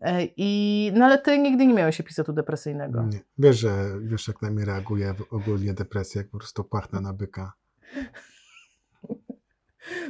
E, 0.00 0.28
I, 0.36 0.92
no 0.94 1.04
ale 1.04 1.18
ty 1.18 1.38
nigdy 1.38 1.66
nie 1.66 1.74
miałeś 1.74 2.00
epizodu 2.00 2.32
depresyjnego. 2.32 3.02
Nie. 3.02 3.20
Wiesz, 3.38 3.58
że 3.58 4.00
wiesz, 4.02 4.28
jak 4.28 4.42
na 4.42 4.50
mnie 4.50 4.64
reaguje 4.64 5.14
ogólnie 5.30 5.74
depresja, 5.74 6.20
jak 6.20 6.30
po 6.30 6.38
prostu 6.38 6.64
płachnę 6.64 7.00
na 7.00 7.12
byka. 7.12 7.52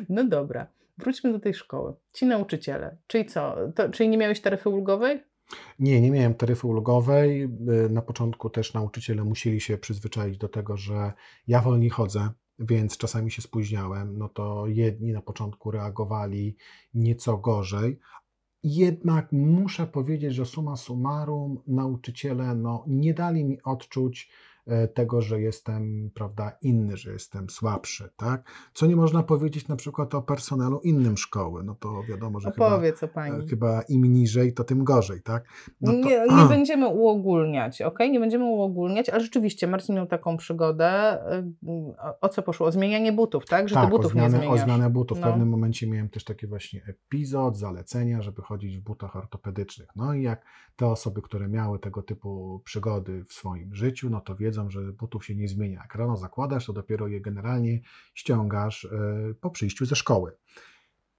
No 0.09 0.25
dobra, 0.25 0.66
wróćmy 0.99 1.33
do 1.33 1.40
tej 1.40 1.55
szkoły. 1.55 1.95
Ci 2.12 2.27
nauczyciele, 2.27 2.97
czyli 3.07 3.27
co? 3.27 3.57
To, 3.75 3.88
czyli 3.88 4.09
nie 4.09 4.18
miałeś 4.18 4.40
taryfy 4.40 4.68
ulgowej? 4.68 5.23
Nie, 5.79 6.01
nie 6.01 6.11
miałem 6.11 6.35
taryfy 6.35 6.66
ulgowej. 6.66 7.42
Y, 7.42 7.90
na 7.90 8.03
początku 8.03 8.51
też 8.51 8.75
nauczyciele 8.75 9.25
musieli 9.25 9.61
się 9.61 9.79
przyzwyczaić 9.79 10.38
do 10.38 10.49
tego, 10.49 10.77
że 10.77 11.12
ja 11.47 11.61
wolniej 11.61 11.90
chodzę, 11.90 12.31
więc 12.59 12.97
czasami 12.97 13.31
się 13.31 13.42
spóźniałem. 13.42 14.18
No 14.18 14.29
to 14.29 14.66
jedni 14.66 15.12
na 15.12 15.23
początku 15.23 15.71
reagowali 15.71 16.57
nieco 16.95 17.38
gorzej. 17.38 17.99
Jednak 18.64 19.33
muszę 19.33 19.87
powiedzieć, 19.87 20.35
że 20.35 20.46
suma 20.46 20.77
summarum 20.77 21.61
nauczyciele 21.66 22.55
no, 22.55 22.85
nie 22.87 23.14
dali 23.14 23.44
mi 23.44 23.62
odczuć, 23.62 24.31
tego, 24.94 25.20
że 25.20 25.40
jestem, 25.40 26.11
prawda, 26.14 26.53
inny, 26.62 26.96
że 26.96 27.12
jestem 27.12 27.51
słabszy, 27.51 28.11
tak? 28.16 28.51
Co 28.75 28.87
nie 28.87 28.96
można 28.96 29.22
powiedzieć 29.22 29.68
na 29.68 29.77
przykład 29.77 30.14
o 30.14 30.22
personelu 30.22 30.81
innym 30.81 31.16
szkoły, 31.16 31.62
no 31.64 31.75
to 31.75 32.03
wiadomo, 32.09 32.40
że 32.40 32.48
Opowiedz 32.48 33.01
chyba, 33.01 33.12
o 33.12 33.14
pani. 33.14 33.44
E, 33.44 33.46
chyba 33.46 33.83
im 33.83 34.12
niżej, 34.12 34.55
to 34.55 34.64
tym 34.64 34.85
gorzej, 34.85 35.22
tak? 35.22 35.44
No 35.81 35.92
to, 35.92 35.98
nie, 35.98 36.27
nie 36.42 36.48
będziemy 36.48 36.88
uogólniać, 36.88 37.83
ok? 37.83 37.98
Nie 37.98 38.20
będziemy 38.20 38.44
uogólniać, 38.44 39.09
ale 39.09 39.20
rzeczywiście 39.20 39.66
Marcin 39.66 39.94
miał 39.94 40.07
taką 40.07 40.37
przygodę, 40.37 40.87
e, 40.87 41.53
o 42.20 42.29
co 42.29 42.42
poszło? 42.42 42.66
O 42.66 42.72
zmienianie 42.72 43.12
butów, 43.12 43.46
tak? 43.46 43.68
Że 43.68 43.75
tak, 43.75 43.90
butów 43.90 44.07
o 44.07 44.09
zmianę, 44.09 44.29
nie 44.29 44.37
zmieniasz. 44.38 44.61
o 44.61 44.64
zmianę 44.64 44.90
butów. 44.90 45.20
No. 45.20 45.27
W 45.27 45.31
pewnym 45.31 45.48
momencie 45.48 45.87
miałem 45.87 46.09
też 46.09 46.25
taki 46.25 46.46
właśnie 46.46 46.83
epizod, 46.88 47.57
zalecenia, 47.57 48.22
żeby 48.22 48.42
chodzić 48.42 48.79
w 48.79 48.83
butach 48.83 49.16
ortopedycznych. 49.16 49.88
No 49.96 50.14
i 50.14 50.22
jak 50.22 50.44
te 50.77 50.87
osoby, 50.87 51.22
które 51.22 51.48
miały 51.48 51.79
tego 51.79 52.03
typu 52.03 52.61
przygody 52.64 53.25
w 53.25 53.33
swoim 53.33 53.75
życiu, 53.75 54.11
no 54.11 54.20
to 54.20 54.37
wiedzą, 54.37 54.52
że 54.53 54.93
butów 54.93 55.27
się 55.27 55.35
nie 55.35 55.49
zmienia. 55.49 55.81
Jak 55.81 55.95
rano 55.95 56.17
zakładasz, 56.17 56.67
to 56.67 56.73
dopiero 56.73 57.09
je 57.09 57.21
generalnie 57.21 57.81
ściągasz 58.15 58.85
e, 58.85 59.35
po 59.41 59.51
przyjściu 59.51 59.87
ze 59.87 59.97
szkoły. 59.97 60.33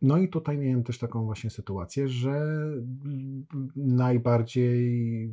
No 0.01 0.17
i 0.17 0.29
tutaj 0.29 0.57
miałem 0.57 0.83
też 0.83 0.99
taką 0.99 1.25
właśnie 1.25 1.49
sytuację, 1.49 2.07
że 2.07 2.41
najbardziej 3.75 5.31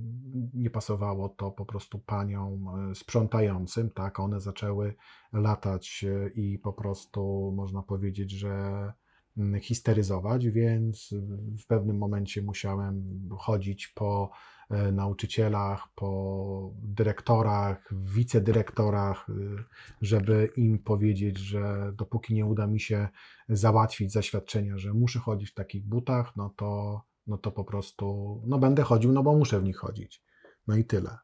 nie 0.55 0.71
pasowało 0.71 1.29
to 1.29 1.51
po 1.51 1.67
prostu 1.67 1.99
paniom 1.99 2.69
e, 2.91 2.95
sprzątającym, 2.95 3.91
tak, 3.91 4.21
one 4.21 4.41
zaczęły 4.41 4.95
latać 5.33 6.05
e, 6.09 6.29
i 6.29 6.59
po 6.59 6.73
prostu 6.73 7.53
można 7.57 7.83
powiedzieć, 7.83 8.31
że 8.31 8.93
Mm, 9.37 9.61
histeryzować, 9.61 10.49
więc 10.49 11.15
w 11.59 11.67
pewnym 11.67 11.99
momencie 11.99 12.43
musiałem 12.43 13.21
chodzić 13.39 13.89
po 13.89 14.31
nauczycielach, 14.93 15.89
po 15.95 16.71
dyrektorach, 16.83 17.89
wicedyrektorach, 17.93 19.29
y, 19.29 19.33
żeby 20.03 20.51
im 20.57 20.79
powiedzieć, 20.79 21.39
że 21.39 21.93
dopóki 21.95 22.35
nie 22.35 22.47
uda 22.47 22.67
mi 22.67 22.81
się 22.81 23.09
załatwić 23.49 24.13
zaświadczenia, 24.13 24.79
że 24.79 24.95
muszę 24.95 25.19
chodzić 25.19 25.51
w 25.51 25.55
takich 25.55 25.85
butach, 25.85 26.37
no 26.37 26.55
to, 26.57 27.03
no 27.27 27.39
to 27.39 27.51
po 27.51 27.65
prostu 27.65 28.37
no 28.47 28.59
będę 28.59 28.83
chodził, 28.83 29.13
no 29.13 29.23
bo 29.23 29.35
muszę 29.35 29.61
w 29.61 29.65
nich 29.65 29.77
chodzić. 29.77 30.23
No 30.67 30.77
i 30.77 30.85
tyle. 30.85 31.19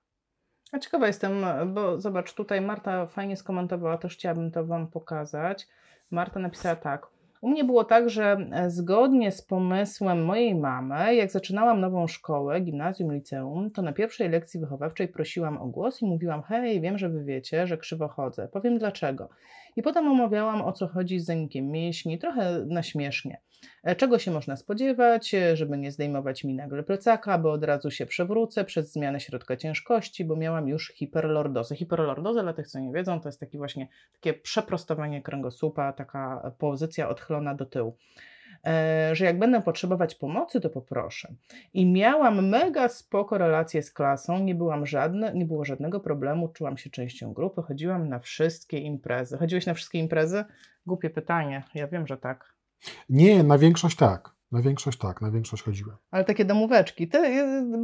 A 0.73 0.79
ciekawa 0.79 1.07
jestem, 1.07 1.33
bo 1.75 2.01
zobacz, 2.01 2.35
tutaj 2.35 2.61
Marta 2.61 3.07
fajnie 3.07 3.37
skomentowała, 3.37 3.99
też 3.99 4.15
chciałabym 4.15 4.51
to 4.51 4.67
Wam 4.67 4.89
pokazać. 4.89 5.69
Marta 6.11 6.41
napisała 6.41 6.77
tak. 6.77 7.07
U 7.40 7.49
mnie 7.49 7.64
było 7.64 7.85
tak, 7.85 8.11
że 8.11 8.37
e, 8.53 8.70
zgodnie 8.70 9.33
z 9.33 9.42
pomysłem 9.42 10.25
mojej 10.25 10.55
mamy, 10.55 11.14
jak 11.14 11.31
zaczynałam 11.31 11.81
nową 11.81 12.07
szkołę, 12.07 12.61
gimnazjum, 12.61 13.12
liceum, 13.12 13.70
to 13.70 13.83
na 13.83 13.92
pierwszej 13.92 14.29
lekcji 14.29 14.61
wychowawczej 14.61 15.09
prosiłam 15.09 15.59
o 15.59 15.66
głos 15.66 16.03
i 16.03 16.07
mówiłam: 16.07 16.42
Hej, 16.42 16.81
wiem, 16.81 16.99
że 16.99 17.09
wy 17.09 17.25
wiecie, 17.25 17.66
że 17.66 17.79
krzywo 17.79 18.09
chodzę. 18.09 18.49
Powiem 18.49 18.79
dlaczego. 18.79 19.29
I 19.77 19.83
potem 19.83 20.09
omawiałam, 20.09 20.62
o 20.62 20.73
co 20.73 20.89
chodzi 20.89 21.21
z 21.21 21.25
zanikiem 21.25 21.71
mięśni, 21.71 22.19
trochę 22.19 22.65
na 22.67 22.83
śmiesznie. 22.83 23.41
E, 23.85 23.97
czego 23.97 24.19
się 24.19 24.31
można 24.31 24.57
spodziewać, 24.57 25.35
e, 25.35 25.57
żeby 25.57 25.79
nie 25.79 25.93
zdejmować 25.93 26.45
mi 26.45 26.55
nagle 26.55 26.83
plecaka, 26.83 27.39
bo 27.39 27.53
od 27.53 27.65
razu 27.65 27.91
się 27.91 28.07
przewrócę 28.07 28.65
przez 28.65 28.93
zmianę 28.93 29.21
środka 29.21 29.57
ciężkości, 29.57 30.25
bo 30.25 30.37
miałam 30.37 30.69
już 30.69 30.93
hiperlordozę. 30.95 31.77
Hiperlordozę, 31.77 32.43
dla 32.43 32.53
tych, 32.53 32.69
co 32.69 32.79
nie 32.79 32.93
wiedzą, 32.93 33.21
to 33.21 33.29
jest 33.29 33.41
taki 33.41 33.59
właśnie 33.59 33.89
takie 34.12 34.35
przeprostowanie 34.35 35.23
kręgosłupa, 35.23 35.93
taka 35.93 36.53
pozycja 36.59 37.09
odchylona 37.09 37.55
do 37.55 37.67
tyłu 37.67 37.91
e, 37.91 38.36
że 39.12 39.25
jak 39.25 39.38
będę 39.38 39.62
potrzebować 39.62 40.14
pomocy, 40.14 40.61
to 40.61 40.71
poproszę. 40.71 41.35
I 41.75 41.87
miałam 41.87 42.49
mega 42.49 42.88
spoko 42.88 43.38
relacje 43.38 43.83
z 43.83 43.92
klasą, 43.92 44.38
nie 44.38 44.55
byłam 44.55 44.87
żadne, 44.87 45.35
nie 45.35 45.45
było 45.45 45.64
żadnego 45.64 46.01
problemu, 46.01 46.49
czułam 46.49 46.79
się 46.79 46.90
częścią 46.90 47.33
grupy, 47.33 47.62
chodziłam 47.62 48.09
na 48.09 48.19
wszystkie 48.19 48.79
imprezy. 48.79 49.38
Chodziłeś 49.38 49.66
na 49.66 49.75
wszystkie 49.75 49.99
imprezy? 49.99 50.45
Głupie 50.87 51.11
pytanie, 51.11 51.62
ja 51.75 51.88
wiem, 51.88 52.07
że 52.07 52.16
tak. 52.16 52.55
Nie, 53.09 53.42
na 53.42 53.59
większość 53.59 53.97
tak. 53.97 54.37
Na 54.53 54.62
większość 54.62 54.99
tak, 54.99 55.21
na 55.21 55.31
większość 55.31 55.62
chodziłem. 55.62 55.97
Ale 56.11 56.25
takie 56.25 56.45
domóweczki. 56.45 57.09
Ty, 57.09 57.19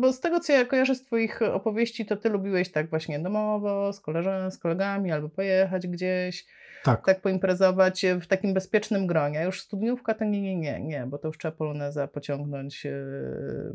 bo 0.01 0.13
z 0.13 0.21
tego, 0.21 0.41
co 0.41 0.53
ja 0.53 0.65
kojarzę 0.65 0.95
z 0.95 1.05
Twoich 1.05 1.43
opowieści, 1.43 2.07
to 2.07 2.17
Ty 2.17 2.29
lubiłeś 2.29 2.73
tak 2.73 2.91
właśnie 2.91 3.19
domowo, 3.19 3.93
z, 3.93 4.01
koleżan, 4.01 4.51
z 4.51 4.59
kolegami, 4.59 5.13
albo 5.13 5.29
pojechać 5.29 5.87
gdzieś, 5.87 6.47
tak. 6.85 7.05
tak 7.05 7.21
poimprezować 7.21 8.07
w 8.21 8.27
takim 8.27 8.55
bezpiecznym 8.55 9.07
gronie. 9.07 9.43
Już 9.45 9.61
studniówka 9.61 10.15
to 10.15 10.25
nie, 10.25 10.43
nie, 10.43 10.57
nie, 10.57 10.81
nie, 10.81 11.07
bo 11.07 11.19
to 11.19 11.29
już 11.29 11.39
trzeba 11.39 11.57
poloneza 11.57 12.09
pociągnąć 12.09 12.87
e, 12.87 12.93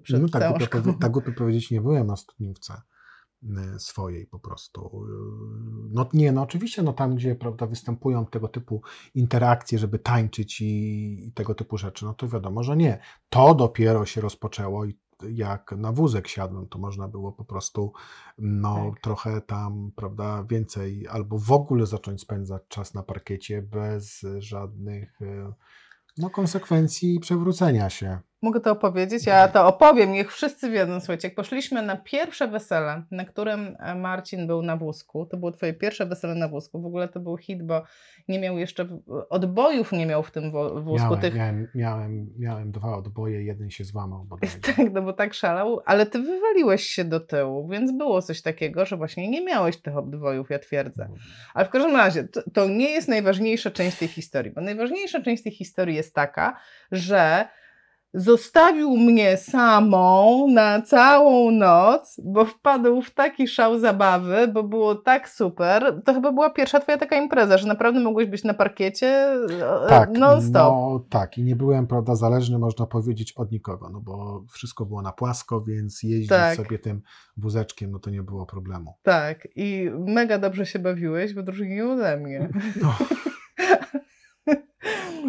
przed 0.03 0.21
no 0.21 0.29
tak, 0.29 0.41
całą 0.41 0.57
głupio, 0.57 0.79
szkołą. 0.79 0.97
tak 0.97 1.11
głupio 1.11 1.31
powiedzieć, 1.31 1.71
nie 1.71 1.81
byłem 1.81 2.07
na 2.07 2.15
studniówce. 2.15 2.73
Y, 3.43 3.79
swojej 3.79 4.25
po 4.27 4.39
prostu. 4.39 5.05
No 5.91 6.09
nie, 6.13 6.31
no 6.31 6.41
oczywiście 6.41 6.83
no 6.83 6.93
tam, 6.93 7.15
gdzie 7.15 7.35
prawda, 7.35 7.65
występują 7.65 8.25
tego 8.25 8.47
typu 8.47 8.81
interakcje, 9.15 9.79
żeby 9.79 9.99
tańczyć 9.99 10.61
i, 10.61 11.27
i 11.27 11.31
tego 11.31 11.55
typu 11.55 11.77
rzeczy, 11.77 12.05
no 12.05 12.13
to 12.13 12.27
wiadomo, 12.27 12.63
że 12.63 12.77
nie. 12.77 12.99
To 13.29 13.55
dopiero 13.55 14.05
się 14.05 14.21
rozpoczęło 14.21 14.85
i 14.85 14.99
jak 15.29 15.71
na 15.71 15.91
wózek 15.91 16.27
siadłem, 16.27 16.67
to 16.67 16.79
można 16.79 17.07
było 17.07 17.31
po 17.31 17.45
prostu 17.45 17.93
no, 18.37 18.91
tak. 18.93 19.01
trochę 19.01 19.41
tam, 19.41 19.91
prawda, 19.95 20.43
więcej 20.43 21.07
albo 21.07 21.39
w 21.39 21.51
ogóle 21.51 21.85
zacząć 21.85 22.21
spędzać 22.21 22.61
czas 22.67 22.93
na 22.93 23.03
parkiecie 23.03 23.61
bez 23.61 24.25
żadnych 24.39 25.21
y, 25.21 25.53
no, 26.17 26.29
konsekwencji 26.29 27.19
przewrócenia 27.19 27.89
się. 27.89 28.19
Mogę 28.41 28.59
to 28.59 28.71
opowiedzieć? 28.71 29.25
Ja 29.25 29.47
to 29.47 29.67
opowiem, 29.67 30.11
niech 30.11 30.33
wszyscy 30.33 30.69
wiedzą. 30.69 30.99
Słuchajcie, 30.99 31.27
jak 31.27 31.35
poszliśmy 31.35 31.81
na 31.81 31.97
pierwsze 31.97 32.47
wesele, 32.47 33.03
na 33.11 33.25
którym 33.25 33.75
e, 33.79 33.95
Marcin 33.95 34.47
był 34.47 34.61
na 34.61 34.77
wózku, 34.77 35.25
to 35.25 35.37
było 35.37 35.51
twoje 35.51 35.73
pierwsze 35.73 36.05
wesele 36.05 36.35
na 36.35 36.47
wózku. 36.47 36.81
W 36.81 36.85
ogóle 36.85 37.07
to 37.07 37.19
był 37.19 37.37
hit, 37.37 37.63
bo 37.63 37.83
nie 38.27 38.39
miał 38.39 38.57
jeszcze 38.57 38.87
odbojów, 39.29 39.91
nie 39.91 40.05
miał 40.05 40.23
w 40.23 40.31
tym 40.31 40.51
wózku. 40.83 41.07
Miałem, 41.07 41.21
tych... 41.21 41.35
miałem, 41.35 41.67
miałem, 41.75 42.33
miałem 42.37 42.71
dwa 42.71 42.97
odboje, 42.97 43.43
jeden 43.43 43.69
się 43.69 43.83
złamał 43.83 44.23
bodajże. 44.23 44.59
tak, 44.75 44.93
no 44.93 45.01
bo 45.01 45.13
tak 45.13 45.33
szalał, 45.33 45.81
ale 45.85 46.05
ty 46.05 46.19
wywaliłeś 46.19 46.83
się 46.83 47.03
do 47.03 47.19
tyłu, 47.19 47.67
więc 47.67 47.91
było 47.91 48.21
coś 48.21 48.41
takiego, 48.41 48.85
że 48.85 48.97
właśnie 48.97 49.29
nie 49.29 49.45
miałeś 49.45 49.77
tych 49.77 49.97
odbojów, 49.97 50.49
ja 50.49 50.59
twierdzę. 50.59 51.07
No. 51.09 51.15
Ale 51.53 51.65
w 51.65 51.69
każdym 51.69 51.95
razie, 51.95 52.23
to, 52.23 52.41
to 52.53 52.67
nie 52.67 52.89
jest 52.89 53.07
najważniejsza 53.07 53.71
część 53.71 53.97
tej 53.97 54.07
historii, 54.07 54.51
bo 54.51 54.61
najważniejsza 54.61 55.21
część 55.21 55.43
tej 55.43 55.51
historii 55.51 55.95
jest 55.95 56.15
taka, 56.15 56.59
że 56.91 57.47
zostawił 58.17 58.97
mnie 58.97 59.37
samą 59.37 60.47
na 60.47 60.81
całą 60.81 61.51
noc, 61.51 62.21
bo 62.23 62.45
wpadł 62.45 63.01
w 63.01 63.11
taki 63.11 63.47
szał 63.47 63.79
zabawy, 63.79 64.47
bo 64.47 64.63
było 64.63 64.95
tak 64.95 65.29
super. 65.29 66.01
To 66.05 66.13
chyba 66.13 66.31
była 66.31 66.49
pierwsza 66.49 66.79
twoja 66.79 66.97
taka 66.97 67.15
impreza, 67.15 67.57
że 67.57 67.67
naprawdę 67.67 67.99
mogłeś 67.99 68.27
być 68.27 68.43
na 68.43 68.53
parkiecie 68.53 69.07
e, 69.07 69.89
tak, 69.89 70.11
non-stop. 70.11 70.53
No, 70.53 71.05
tak, 71.09 71.37
i 71.37 71.43
nie 71.43 71.55
byłem, 71.55 71.87
prawda, 71.87 72.15
zależny, 72.15 72.59
można 72.59 72.85
powiedzieć, 72.85 73.33
od 73.35 73.51
nikogo, 73.51 73.89
no 73.89 74.01
bo 74.01 74.43
wszystko 74.51 74.85
było 74.85 75.01
na 75.01 75.11
płasko, 75.11 75.61
więc 75.61 76.03
jeździć 76.03 76.29
tak. 76.29 76.55
sobie 76.55 76.79
tym 76.79 77.01
wózeczkiem, 77.37 77.91
no 77.91 77.99
to 77.99 78.09
nie 78.09 78.23
było 78.23 78.45
problemu. 78.45 78.93
Tak, 79.03 79.47
i 79.55 79.91
mega 79.97 80.37
dobrze 80.37 80.65
się 80.65 80.79
bawiłeś 80.79 81.33
w 81.33 81.37
odróżnieniu 81.37 81.91
ode 81.91 82.17
mnie. 82.17 82.49
No. 82.81 82.95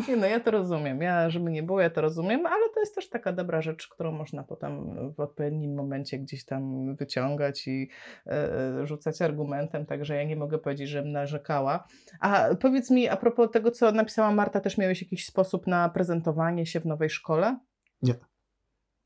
Nie 0.08 0.16
no, 0.16 0.26
ja 0.26 0.40
to 0.40 0.50
rozumiem. 0.50 1.02
Ja, 1.02 1.30
żeby 1.30 1.50
nie 1.50 1.62
było, 1.62 1.80
ja 1.80 1.90
to 1.90 2.00
rozumiem, 2.00 2.46
ale 2.46 2.70
to 2.74 2.80
jest 2.80 2.94
też 2.94 3.08
taka 3.08 3.32
dobra 3.32 3.62
rzecz, 3.62 3.88
którą 3.88 4.12
można 4.12 4.44
potem 4.44 4.94
w 5.14 5.20
odpowiednim 5.20 5.74
momencie 5.74 6.18
gdzieś 6.18 6.44
tam 6.44 6.94
wyciągać 6.96 7.68
i 7.68 7.88
e, 8.26 8.86
rzucać 8.86 9.22
argumentem, 9.22 9.86
także 9.86 10.16
ja 10.16 10.24
nie 10.24 10.36
mogę 10.36 10.58
powiedzieć, 10.58 10.88
żebym 10.88 11.12
narzekała. 11.12 11.86
A 12.20 12.48
powiedz 12.60 12.90
mi, 12.90 13.08
a 13.08 13.16
propos 13.16 13.50
tego, 13.50 13.70
co 13.70 13.92
napisała 13.92 14.32
Marta, 14.32 14.60
też 14.60 14.78
miałeś 14.78 15.02
jakiś 15.02 15.26
sposób 15.26 15.66
na 15.66 15.88
prezentowanie 15.88 16.66
się 16.66 16.80
w 16.80 16.86
nowej 16.86 17.10
szkole? 17.10 17.58
Nie. 18.02 18.14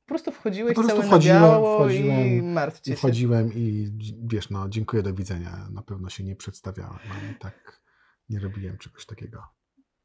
prostu 0.06 0.32
wchodziłeś 0.32 0.74
Po 0.74 0.82
prostu 0.82 1.02
na 1.10 1.18
biało 1.18 1.88
i 1.88 1.92
wchodziłem 1.92 2.52
martwcie 2.52 2.92
I 2.92 2.94
się. 2.94 2.98
wchodziłem 2.98 3.52
i 3.54 3.90
wiesz, 4.24 4.50
no 4.50 4.68
dziękuję, 4.68 5.02
do 5.02 5.14
widzenia. 5.14 5.68
Na 5.72 5.82
pewno 5.82 6.08
się 6.10 6.24
nie 6.24 6.36
przedstawiałem, 6.36 6.98
ani 7.10 7.34
tak 7.38 7.80
nie 8.28 8.38
robiłem 8.38 8.78
czegoś 8.78 9.06
takiego. 9.06 9.42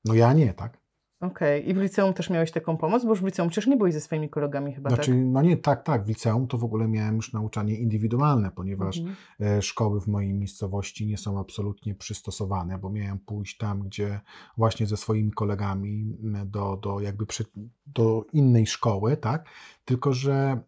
No 0.07 0.13
ja 0.13 0.33
nie, 0.33 0.53
tak? 0.53 0.77
Okej. 1.21 1.69
I 1.69 1.73
w 1.73 1.77
liceum 1.77 2.13
też 2.13 2.29
miałeś 2.29 2.51
taką 2.51 2.77
pomoc? 2.77 3.03
Bo 3.03 3.09
już 3.09 3.21
w 3.21 3.25
liceum 3.25 3.49
przecież 3.49 3.67
nie 3.67 3.77
byłeś 3.77 3.93
ze 3.93 4.01
swoimi 4.01 4.29
kolegami 4.29 4.73
chyba, 4.73 4.89
Znaczy, 4.89 5.11
tak? 5.11 5.19
no 5.23 5.41
nie, 5.41 5.57
tak, 5.57 5.83
tak. 5.83 6.05
W 6.05 6.07
liceum 6.07 6.47
to 6.47 6.57
w 6.57 6.63
ogóle 6.63 6.87
miałem 6.87 7.15
już 7.15 7.33
nauczanie 7.33 7.75
indywidualne, 7.75 8.51
ponieważ 8.51 8.97
Mhm. 8.97 9.15
e, 9.39 9.61
szkoły 9.61 10.01
w 10.01 10.07
mojej 10.07 10.33
miejscowości 10.33 11.07
nie 11.07 11.17
są 11.17 11.39
absolutnie 11.39 11.95
przystosowane, 11.95 12.77
bo 12.77 12.89
miałem 12.89 13.19
pójść 13.19 13.57
tam, 13.57 13.79
gdzie 13.79 14.19
właśnie 14.57 14.85
ze 14.87 14.97
swoimi 14.97 15.31
kolegami 15.31 16.17
do, 16.45 16.77
do 16.83 16.99
jakby 16.99 17.25
przy, 17.25 17.45
do 17.85 18.25
innej 18.33 18.67
szkoły, 18.67 19.17
tak? 19.17 19.49
Tylko, 19.85 20.13
że 20.13 20.59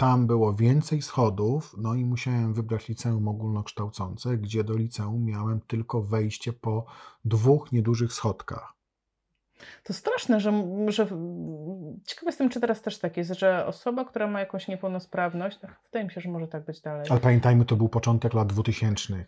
tam 0.00 0.26
było 0.26 0.54
więcej 0.54 1.02
schodów, 1.02 1.74
no 1.78 1.94
i 1.94 2.04
musiałem 2.04 2.54
wybrać 2.54 2.88
liceum 2.88 3.28
ogólnokształcące, 3.28 4.36
gdzie 4.36 4.64
do 4.64 4.76
liceum 4.76 5.24
miałem 5.24 5.60
tylko 5.60 6.02
wejście 6.02 6.52
po 6.52 6.84
dwóch 7.24 7.72
niedużych 7.72 8.12
schodkach. 8.12 8.72
To 9.84 9.92
straszne, 9.92 10.40
że, 10.40 10.52
że 10.88 11.06
ciekawa 12.06 12.26
jestem, 12.26 12.48
czy 12.48 12.60
teraz 12.60 12.82
też 12.82 12.98
tak 12.98 13.16
jest, 13.16 13.30
że 13.30 13.66
osoba, 13.66 14.04
która 14.04 14.26
ma 14.26 14.40
jakąś 14.40 14.68
niepełnosprawność, 14.68 15.58
no, 15.62 15.68
wydaje 15.84 16.04
mi 16.04 16.10
się, 16.12 16.20
że 16.20 16.28
może 16.28 16.48
tak 16.48 16.64
być 16.64 16.80
dalej. 16.80 17.06
Ale 17.10 17.20
pamiętajmy, 17.20 17.64
to 17.64 17.76
był 17.76 17.88
początek 17.88 18.34
lat 18.34 18.52
2000 18.52 19.14
y, 19.14 19.24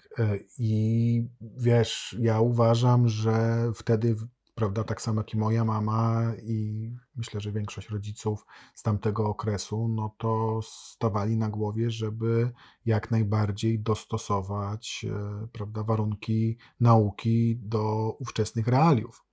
i 0.58 1.24
wiesz, 1.40 2.16
ja 2.20 2.40
uważam, 2.40 3.08
że 3.08 3.62
wtedy, 3.74 4.16
prawda, 4.62 4.84
tak 4.84 5.00
samo 5.00 5.20
jak 5.20 5.34
i 5.34 5.36
moja 5.36 5.64
mama 5.64 6.22
i 6.42 6.90
myślę, 7.16 7.40
że 7.40 7.52
większość 7.52 7.88
rodziców 7.88 8.46
z 8.74 8.82
tamtego 8.82 9.28
okresu, 9.28 9.88
no 9.88 10.14
to 10.18 10.60
stawali 10.62 11.36
na 11.36 11.48
głowie, 11.48 11.90
żeby 11.90 12.52
jak 12.86 13.10
najbardziej 13.10 13.80
dostosować, 13.80 15.06
y, 15.44 15.48
prawda, 15.48 15.82
warunki 15.82 16.58
nauki 16.80 17.56
do 17.62 18.10
ówczesnych 18.18 18.68
realiów. 18.68 19.24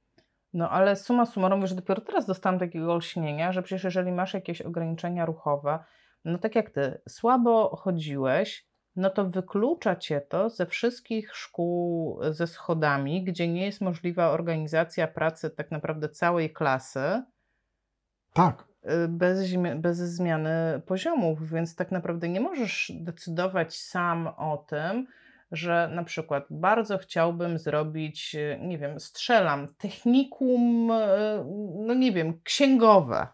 No 0.53 0.69
ale 0.69 0.95
suma 0.95 1.25
summarum, 1.25 1.61
wiesz, 1.61 1.73
dopiero 1.73 2.01
teraz 2.01 2.25
dostałam 2.25 2.59
takiego 2.59 2.93
olśnienia, 2.93 3.51
że 3.51 3.63
przecież 3.63 3.84
jeżeli 3.84 4.11
masz 4.11 4.34
jakieś 4.34 4.61
ograniczenia 4.61 5.25
ruchowe, 5.25 5.80
no 6.25 6.38
tak 6.38 6.55
jak 6.55 6.69
ty, 6.69 7.01
słabo 7.09 7.75
chodziłeś, 7.75 8.68
no 9.00 9.10
to 9.10 9.26
wyklucza 9.26 9.95
cię 9.95 10.22
to 10.22 10.50
ze 10.50 10.66
wszystkich 10.66 11.36
szkół 11.36 12.20
ze 12.32 12.47
schodami, 12.47 13.24
gdzie 13.24 13.47
nie 13.47 13.66
jest 13.66 13.82
możliwa 13.82 14.30
organizacja 14.30 15.08
pracy 15.08 15.50
tak 15.50 15.72
naprawdę 15.72 16.10
całej 16.10 16.54
klasy 16.54 17.24
Tak, 18.34 18.64
y, 18.86 19.08
bez, 19.08 19.39
bez 19.76 19.97
zmiany 19.97 20.82
poziomów, 20.86 21.50
więc 21.50 21.76
tak 21.76 21.91
naprawdę 21.91 22.30
nie 22.30 22.41
możesz 22.41 22.91
decydować 22.95 23.80
sam 23.80 24.28
o 24.28 24.66
tym, 24.68 25.08
że 25.52 25.89
na 25.93 26.04
przykład 26.04 26.45
bardzo 26.50 26.97
chciałbym 26.97 27.60
zrobić, 27.60 28.36
y, 28.36 28.60
nie 28.62 28.78
wiem, 28.78 29.00
strzelam, 29.00 29.68
technikum, 29.78 30.88
no 31.88 31.93
nie 31.93 32.12
wiem, 32.12 32.41
księgowe. 32.43 33.28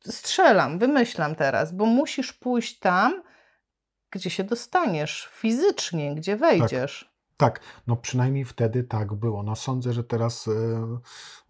Strzelam, 0.00 0.78
wymyślam 0.78 1.34
teraz, 1.34 1.72
bo 1.72 1.86
musisz 1.86 2.32
pójść 2.32 2.78
tam, 2.78 3.22
gdzie 4.10 4.30
się 4.30 4.44
dostaniesz 4.44 5.28
fizycznie, 5.32 6.14
gdzie 6.14 6.36
wejdziesz. 6.36 7.10
Tak, 7.36 7.60
no 7.86 7.96
przynajmniej 7.96 8.44
wtedy 8.44 8.84
tak 8.84 9.14
było. 9.14 9.42
No 9.42 9.56
sądzę, 9.56 9.92
że 9.92 10.04
teraz 10.04 10.48
e, 10.48 10.52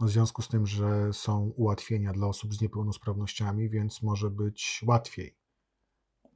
no 0.01 0.07
w 0.07 0.11
związku 0.11 0.43
z 0.43 0.49
tym, 0.49 0.67
że 0.67 1.13
są 1.13 1.53
ułatwienia 1.57 2.13
dla 2.13 2.27
osób 2.27 2.55
z 2.55 2.61
niepełnosprawnościami, 2.61 3.69
więc 3.71 4.03
może 4.03 4.31
być 4.31 4.81
łatwiej. 4.87 5.40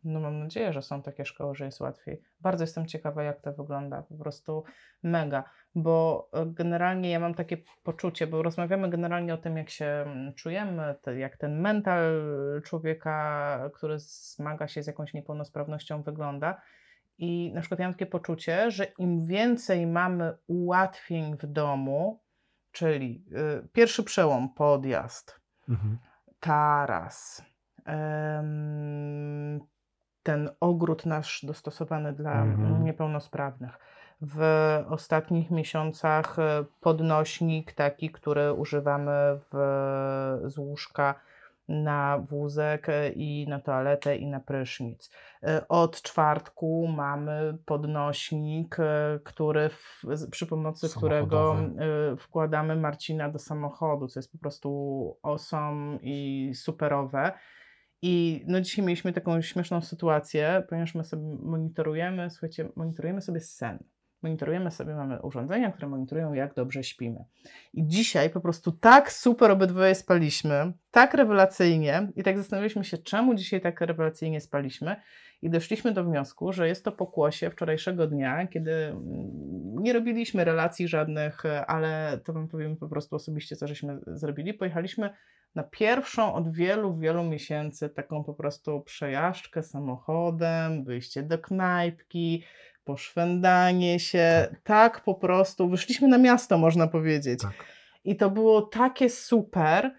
No 0.04 0.20
mam 0.20 0.38
nadzieję, 0.38 0.72
że 0.72 0.82
są 0.82 1.02
takie 1.02 1.24
szkoły, 1.24 1.54
że 1.54 1.64
jest 1.64 1.80
łatwiej. 1.80 2.20
Bardzo 2.40 2.64
jestem 2.64 2.86
ciekawa, 2.86 3.22
jak 3.22 3.40
to 3.40 3.52
wygląda. 3.52 4.02
Po 4.02 4.14
prostu 4.14 4.64
mega, 5.02 5.44
bo 5.74 6.28
e, 6.32 6.46
generalnie 6.46 7.10
ja 7.10 7.20
mam 7.20 7.34
takie 7.34 7.56
poczucie, 7.82 8.26
bo 8.26 8.42
rozmawiamy 8.42 8.90
generalnie 8.90 9.34
o 9.34 9.38
tym, 9.38 9.56
jak 9.56 9.70
się 9.70 9.86
mm, 9.86 10.34
czujemy, 10.34 10.94
jak 11.16 11.36
ten 11.36 11.60
mental 11.60 12.22
człowieka, 12.64 13.70
który 13.74 13.98
zmaga 13.98 14.68
się 14.68 14.82
z 14.82 14.86
jakąś 14.86 15.14
niepełnosprawnością, 15.14 16.02
wygląda. 16.02 16.60
I 17.18 17.52
na 17.54 17.60
przykład 17.60 17.80
ja 17.80 17.86
mam 17.86 17.94
takie 17.94 18.06
poczucie, 18.06 18.70
że 18.70 18.84
im 18.84 19.26
więcej 19.26 19.86
mamy 19.86 20.36
ułatwień 20.46 21.36
w 21.36 21.46
domu, 21.46 22.20
czyli 22.72 23.24
y, 23.64 23.68
pierwszy 23.72 24.04
przełom, 24.04 24.54
podjazd, 24.54 25.40
Mhm. 25.68 25.98
taras, 26.40 27.42
em, 27.84 29.60
ten 30.24 30.50
ogród 30.60 31.06
nasz 31.06 31.44
dostosowany 31.44 32.12
dla 32.12 32.42
Mhm. 32.42 32.84
niepełnosprawnych. 32.84 33.78
W 34.20 34.40
ostatnich 34.88 35.50
miesiącach 35.50 36.38
e, 36.38 36.64
podnośnik 36.80 37.72
taki, 37.72 38.10
który 38.10 38.52
używamy 38.52 39.12
w, 39.52 39.54
z 40.46 40.58
łóżka 40.58 41.14
na 41.68 42.18
wózek 42.18 42.88
e, 42.88 43.08
i 43.08 43.48
na 43.48 43.60
toaletę 43.60 44.16
i 44.16 44.26
na 44.26 44.40
prysznic. 44.40 45.10
E, 45.42 45.68
Od 45.68 46.02
czwartku 46.02 46.88
mamy 46.96 47.58
podnośnik, 47.66 48.76
e, 48.80 49.18
który 49.24 49.68
w, 49.68 50.02
przy 50.30 50.46
pomocy 50.46 50.88
którego 50.96 51.56
e, 52.12 52.16
wkładamy 52.16 52.76
Marcina 52.76 53.28
do 53.28 53.38
samochodu, 53.38 54.08
co 54.08 54.18
jest 54.18 54.32
po 54.32 54.38
prostu 54.38 55.16
awesome 55.22 55.98
i 56.02 56.50
superowe. 56.54 57.32
I 58.06 58.44
no 58.46 58.60
dzisiaj 58.60 58.84
mieliśmy 58.84 59.12
taką 59.12 59.42
śmieszną 59.42 59.80
sytuację, 59.80 60.62
ponieważ 60.68 60.94
my 60.94 61.04
sobie 61.04 61.22
monitorujemy, 61.42 62.30
słuchajcie, 62.30 62.68
monitorujemy 62.76 63.22
sobie 63.22 63.40
sen. 63.40 63.78
Monitorujemy 64.22 64.70
sobie, 64.70 64.94
mamy 64.94 65.22
urządzenia, 65.22 65.72
które 65.72 65.88
monitorują, 65.88 66.32
jak 66.32 66.54
dobrze 66.54 66.84
śpimy. 66.84 67.24
I 67.74 67.86
dzisiaj 67.86 68.30
po 68.30 68.40
prostu 68.40 68.72
tak 68.72 69.12
super 69.12 69.50
obydwoje 69.50 69.94
spaliśmy, 69.94 70.72
tak 70.90 71.14
rewelacyjnie 71.14 72.12
i 72.16 72.22
tak 72.22 72.38
zastanawialiśmy 72.38 72.84
się, 72.84 72.98
czemu 72.98 73.34
dzisiaj 73.34 73.60
tak 73.60 73.80
rewelacyjnie 73.80 74.40
spaliśmy 74.40 74.96
i 75.42 75.50
doszliśmy 75.50 75.92
do 75.92 76.04
wniosku, 76.04 76.52
że 76.52 76.68
jest 76.68 76.84
to 76.84 76.92
pokłosie 76.92 77.50
wczorajszego 77.50 78.06
dnia, 78.06 78.46
kiedy 78.46 78.72
mm, 78.72 79.02
nie 79.78 79.92
robiliśmy 79.92 80.44
relacji 80.44 80.88
żadnych, 80.88 81.42
ale 81.66 82.20
to 82.24 82.32
wam 82.32 82.48
powiem 82.48 82.76
po 82.76 82.88
prostu 82.88 83.16
osobiście, 83.16 83.56
co 83.56 83.66
żeśmy 83.66 83.98
zrobili. 84.06 84.54
Pojechaliśmy 84.54 85.10
na 85.54 85.62
pierwszą 85.62 86.34
od 86.34 86.52
wielu, 86.52 86.96
wielu 86.96 87.22
miesięcy 87.22 87.88
taką 87.88 88.24
po 88.24 88.34
prostu 88.34 88.80
przejażdżkę 88.80 89.62
samochodem, 89.62 90.84
wyjście 90.84 91.22
do 91.22 91.38
knajpki, 91.38 92.44
poszwędanie 92.84 94.00
się, 94.00 94.56
tak, 94.64 95.00
po 95.04 95.14
prostu 95.14 95.68
wyszliśmy 95.68 96.08
na 96.08 96.18
miasto, 96.18 96.58
można 96.58 96.86
powiedzieć. 96.86 97.40
Tak. 97.40 97.64
I 98.04 98.16
to 98.16 98.30
było 98.30 98.62
takie 98.62 99.10
super. 99.10 99.94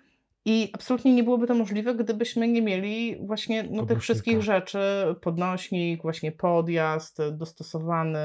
I 0.48 0.70
absolutnie 0.74 1.16
nie 1.16 1.24
byłoby 1.24 1.48
to 1.48 1.56
możliwe, 1.56 1.96
gdybyśmy 1.96 2.48
nie 2.48 2.62
mieli 2.62 3.18
właśnie 3.22 3.64
no, 3.72 3.86
tych 3.86 4.02
wszystkich 4.02 4.42
rzeczy, 4.42 4.80
podnośnik, 5.22 6.02
właśnie 6.02 6.32
podjazd, 6.32 7.18
dostosowany, 7.32 8.20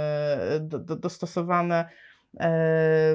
do, 0.60 0.78
do, 0.78 0.96
dostosowane 0.96 1.88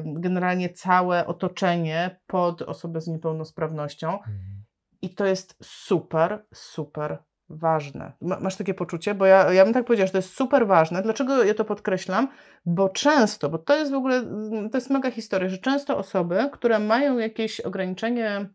generalnie 0.03 0.69
całe 0.69 1.27
otoczenie 1.27 2.19
pod 2.27 2.61
osobę 2.61 3.01
z 3.01 3.07
niepełnosprawnością. 3.07 4.11
Mhm. 4.11 4.63
I 5.01 5.09
to 5.09 5.25
jest 5.25 5.57
super, 5.63 6.45
super 6.53 7.17
ważne. 7.49 8.11
Ma- 8.21 8.39
Masz 8.39 8.55
takie 8.55 8.73
poczucie? 8.73 9.15
Bo 9.15 9.25
ja, 9.25 9.53
ja 9.53 9.65
bym 9.65 9.73
tak 9.73 9.85
powiedziała, 9.85 10.07
że 10.07 10.11
to 10.11 10.17
jest 10.17 10.35
super 10.35 10.67
ważne. 10.67 11.01
Dlaczego 11.01 11.43
ja 11.43 11.53
to 11.53 11.65
podkreślam? 11.65 12.27
Bo 12.65 12.89
często, 12.89 13.49
bo 13.49 13.57
to 13.57 13.75
jest 13.75 13.91
w 13.91 13.95
ogóle, 13.95 14.15
mm, 14.17 14.69
to 14.69 14.77
jest 14.77 14.89
mega 14.89 15.11
historia, 15.11 15.49
że 15.49 15.57
często 15.57 15.97
osoby, 15.97 16.49
które 16.53 16.79
mają 16.79 17.17
jakieś 17.17 17.59
ograniczenie 17.59 18.49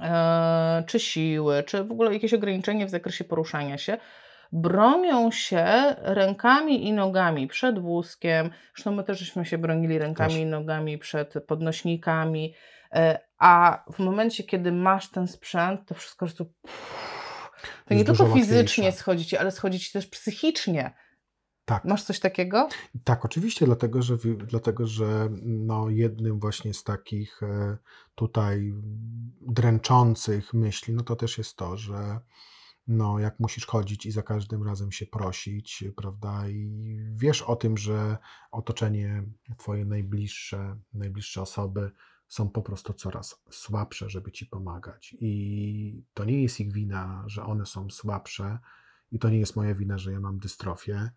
e, 0.00 0.84
czy 0.86 1.00
siły, 1.00 1.62
czy 1.62 1.84
w 1.84 1.92
ogóle 1.92 2.12
jakieś 2.12 2.34
ograniczenie 2.34 2.86
w 2.86 2.90
zakresie 2.90 3.24
poruszania 3.24 3.78
się, 3.78 3.98
bronią 4.52 5.30
się 5.30 5.66
rękami 5.98 6.86
i 6.86 6.92
nogami 6.92 7.48
przed 7.48 7.78
wózkiem. 7.78 8.50
Zresztą 8.74 8.92
my 8.92 9.04
też 9.04 9.18
żeśmy 9.18 9.46
się 9.46 9.58
bronili 9.58 9.98
rękami 9.98 10.32
Też. 10.34 10.42
i 10.42 10.46
nogami 10.46 10.98
przed 10.98 11.34
podnośnikami. 11.46 12.54
E, 12.92 13.18
A 13.38 13.84
w 13.92 13.98
momencie, 13.98 14.44
kiedy 14.44 14.72
masz 14.72 15.10
ten 15.10 15.28
sprzęt, 15.28 15.80
to 15.86 15.94
wszystko 15.94 16.26
jest 16.26 16.38
tu. 16.38 16.52
To 17.86 17.94
nie 17.94 18.04
tylko 18.04 18.26
fizycznie 18.26 18.84
łatwiejsze. 18.84 18.92
schodzi 18.92 19.26
ci, 19.26 19.36
ale 19.36 19.50
schodzi 19.50 19.80
ci 19.80 19.92
też 19.92 20.06
psychicznie. 20.06 20.94
Tak. 21.64 21.84
Masz 21.84 22.02
coś 22.02 22.20
takiego? 22.20 22.68
Tak, 23.04 23.24
oczywiście, 23.24 23.66
dlatego 23.66 24.02
że, 24.02 24.16
dlatego, 24.46 24.86
że 24.86 25.28
no, 25.42 25.88
jednym 25.90 26.40
właśnie 26.40 26.74
z 26.74 26.84
takich 26.84 27.42
e, 27.42 27.76
tutaj 28.14 28.72
dręczących 29.40 30.54
myśli, 30.54 30.94
no 30.94 31.02
to 31.02 31.16
też 31.16 31.38
jest 31.38 31.56
to, 31.56 31.76
że 31.76 32.20
no, 32.86 33.18
jak 33.18 33.40
musisz 33.40 33.66
chodzić 33.66 34.06
i 34.06 34.12
za 34.12 34.22
każdym 34.22 34.62
razem 34.62 34.92
się 34.92 35.06
prosić, 35.06 35.84
prawda, 35.96 36.48
i 36.48 36.70
wiesz 37.14 37.42
o 37.42 37.56
tym, 37.56 37.76
że 37.76 38.18
otoczenie, 38.50 39.24
twoje 39.58 39.84
najbliższe, 39.84 40.76
najbliższe 40.94 41.42
osoby 41.42 41.90
są 42.28 42.48
po 42.48 42.62
prostu 42.62 42.92
coraz 42.92 43.42
słabsze, 43.50 44.10
żeby 44.10 44.32
ci 44.32 44.46
pomagać. 44.46 45.16
I 45.20 46.04
to 46.14 46.24
nie 46.24 46.42
jest 46.42 46.60
ich 46.60 46.72
wina, 46.72 47.24
że 47.26 47.44
one 47.44 47.66
są 47.66 47.90
słabsze, 47.90 48.58
i 49.12 49.18
to 49.18 49.30
nie 49.30 49.38
jest 49.38 49.56
moja 49.56 49.74
wina, 49.74 49.98
że 49.98 50.12
ja 50.12 50.20
mam 50.20 50.38
dystrofię. 50.38 51.10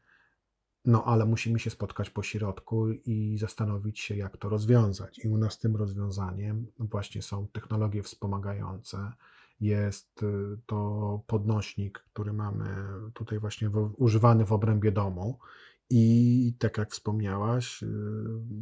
No, 0.85 1.03
ale 1.05 1.25
musimy 1.25 1.59
się 1.59 1.69
spotkać 1.69 2.09
po 2.09 2.23
środku 2.23 2.89
i 2.91 3.37
zastanowić 3.37 3.99
się, 3.99 4.15
jak 4.15 4.37
to 4.37 4.49
rozwiązać. 4.49 5.19
I 5.19 5.27
u 5.27 5.37
nas 5.37 5.59
tym 5.59 5.75
rozwiązaniem 5.75 6.67
właśnie 6.79 7.21
są 7.21 7.47
technologie 7.47 8.03
wspomagające. 8.03 9.11
Jest 9.61 10.23
y, 10.23 10.57
to 10.65 11.21
podnośnik, 11.27 11.99
który 12.13 12.33
mamy 12.33 12.65
tutaj 13.13 13.39
właśnie 13.39 13.69
w, 13.69 13.93
używany 13.97 14.45
w 14.45 14.51
obrębie 14.53 14.91
domu. 14.91 15.39
I 15.89 16.55
tak 16.59 16.77
jak 16.77 16.91
wspomniałaś, 16.91 17.83
y, 17.83 17.87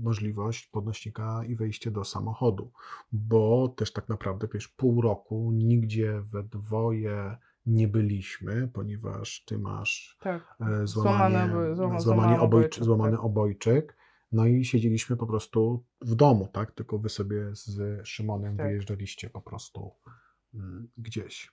możliwość 0.04 0.68
podnośnika 0.68 1.42
i 1.48 1.56
wejście 1.56 1.92
do 1.92 2.04
samochodu, 2.04 2.72
bo 3.12 3.68
też 3.78 3.94
tak 3.94 4.10
naprawdę 4.10 4.48
wiesz, 4.54 4.68
pół 4.68 5.02
roku 5.02 5.52
nigdzie 5.54 6.22
we 6.22 6.44
dwoje 6.44 7.38
nie 7.66 7.88
byliśmy, 7.88 8.68
ponieważ 8.74 9.44
ty 9.46 9.60
masz 9.60 10.18
Tak. 10.22 10.56
e, 10.62 10.88
Złamane 10.88 10.88
złamanie, 10.88 11.54
obo- 11.54 11.76
złama- 11.76 11.76
złamany, 11.76 12.02
złamany 12.02 12.34
obojczy, 12.40 12.46
obojczyk, 12.46 12.84
złamany 12.84 13.12
tak. 13.18 13.26
obojczyk. 13.26 13.98
No 14.32 14.46
i 14.46 14.66
siedzieliśmy 14.66 15.18
po 15.18 15.28
prostu 15.28 15.84
w 16.02 16.16
domu, 16.16 16.48
tak? 16.54 16.72
Tylko 16.72 16.98
wy 17.00 17.10
sobie 17.10 17.56
z 17.56 18.02
Szymonem 18.08 18.58
Tak. 18.58 18.68
wyjeżdżaliście 18.68 19.30
po 19.30 19.42
prostu 19.42 19.92
gdzieś. 20.98 21.52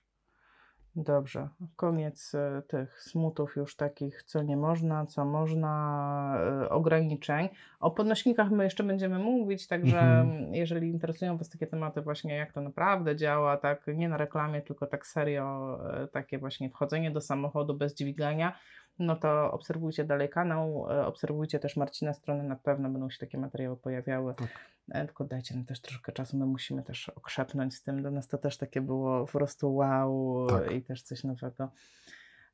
Dobrze. 0.95 1.49
Koniec 1.75 2.35
e, 2.35 2.61
tych 2.67 3.01
smutów 3.01 3.55
już 3.55 3.75
takich, 3.75 4.23
co 4.23 4.43
nie 4.43 4.57
można, 4.57 5.05
co 5.05 5.25
można, 5.25 6.35
e, 6.63 6.69
ograniczeń. 6.69 7.49
O 7.79 7.91
podnośnikach 7.91 8.51
my 8.51 8.63
jeszcze 8.63 8.83
będziemy 8.83 9.19
mówić, 9.19 9.67
także 9.67 9.99
Mhm. 9.99 10.53
jeżeli 10.55 10.89
interesują 10.89 11.37
Was 11.37 11.49
takie 11.49 11.67
tematy 11.67 12.01
właśnie, 12.01 12.35
jak 12.35 12.53
to 12.53 12.61
naprawdę 12.61 13.15
działa, 13.15 13.57
tak 13.57 13.87
nie 13.87 14.09
na 14.09 14.17
reklamie, 14.17 14.61
tylko 14.61 14.87
tak 14.87 15.07
serio, 15.07 15.79
e, 15.93 16.07
takie 16.07 16.37
właśnie 16.37 16.69
wchodzenie 16.69 17.11
do 17.11 17.21
samochodu 17.21 17.73
bez 17.73 17.95
dźwigania, 17.95 18.55
no 18.99 19.15
to 19.15 19.51
obserwujcie 19.51 20.03
dalej 20.03 20.29
kanał, 20.29 20.87
e, 20.91 21.05
obserwujcie 21.05 21.59
też 21.59 21.77
Marcina 21.77 22.13
strony, 22.13 22.43
na 22.43 22.55
pewno 22.55 22.89
będą 22.89 23.09
się 23.09 23.19
takie 23.19 23.37
materiały 23.37 23.77
pojawiały. 23.77 24.33
Tak. 24.35 24.47
E, 24.91 25.05
Tylko 25.05 25.23
dajcie 25.25 25.55
nam 25.55 25.65
też 25.65 25.81
troszkę 25.81 26.11
czasu, 26.11 26.37
my 26.37 26.45
musimy 26.45 26.83
też 26.83 27.09
okrzepnąć 27.09 27.75
z 27.75 27.83
tym. 27.83 28.01
Dla 28.01 28.11
nas 28.11 28.27
to 28.27 28.37
też 28.37 28.57
takie 28.57 28.81
było 28.81 29.25
po 29.25 29.31
prostu 29.31 29.75
wow 29.75 30.47
Tak. 30.49 30.71
i 30.71 30.81
też 30.81 31.03
coś 31.03 31.23
nowego. 31.23 31.71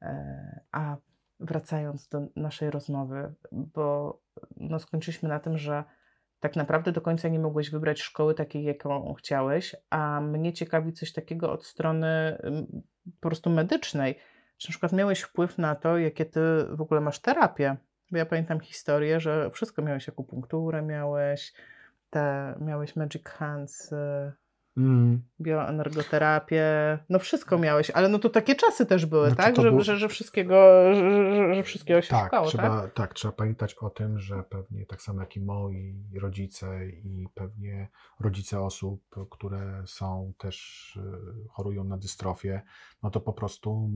E, 0.01 0.59
A 0.71 0.97
wracając 1.39 2.07
do 2.07 2.21
naszej 2.35 2.71
rozmowy, 2.71 3.33
bo 3.51 4.19
no 4.57 4.79
skończyliśmy 4.79 5.29
na 5.29 5.39
tym, 5.39 5.57
że 5.57 5.83
tak 6.39 6.55
naprawdę 6.55 6.91
do 6.91 7.01
końca 7.01 7.27
nie 7.27 7.39
mogłeś 7.39 7.69
wybrać 7.69 8.01
szkoły 8.01 8.33
takiej, 8.33 8.63
jaką 8.63 9.13
chciałeś, 9.13 9.75
a 9.89 10.21
mnie 10.21 10.53
ciekawi 10.53 10.93
coś 10.93 11.13
takiego 11.13 11.51
od 11.51 11.65
strony 11.65 12.37
ym, 12.43 12.83
po 13.19 13.29
prostu 13.29 13.49
medycznej. 13.49 14.15
Czy 14.57 14.67
na 14.67 14.71
przykład 14.71 14.93
miałeś 14.93 15.21
wpływ 15.21 15.57
na 15.57 15.75
to, 15.75 15.97
jakie 15.97 16.25
ty 16.25 16.39
w 16.69 16.81
ogóle 16.81 17.01
masz 17.01 17.19
terapię? 17.19 17.75
Bo 18.11 18.17
ja 18.17 18.25
pamiętam 18.25 18.59
historię, 18.59 19.19
że 19.19 19.51
wszystko 19.51 19.81
miałeś, 19.81 20.09
akupunkturę 20.09 20.81
miałeś, 20.81 21.53
te, 22.09 22.55
miałeś 22.61 22.95
Magic 22.95 23.27
Hands, 23.27 23.91
y, 23.91 24.31
Mm. 24.77 25.21
bioenergoterapię, 25.41 26.65
no 27.09 27.19
wszystko 27.19 27.57
miałeś, 27.57 27.89
ale 27.89 28.09
no 28.09 28.19
to 28.19 28.29
takie 28.29 28.55
czasy 28.55 28.85
też 28.85 29.05
były, 29.05 29.27
Znaczy, 29.27 29.43
tak? 29.43 29.55
Że, 29.55 29.71
było- 29.71 29.83
że, 29.83 29.97
że 29.97 30.09
wszystkiego, 30.09 30.55
że, 30.93 31.55
że, 31.55 31.63
wszystkiego 31.63 32.01
się 32.01 32.09
Tak, 32.09 32.23
szukało, 32.23 32.47
trzeba, 32.47 32.81
tak? 32.81 32.93
tak? 32.93 33.13
trzeba 33.13 33.31
pamiętać 33.31 33.73
o 33.73 33.89
tym, 33.89 34.19
że 34.19 34.43
pewnie 34.43 34.85
tak 34.85 35.01
samo 35.01 35.19
jak 35.21 35.35
i 35.35 35.41
moi 35.41 35.95
rodzice 36.21 36.87
i 36.89 37.27
pewnie 37.33 37.89
rodzice 38.19 38.61
osób, 38.61 39.01
które 39.29 39.83
są 39.85 40.33
też 40.37 40.95
y, 40.95 41.47
chorują 41.49 41.83
na 41.83 41.97
dystrofię, 41.97 42.61
no 43.03 43.09
to 43.11 43.21
po 43.21 43.33
prostu 43.33 43.89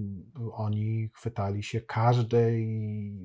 oni 0.54 1.10
chwytali 1.14 1.64
się 1.64 1.82
każdej 1.82 2.68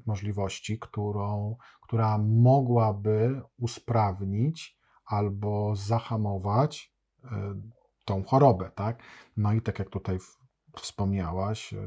możliwości, 0.06 0.78
którą, 0.78 1.56
która 1.82 2.18
mogłaby 2.18 3.42
usprawnić 3.58 4.76
albo 5.06 5.76
zahamować 5.76 6.95
tą 8.04 8.24
chorobę, 8.24 8.70
tak? 8.74 9.02
No 9.36 9.52
i 9.52 9.60
tak 9.62 9.78
jak 9.78 9.90
tutaj 9.90 10.18
wspomniałaś, 10.76 11.72
y, 11.72 11.78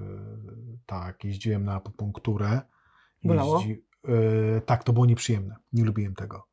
tak, 0.85 1.23
jeździłem 1.23 1.63
na 1.63 1.75
akupunkturę. 1.75 2.61
Bolało? 3.23 3.63
y, 4.09 4.61
tak, 4.65 4.83
to 4.83 4.93
było 4.93 5.05
nieprzyjemne. 5.05 5.55
Nie 5.73 5.83
lubiłem 5.83 6.15
tego. 6.15 6.47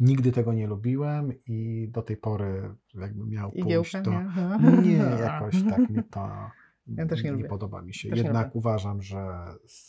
Nigdy 0.00 0.32
tego 0.32 0.52
nie 0.52 0.66
lubiłem 0.66 1.32
i 1.46 1.88
do 1.90 2.02
tej 2.02 2.16
pory 2.16 2.74
jakbym 2.94 3.28
miał 3.28 3.52
pójść, 3.52 3.92
to 4.04 4.10
nie? 4.10 4.82
nie, 4.88 4.96
jakoś 4.96 5.62
tak 5.62 5.90
mi 5.90 6.04
to 6.04 6.28
Ja 6.96 7.06
też 7.06 7.24
nie 7.24 7.32
lubię. 7.32 7.48
podoba 7.48 7.82
mi 7.82 7.94
się. 7.94 8.08
Też 8.08 8.18
nie 8.18 8.24
Jednak 8.24 8.56
uważam, 8.56 9.02
że 9.02 9.44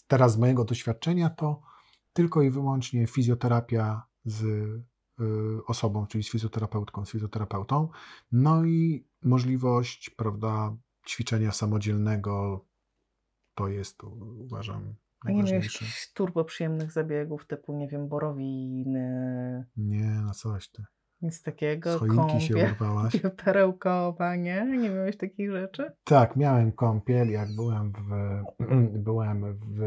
teraz 0.07 0.33
z 0.33 0.37
mojego 0.37 0.65
doświadczenia 0.65 1.29
to 1.29 1.61
tylko 2.13 2.41
i 2.41 2.49
wyłącznie 2.49 3.07
fizjoterapia 3.07 4.01
z 4.25 4.43
y, 4.43 4.83
osobą, 5.67 6.07
czyli 6.07 6.23
z 6.23 6.31
fizjoterapeutką, 6.31 7.05
z 7.05 7.11
fizjoterapeutą, 7.11 7.89
no 8.31 8.65
i 8.65 9.07
możliwość, 9.21 10.09
prawda, 10.09 10.75
ćwiczenia 11.07 11.51
samodzielnego 11.51 12.65
to 13.55 13.67
jest, 13.67 14.03
uważam, 14.37 14.83
nie 15.25 15.33
najważniejsze. 15.33 15.85
jakichś 15.85 16.13
turbo 16.13 16.43
przyjemnych 16.45 16.91
zabiegów 16.91 17.47
typu, 17.47 17.73
nie 17.73 17.87
wiem, 17.87 18.07
borowiny, 18.07 19.65
Nie, 19.77 20.21
no 20.25 20.33
coś 20.33 20.69
ty. 20.69 20.85
Nic 21.21 21.41
takiego, 21.41 21.97
Z 21.97 21.99
choinki 21.99 22.41
się 22.41 22.55
urwałaś. 22.55 23.13
perełkowa, 23.45 24.35
nie? 24.35 24.77
Nie 24.77 24.89
miałeś 24.89 25.17
takich 25.17 25.51
rzeczy? 25.51 25.91
Tak, 26.03 26.35
miałem 26.35 26.71
kąpiel, 26.71 27.31
jak 27.31 27.55
byłem 27.55 27.91
w, 27.91 28.09
byłem 29.07 29.59
w 29.59 29.81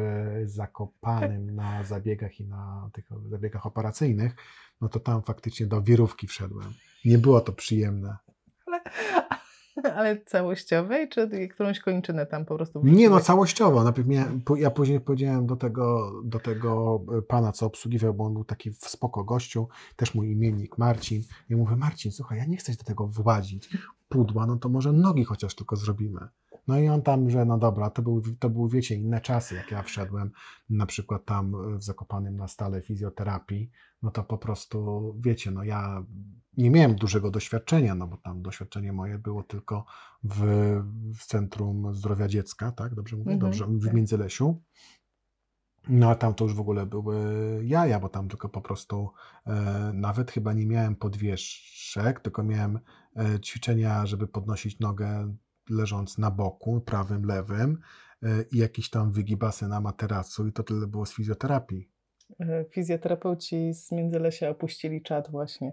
Zakopanym 0.44 1.54
na 1.54 1.82
zabiegach 1.82 2.40
i 2.40 2.44
na 2.44 2.90
tych 2.92 3.04
zabiegach 3.26 3.66
operacyjnych, 3.66 4.34
no 4.80 4.88
to 4.88 5.00
tam 5.00 5.22
faktycznie 5.22 5.66
do 5.66 5.82
wirówki 5.82 6.26
wszedłem. 6.26 6.72
Nie 7.04 7.18
było 7.18 7.40
to 7.40 7.52
przyjemne. 7.52 8.16
Ale, 8.66 8.80
ale 9.96 10.20
całościowej, 10.20 11.08
czy 11.08 11.48
którąś 11.48 11.80
kończynę 11.80 12.26
tam 12.26 12.44
po 12.44 12.56
prostu 12.56 12.78
Nie 12.78 12.84
no, 12.84 12.96
wrzuciłeś? 12.96 13.22
całościowo. 13.22 13.84
Najpierw 13.84 14.08
miałem, 14.08 14.42
ja 14.56 14.70
później 14.70 15.00
powiedziałem 15.00 15.46
do 15.46 15.56
tego, 15.56 16.12
do 16.24 16.40
tego 16.40 17.00
pana, 17.28 17.52
co 17.52 17.66
obsługiwał, 17.66 18.14
bo 18.14 18.24
on 18.24 18.34
był 18.34 18.44
taki 18.44 18.70
w 18.70 18.84
spoko 18.84 19.24
gościu, 19.24 19.68
też 19.96 20.14
mój 20.14 20.32
imiennik 20.32 20.78
Marcin. 20.78 21.22
I 21.50 21.56
mówię, 21.56 21.76
Marcin, 21.76 22.12
słuchaj, 22.12 22.38
ja 22.38 22.44
nie 22.44 22.56
chcę 22.56 22.72
do 22.72 22.84
tego 22.84 23.06
włazić. 23.06 23.68
Pudła, 24.08 24.46
no 24.46 24.56
to 24.56 24.68
może 24.68 24.92
nogi 24.92 25.24
chociaż 25.24 25.54
tylko 25.54 25.76
zrobimy. 25.76 26.28
No 26.68 26.78
i 26.78 26.88
on 26.88 27.02
tam, 27.02 27.30
że 27.30 27.44
no 27.44 27.58
dobra, 27.58 27.90
to 27.90 28.02
były, 28.02 28.22
to 28.38 28.50
były, 28.50 28.68
wiecie, 28.70 28.94
inne 28.94 29.20
czasy, 29.20 29.54
jak 29.54 29.70
ja 29.70 29.82
wszedłem 29.82 30.30
na 30.70 30.86
przykład 30.86 31.24
tam 31.24 31.52
w 31.78 31.82
Zakopanym 31.82 32.36
na 32.36 32.48
stale 32.48 32.82
fizjoterapii, 32.82 33.70
no 34.02 34.10
to 34.10 34.24
po 34.24 34.38
prostu, 34.38 35.14
wiecie, 35.20 35.50
no 35.50 35.64
ja 35.64 36.04
nie 36.56 36.70
miałem 36.70 36.94
dużego 36.94 37.30
doświadczenia, 37.30 37.94
no 37.94 38.06
bo 38.06 38.16
tam 38.16 38.42
doświadczenie 38.42 38.92
moje 38.92 39.18
było 39.18 39.42
tylko 39.42 39.84
w, 40.24 40.42
w 41.18 41.26
Centrum 41.26 41.94
Zdrowia 41.94 42.28
Dziecka, 42.28 42.72
tak? 42.72 42.94
Dobrze 42.94 43.16
mówię? 43.16 43.32
Mhm, 43.32 43.50
Dobrze, 43.50 43.66
w 43.66 43.84
tak. 43.84 43.94
Międzylesiu. 43.94 44.62
No 45.88 46.10
a 46.10 46.14
tam 46.14 46.34
to 46.34 46.44
już 46.44 46.54
w 46.54 46.60
ogóle 46.60 46.86
były 46.86 47.16
jaja, 47.64 48.00
bo 48.00 48.08
tam 48.08 48.28
tylko 48.28 48.48
po 48.48 48.60
prostu 48.60 49.10
e, 49.46 49.52
nawet 49.94 50.30
chyba 50.30 50.52
nie 50.52 50.66
miałem 50.66 50.96
podwieszek, 50.96 52.20
tylko 52.20 52.42
miałem 52.42 52.78
e, 53.16 53.40
ćwiczenia, 53.40 54.06
żeby 54.06 54.28
podnosić 54.28 54.78
nogę 54.78 55.34
leżąc 55.70 56.18
na 56.18 56.30
boku, 56.30 56.80
prawym, 56.80 57.24
lewym 57.24 57.78
e, 58.22 58.42
i 58.52 58.58
jakieś 58.58 58.90
tam 58.90 59.12
wygibasy 59.12 59.68
na 59.68 59.80
materacu 59.80 60.46
i 60.46 60.52
to 60.52 60.62
tyle 60.62 60.86
było 60.86 61.06
z 61.06 61.12
fizjoterapii. 61.12 61.93
E, 62.40 62.64
Fizjoterapeuci 62.70 63.74
z 63.74 63.92
Międzylesia 63.92 64.48
opuścili 64.48 65.02
czat 65.02 65.30
właśnie. 65.30 65.72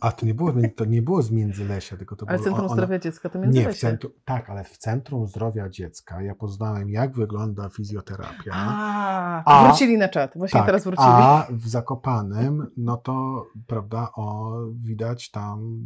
A 0.00 0.12
to 0.12 0.26
nie 0.26 0.34
było, 0.34 0.52
to 0.76 0.84
nie 0.84 1.02
było 1.02 1.22
z 1.22 1.30
Międzylesia, 1.30 1.96
tylko 1.96 2.16
to 2.16 2.26
Ale 2.28 2.38
było... 2.38 2.44
Centrum 2.44 2.66
ona- 2.66 2.74
Zdrowia 2.74 2.98
Dziecka 2.98 3.28
to 3.28 3.38
Nie, 3.38 3.42
w 3.42 3.46
Międzylesie. 3.46 3.80
centrum, 3.80 4.12
tak, 4.24 4.50
ale 4.50 4.64
w 4.64 4.78
Centrum 4.78 5.26
Zdrowia 5.26 5.68
Dziecka 5.68 6.22
ja 6.22 6.34
poznałem, 6.34 6.90
jak 6.90 7.14
wygląda 7.14 7.68
fizjoterapia. 7.68 8.52
A, 8.54 9.42
A- 9.44 9.68
wrócili 9.68 9.98
na 9.98 10.08
czat. 10.08 10.32
Właśnie 10.36 10.60
tak, 10.60 10.66
teraz 10.66 10.84
wrócili. 10.84 11.08
a 11.08 11.46
w 11.50 11.68
Zakopanym, 11.68 12.66
no 12.76 12.96
to, 12.96 13.46
prawda, 13.66 14.08
o, 14.16 14.52
widać 14.82 15.30
tam, 15.30 15.80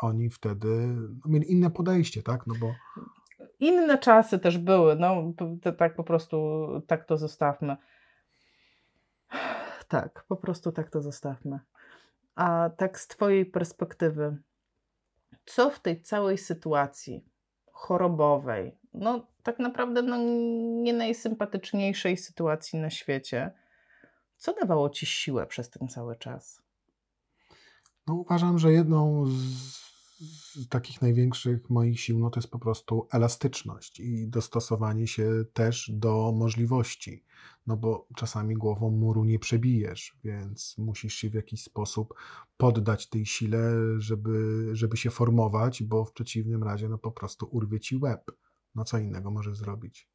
oni 0.00 0.30
wtedy 0.30 0.68
no, 0.96 1.20
mieli 1.26 1.52
inne 1.52 1.70
podejście, 1.70 2.22
tak, 2.22 2.46
no 2.46 2.54
bo 2.60 2.66
Inne 3.60 3.98
czasy 3.98 4.38
też 4.38 4.58
były. 4.58 4.96
No, 4.96 5.32
to, 5.62 5.72
tak 5.72 5.94
po 5.96 6.04
prostu, 6.04 6.66
tak 6.86 7.04
to 7.04 7.16
zostawmy. 7.16 7.76
Tak, 9.88 10.24
po 10.28 10.36
prostu 10.36 10.72
tak 10.72 10.90
to 10.90 11.02
zostawmy. 11.02 11.60
A 12.34 12.70
tak 12.76 13.00
z 13.00 13.06
Twojej 13.06 13.46
perspektywy, 13.46 14.36
co 15.44 15.70
w 15.70 15.80
tej 15.80 16.02
całej 16.02 16.38
sytuacji 16.38 17.24
chorobowej, 17.72 18.78
no 18.94 19.26
tak 19.42 19.58
naprawdę 19.58 20.02
no, 20.02 20.16
nie 20.82 20.92
najsympatyczniejszej 20.92 22.16
sytuacji 22.16 22.78
na 22.78 22.90
świecie, 22.90 23.52
co 24.36 24.52
dawało 24.52 24.90
Ci 24.90 25.06
siłę 25.06 25.46
przez 25.46 25.70
ten 25.70 25.88
cały 25.88 26.16
czas? 26.16 26.62
No 28.06 28.14
uważam, 28.14 28.58
że 28.58 28.72
jedną 28.72 29.26
z, 29.26 29.30
z 30.20 30.68
takich 30.68 31.02
największych 31.02 31.70
moich 31.70 32.00
sił 32.00 32.18
no 32.18 32.30
to 32.30 32.40
jest 32.40 32.50
po 32.50 32.58
prostu 32.58 33.08
elastyczność 33.12 34.00
i 34.00 34.28
dostosowanie 34.28 35.06
się 35.06 35.44
też 35.52 35.90
do 35.94 36.32
możliwości. 36.32 37.24
No 37.66 37.76
bo 37.76 38.06
czasami 38.16 38.54
głową 38.54 38.90
muru 38.90 39.24
nie 39.24 39.38
przebijesz, 39.38 40.16
więc 40.24 40.78
musisz 40.78 41.14
się 41.14 41.30
w 41.30 41.34
jakiś 41.34 41.62
sposób 41.62 42.14
poddać 42.56 43.08
tej 43.08 43.26
sile, 43.26 43.60
żeby, 43.98 44.68
żeby 44.72 44.96
się 44.96 45.10
formować, 45.10 45.82
bo 45.82 46.04
w 46.04 46.12
przeciwnym 46.12 46.64
razie 46.64 46.88
no 46.88 46.98
po 46.98 47.12
prostu 47.12 47.48
urwie 47.50 47.80
ci 47.80 47.96
łeb. 47.96 48.30
No 48.74 48.84
co 48.84 48.98
innego 48.98 49.30
możesz 49.30 49.56
zrobić? 49.56 50.08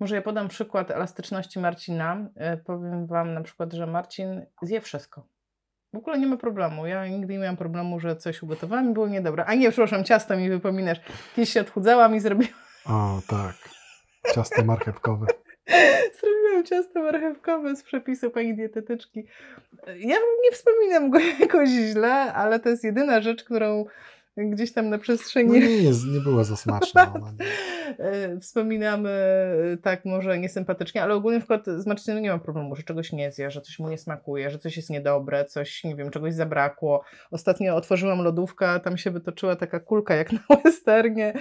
Może 0.00 0.14
ja 0.14 0.22
podam 0.22 0.48
przykład 0.48 0.90
elastyczności 0.90 1.58
Marcina. 1.58 2.28
E, 2.34 2.56
Powiem 2.56 3.06
Wam 3.06 3.34
na 3.34 3.42
przykład, 3.42 3.72
że 3.72 3.86
Marcin 3.86 4.46
zje 4.62 4.80
wszystko. 4.80 5.28
W 5.92 5.96
ogóle 5.96 6.18
nie 6.18 6.26
ma 6.26 6.36
problemu. 6.36 6.86
Ja 6.86 7.06
nigdy 7.06 7.32
nie 7.32 7.38
miałam 7.38 7.56
problemu, 7.56 8.00
że 8.00 8.16
coś 8.16 8.42
ugotowałam 8.42 8.90
i 8.90 8.92
było 8.92 9.08
niedobre. 9.08 9.44
A 9.44 9.54
nie, 9.54 9.70
przepraszam, 9.70 10.04
ciasto 10.04 10.36
mi 10.36 10.50
wypominasz. 10.50 10.98
Kiedyś 11.36 11.52
się 11.52 11.60
odchudzałam 11.60 12.16
i 12.16 12.20
zrobiłam, 12.20 12.54
O 12.86 13.20
tak, 13.28 13.54
ciasto 14.34 14.64
marchewkowe. 14.64 15.26
zrobiłam 16.20 16.64
ciasto 16.64 17.02
marchewkowe 17.02 17.76
z 17.76 17.82
przepisu 17.82 18.30
pani 18.30 18.54
dietetyczki. 18.56 19.26
Ja 19.86 20.16
nie 20.42 20.52
wspominam 20.52 21.10
go 21.10 21.18
jakoś 21.40 21.68
źle, 21.68 22.32
ale 22.32 22.60
to 22.60 22.68
jest 22.68 22.84
jedyna 22.84 23.20
rzecz, 23.20 23.44
którą 23.44 23.84
gdzieś 24.38 24.72
tam 24.72 24.84
na 24.88 24.96
No 24.96 25.02
przestrzeni 25.02 25.50
nie, 25.50 25.76
jest, 25.76 26.06
nie 26.06 26.20
była 26.20 26.44
za 26.44 26.56
smaczna. 26.56 27.12
Ona 27.14 27.30
nie. 27.30 27.46
E, 27.98 28.40
Wspominamy 28.40 29.10
e, 29.10 29.76
tak 29.82 30.04
może 30.04 30.38
niesympatycznie, 30.38 31.02
ale 31.02 31.14
ogólnie 31.14 31.38
na 31.38 31.40
przykład 31.40 31.66
z 31.66 31.86
Marcinem 31.86 32.22
nie 32.22 32.30
ma 32.30 32.38
problemu, 32.38 32.76
że 32.76 32.82
czegoś 32.82 33.12
nie 33.12 33.32
zje, 33.32 33.50
że 33.50 33.60
coś 33.60 33.78
mu 33.78 33.88
nie 33.88 33.98
smakuje, 33.98 34.50
że 34.50 34.58
coś 34.58 34.76
jest 34.76 34.90
niedobre, 34.90 35.44
coś, 35.44 35.84
nie 35.84 35.96
wiem, 35.96 36.10
czegoś 36.10 36.34
zabrakło. 36.34 37.04
Ostatnio 37.30 37.76
otworzyłam 37.76 38.22
lodówkę, 38.22 38.80
tam 38.80 38.98
się 38.98 39.10
wytoczyła 39.10 39.56
taka 39.56 39.80
kulka 39.80 40.14
jak 40.14 40.32
na 40.32 40.40
westernie 40.64 41.32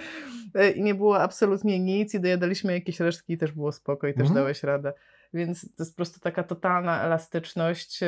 e, 0.56 0.70
i 0.72 0.84
nie 0.84 0.96
było 0.96 1.22
absolutnie 1.22 1.80
nic 1.80 2.14
i 2.14 2.20
dojadaliśmy 2.20 2.74
jakieś 2.74 3.00
resztki 3.00 3.34
i 3.34 3.38
też 3.38 3.52
było 3.52 3.72
spoko 3.72 4.08
i 4.08 4.14
też 4.14 4.22
Mhm. 4.22 4.36
dałeś 4.36 4.64
radę. 4.64 4.94
Więc 5.34 5.62
to 5.62 5.84
jest 5.84 5.94
po 5.94 5.96
prostu 5.98 6.20
taka 6.20 6.44
totalna 6.44 7.04
elastyczność 7.04 8.00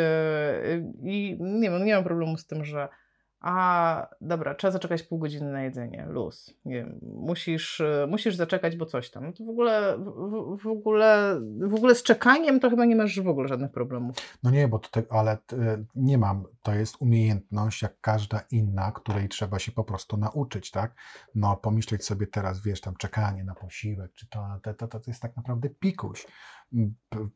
i 1.03 1.37
nie 1.39 1.69
wiem, 1.69 1.85
nie 1.85 1.95
mam 1.95 2.03
problemu 2.03 2.37
z 2.37 2.45
tym, 2.45 2.65
że 2.65 2.87
a 3.41 4.07
dobra, 4.21 4.55
trzeba 4.55 4.71
zaczekać 4.71 5.03
pół 5.03 5.19
godziny 5.19 5.51
na 5.51 5.63
jedzenie, 5.63 6.05
luz. 6.09 6.53
Nie 6.65 6.75
wiem, 6.75 6.99
musisz, 7.01 7.81
e, 7.81 8.07
musisz 8.09 8.35
zaczekać, 8.35 8.75
bo 8.75 8.85
coś 8.85 9.11
tam. 9.11 9.25
No 9.25 9.33
to 9.33 9.43
w 9.43 9.49
ogóle, 9.49 9.97
w, 9.97 10.57
w, 10.63 10.67
ogóle, 10.67 11.39
w 11.61 11.73
ogóle 11.75 11.95
z 11.95 12.03
czekaniem 12.03 12.59
to 12.59 12.69
chyba 12.69 12.85
nie 12.85 12.95
masz 12.95 13.19
w 13.21 13.27
ogóle 13.27 13.47
żadnych 13.47 13.71
problemów. 13.71 14.15
No 14.43 14.51
nie, 14.51 14.67
bo 14.67 14.79
to 14.79 15.01
ale 15.09 15.37
t- 15.37 15.85
nie 15.95 16.17
mam. 16.17 16.43
To 16.61 16.73
jest 16.73 16.95
umiejętność, 16.99 17.81
jak 17.81 18.01
każda 18.01 18.41
inna, 18.51 18.91
której 18.91 19.29
trzeba 19.29 19.59
się 19.59 19.71
po 19.71 19.83
prostu 19.83 20.17
nauczyć, 20.17 20.71
tak? 20.71 20.95
No 21.35 21.57
pomyśleć 21.57 22.05
sobie 22.05 22.27
teraz, 22.27 22.61
wiesz, 22.61 22.81
tam 22.81 22.95
czekanie 22.95 23.43
na 23.43 23.55
posiłek, 23.55 24.13
czy 24.13 24.29
to, 24.29 24.59
to, 24.63 24.73
to, 24.73 24.87
to 24.87 24.99
jest 25.07 25.21
tak 25.21 25.37
naprawdę 25.37 25.69
pikuś. 25.69 26.25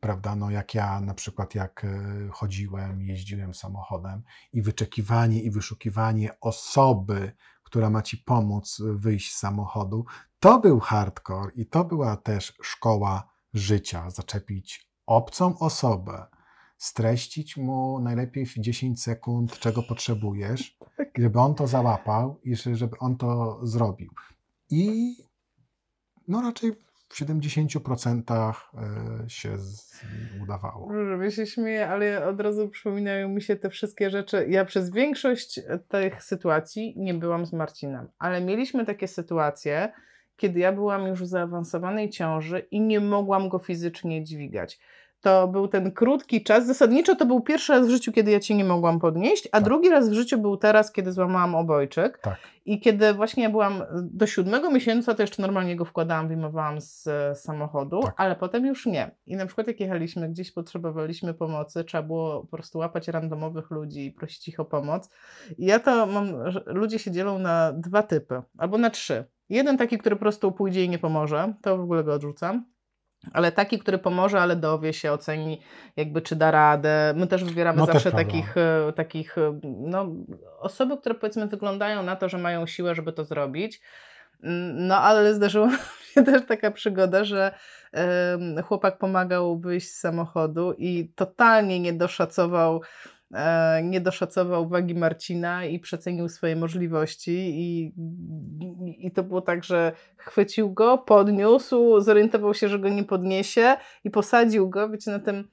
Prawda? 0.00 0.36
No 0.36 0.50
jak 0.50 0.74
ja 0.74 1.00
na 1.00 1.14
przykład 1.14 1.54
jak 1.54 1.84
e, 1.84 2.28
chodziłem, 2.32 3.02
jeździłem 3.02 3.54
samochodem 3.54 4.22
i 4.52 4.62
wyczekiwanie 4.62 5.42
i 5.42 5.50
wyszukiwanie 5.50 6.40
osoby, 6.40 7.32
która 7.62 7.90
ma 7.90 8.02
ci 8.02 8.18
pomóc 8.18 8.82
wyjść 8.94 9.34
z 9.34 9.38
samochodu, 9.38 10.04
to 10.40 10.60
był 10.60 10.80
hardcore 10.80 11.52
i 11.54 11.66
to 11.66 11.84
była 11.84 12.16
też 12.16 12.54
szkoła 12.62 13.28
życia. 13.54 14.10
Zaczepić 14.10 14.90
obcą 15.06 15.58
osobę, 15.58 16.26
streścić 16.78 17.56
mu 17.56 18.00
najlepiej 18.00 18.46
w 18.46 18.54
10 18.58 19.02
sekund, 19.02 19.58
czego 19.58 19.82
potrzebujesz, 19.82 20.78
i 21.18 21.20
żeby 21.22 21.40
on 21.40 21.54
to 21.54 21.66
załapał 21.66 22.40
i 22.42 22.56
że- 22.56 22.76
żeby 22.76 22.98
on 22.98 23.16
to 23.16 23.60
zrobił. 23.66 24.10
I 24.70 25.16
no 26.28 26.42
raczej 26.42 26.72
w 27.08 27.20
70% 27.20 28.22
e, 28.32 29.30
się 29.30 29.56
udawało. 30.42 30.92
Że 31.20 31.30
się 31.30 31.46
śmieję, 31.46 31.88
ale 31.88 32.26
od 32.26 32.40
razu 32.40 32.68
przypominają 32.68 33.28
mi 33.28 33.42
się 33.42 33.56
te 33.56 33.70
wszystkie 33.70 34.10
rzeczy. 34.10 34.46
Ja 34.48 34.64
przez 34.64 34.90
większość 34.90 35.60
tych 35.88 36.22
sytuacji 36.22 36.94
nie 36.96 37.14
byłam 37.14 37.46
z 37.46 37.52
Marcinem, 37.52 38.08
ale 38.18 38.40
mieliśmy 38.40 38.86
takie 38.86 39.08
sytuacje, 39.08 39.92
kiedy 40.36 40.60
ja 40.60 40.72
byłam 40.72 41.06
już 41.06 41.22
w 41.22 41.26
zaawansowanej 41.26 42.10
ciąży 42.10 42.58
i 42.70 42.80
nie 42.80 43.00
mogłam 43.00 43.48
go 43.48 43.58
fizycznie 43.58 44.24
dźwigać. 44.24 44.80
To 45.24 45.48
był 45.48 45.68
ten 45.68 45.92
krótki 45.92 46.42
czas. 46.42 46.66
Zasadniczo 46.66 47.16
to 47.16 47.26
był 47.26 47.40
pierwszy 47.40 47.72
raz 47.72 47.86
w 47.86 47.90
życiu, 47.90 48.12
kiedy 48.12 48.30
ja 48.30 48.40
cię 48.40 48.54
nie 48.54 48.64
mogłam 48.64 49.00
podnieść, 49.00 49.46
a 49.46 49.50
Tak. 49.50 49.64
drugi 49.64 49.88
raz 49.88 50.08
w 50.10 50.12
życiu 50.12 50.38
był 50.38 50.56
teraz, 50.56 50.92
kiedy 50.92 51.12
złamałam 51.12 51.54
obojczyk. 51.54 52.18
Tak. 52.18 52.36
I 52.66 52.80
kiedy 52.80 53.14
właśnie 53.14 53.42
ja 53.42 53.50
byłam 53.50 53.82
do 54.02 54.26
siódmego 54.26 54.70
miesiąca, 54.70 55.14
to 55.14 55.22
jeszcze 55.22 55.42
normalnie 55.42 55.76
go 55.76 55.84
wkładałam, 55.84 56.28
wyjmowałam 56.28 56.80
z 56.80 57.06
e, 57.06 57.34
samochodu, 57.34 58.02
Tak. 58.02 58.14
ale 58.16 58.36
potem 58.36 58.66
już 58.66 58.86
nie. 58.86 59.10
I 59.26 59.36
na 59.36 59.46
przykład 59.46 59.66
jak 59.66 59.80
jechaliśmy 59.80 60.28
gdzieś, 60.28 60.52
potrzebowaliśmy 60.52 61.34
pomocy, 61.34 61.84
trzeba 61.84 62.02
było 62.02 62.40
po 62.40 62.56
prostu 62.56 62.78
łapać 62.78 63.08
randomowych 63.08 63.70
ludzi 63.70 64.06
i 64.06 64.12
prosić 64.12 64.48
ich 64.48 64.60
o 64.60 64.64
pomoc. 64.64 65.10
I 65.58 65.66
ja 65.66 65.78
to 65.78 66.06
mam, 66.06 66.26
ludzie 66.66 66.98
się 66.98 67.10
dzielą 67.10 67.38
na 67.38 67.72
dwa 67.72 68.02
typy, 68.02 68.42
albo 68.58 68.78
na 68.78 68.90
trzy. 68.90 69.24
Jeden 69.48 69.78
taki, 69.78 69.98
który 69.98 70.16
po 70.16 70.20
prostu 70.20 70.52
pójdzie 70.52 70.84
i 70.84 70.88
nie 70.88 70.98
pomoże, 70.98 71.54
to 71.62 71.76
w 71.76 71.80
ogóle 71.80 72.04
go 72.04 72.14
odrzucam. 72.14 72.64
Ale 73.32 73.52
taki, 73.52 73.78
który 73.78 73.98
pomoże, 73.98 74.40
ale 74.40 74.56
dowie 74.56 74.92
się, 74.92 75.12
oceni 75.12 75.60
jakby 75.96 76.22
czy 76.22 76.36
da 76.36 76.50
radę. 76.50 77.14
My 77.16 77.26
też 77.26 77.44
wybieramy 77.44 77.78
No 77.78 77.86
też 77.86 77.94
zawsze 77.94 78.10
prawda. 78.10 78.26
takich, 78.32 78.56
e, 78.56 78.92
takich 78.96 79.38
e, 79.38 79.60
no, 79.62 80.06
osoby, 80.58 80.96
które 80.96 81.14
powiedzmy 81.14 81.46
wyglądają 81.46 82.02
na 82.02 82.16
to, 82.16 82.28
że 82.28 82.38
mają 82.38 82.66
siłę, 82.66 82.94
żeby 82.94 83.12
to 83.12 83.24
zrobić. 83.24 83.80
Mm, 84.42 84.86
No 84.86 84.96
ale 84.96 85.34
zdarzyła 85.34 85.70
się 86.14 86.22
też 86.22 86.46
taka 86.46 86.70
przygoda, 86.70 87.24
że 87.24 87.54
chłopak 88.64 88.98
pomagał 88.98 89.58
wyjść 89.58 89.88
z 89.90 90.00
samochodu 90.00 90.74
i 90.78 91.12
totalnie 91.14 91.80
nie 91.80 91.92
doszacował 91.92 92.82
nie 93.82 94.00
doszacował 94.00 94.68
wagi 94.68 94.94
Marcina 94.94 95.64
i 95.64 95.78
przecenił 95.78 96.28
swoje 96.28 96.56
możliwości 96.56 97.32
i, 97.32 97.94
i 99.06 99.12
to 99.12 99.22
było 99.22 99.40
tak, 99.40 99.64
że 99.64 99.92
chwycił 100.16 100.72
go, 100.72 100.98
podniósł, 100.98 102.00
zorientował 102.00 102.54
się, 102.54 102.68
że 102.68 102.78
go 102.78 102.88
nie 102.88 103.04
podniesie 103.04 103.76
i 104.04 104.10
posadził 104.10 104.68
go, 104.70 104.88
wiecie, 104.90 105.10
na 105.10 105.18
tym 105.18 105.48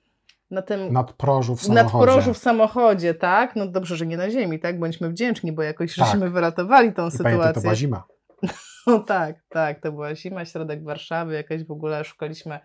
na 0.52 0.62
tym 0.62 0.94
Nad 0.94 1.14
prożu 1.14 1.56
w 1.56 1.62
samochodzie. 1.64 2.12
prożu 2.12 2.34
w 2.34 2.38
samochodzie, 2.38 3.14
tak? 3.14 3.56
No 3.56 3.68
dobrze, 3.68 3.96
że 3.96 4.06
nie 4.06 4.18
na 4.18 4.30
ziemi, 4.30 4.60
tak? 4.60 4.80
Bądźmy 4.80 5.10
wdzięczni, 5.10 5.52
bo 5.52 5.62
jakoś 5.64 5.96
Tak. 5.96 6.08
żeśmy 6.08 6.30
wyratowali 6.30 6.94
tą 6.94 7.08
I 7.08 7.12
pamiętaj, 7.12 7.24
to 7.34 7.38
sytuację. 7.38 7.62
była 7.62 7.76
zima. 7.76 8.04
No 8.88 9.00
tak, 9.00 9.36
tak, 9.50 9.80
to 9.80 9.92
była 9.92 10.16
zima, 10.16 10.46
środek 10.46 10.84
Warszawy, 10.84 11.34
jakaś 11.34 11.64
w 11.64 11.72
ogóle 11.72 12.04
szukaliśmy 12.04 12.60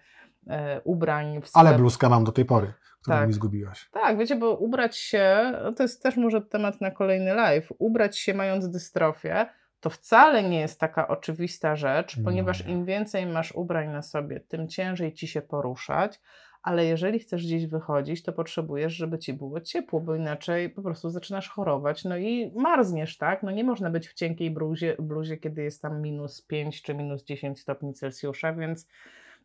e, 0.46 0.80
ubrań 0.84 1.42
w 1.42 1.50
Ale 1.54 1.74
bluzkę 1.74 2.08
mam 2.08 2.24
do 2.24 2.32
tej 2.32 2.44
pory, 2.44 2.72
którą 3.06 3.18
Tak. 3.18 3.26
mi 3.28 3.32
zgubiłaś. 3.34 3.88
Tak, 3.92 4.18
wiecie, 4.18 4.36
bo 4.36 4.56
ubrać 4.56 4.96
się, 4.96 5.52
no 5.62 5.72
to 5.72 5.82
jest 5.82 6.02
też 6.02 6.16
może 6.16 6.42
temat 6.42 6.80
na 6.80 6.90
kolejny 6.90 7.34
live, 7.34 7.72
ubrać 7.78 8.18
się 8.18 8.34
mając 8.34 8.70
dystrofię, 8.70 9.46
to 9.80 9.90
wcale 9.90 10.42
nie 10.42 10.60
jest 10.60 10.80
taka 10.80 11.08
oczywista 11.08 11.76
rzecz, 11.76 12.16
No 12.16 12.24
ponieważ 12.24 12.66
nie. 12.66 12.72
im 12.72 12.84
więcej 12.84 13.26
masz 13.26 13.52
ubrań 13.52 13.88
na 13.88 14.02
sobie, 14.02 14.40
tym 14.40 14.68
ciężej 14.68 15.12
ci 15.12 15.28
się 15.28 15.42
poruszać, 15.42 16.20
ale 16.62 16.84
jeżeli 16.84 17.18
chcesz 17.18 17.44
gdzieś 17.46 17.66
wychodzić, 17.66 18.22
to 18.22 18.32
potrzebujesz, 18.32 18.92
żeby 18.92 19.18
ci 19.18 19.32
było 19.32 19.60
ciepło, 19.60 20.00
bo 20.00 20.14
inaczej 20.14 20.70
po 20.70 20.82
prostu 20.82 21.10
zaczynasz 21.10 21.48
chorować, 21.48 22.04
no 22.04 22.16
i 22.16 22.52
marzniesz, 22.56 23.18
tak? 23.18 23.42
No 23.42 23.50
nie 23.50 23.64
można 23.64 23.90
być 23.90 24.08
w 24.08 24.14
cienkiej 24.14 24.50
bluzie, 24.50 24.96
bluzie 24.98 25.36
kiedy 25.36 25.62
jest 25.62 25.82
tam 25.82 26.02
minus 26.02 26.42
5 26.42 26.82
czy 26.82 26.94
minus 26.94 27.24
10 27.24 27.60
stopni 27.60 27.94
Celsjusza, 27.94 28.52
więc 28.52 28.88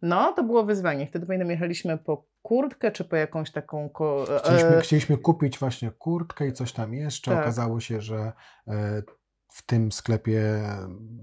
no, 0.01 0.33
to 0.33 0.43
było 0.43 0.63
wyzwanie. 0.63 1.07
Wtedy 1.07 1.25
pamiętam, 1.25 1.51
jechaliśmy 1.51 1.97
po 1.97 2.25
kurtkę, 2.41 2.91
czy 2.91 3.05
po 3.05 3.15
jakąś 3.15 3.51
taką... 3.51 3.89
Ko- 3.89 4.25
Chcieliśmy, 4.43 4.69
e, 4.77 4.81
chcieliśmy 4.81 5.17
kupić 5.17 5.59
właśnie 5.59 5.91
kurtkę 5.91 6.47
i 6.47 6.53
coś 6.53 6.73
tam 6.73 6.93
jeszcze. 6.93 7.31
Tak. 7.31 7.39
Okazało 7.41 7.79
się, 7.79 8.01
że 8.01 8.33
e, 8.67 9.03
w 9.47 9.65
tym 9.65 9.91
sklepie 9.91 10.43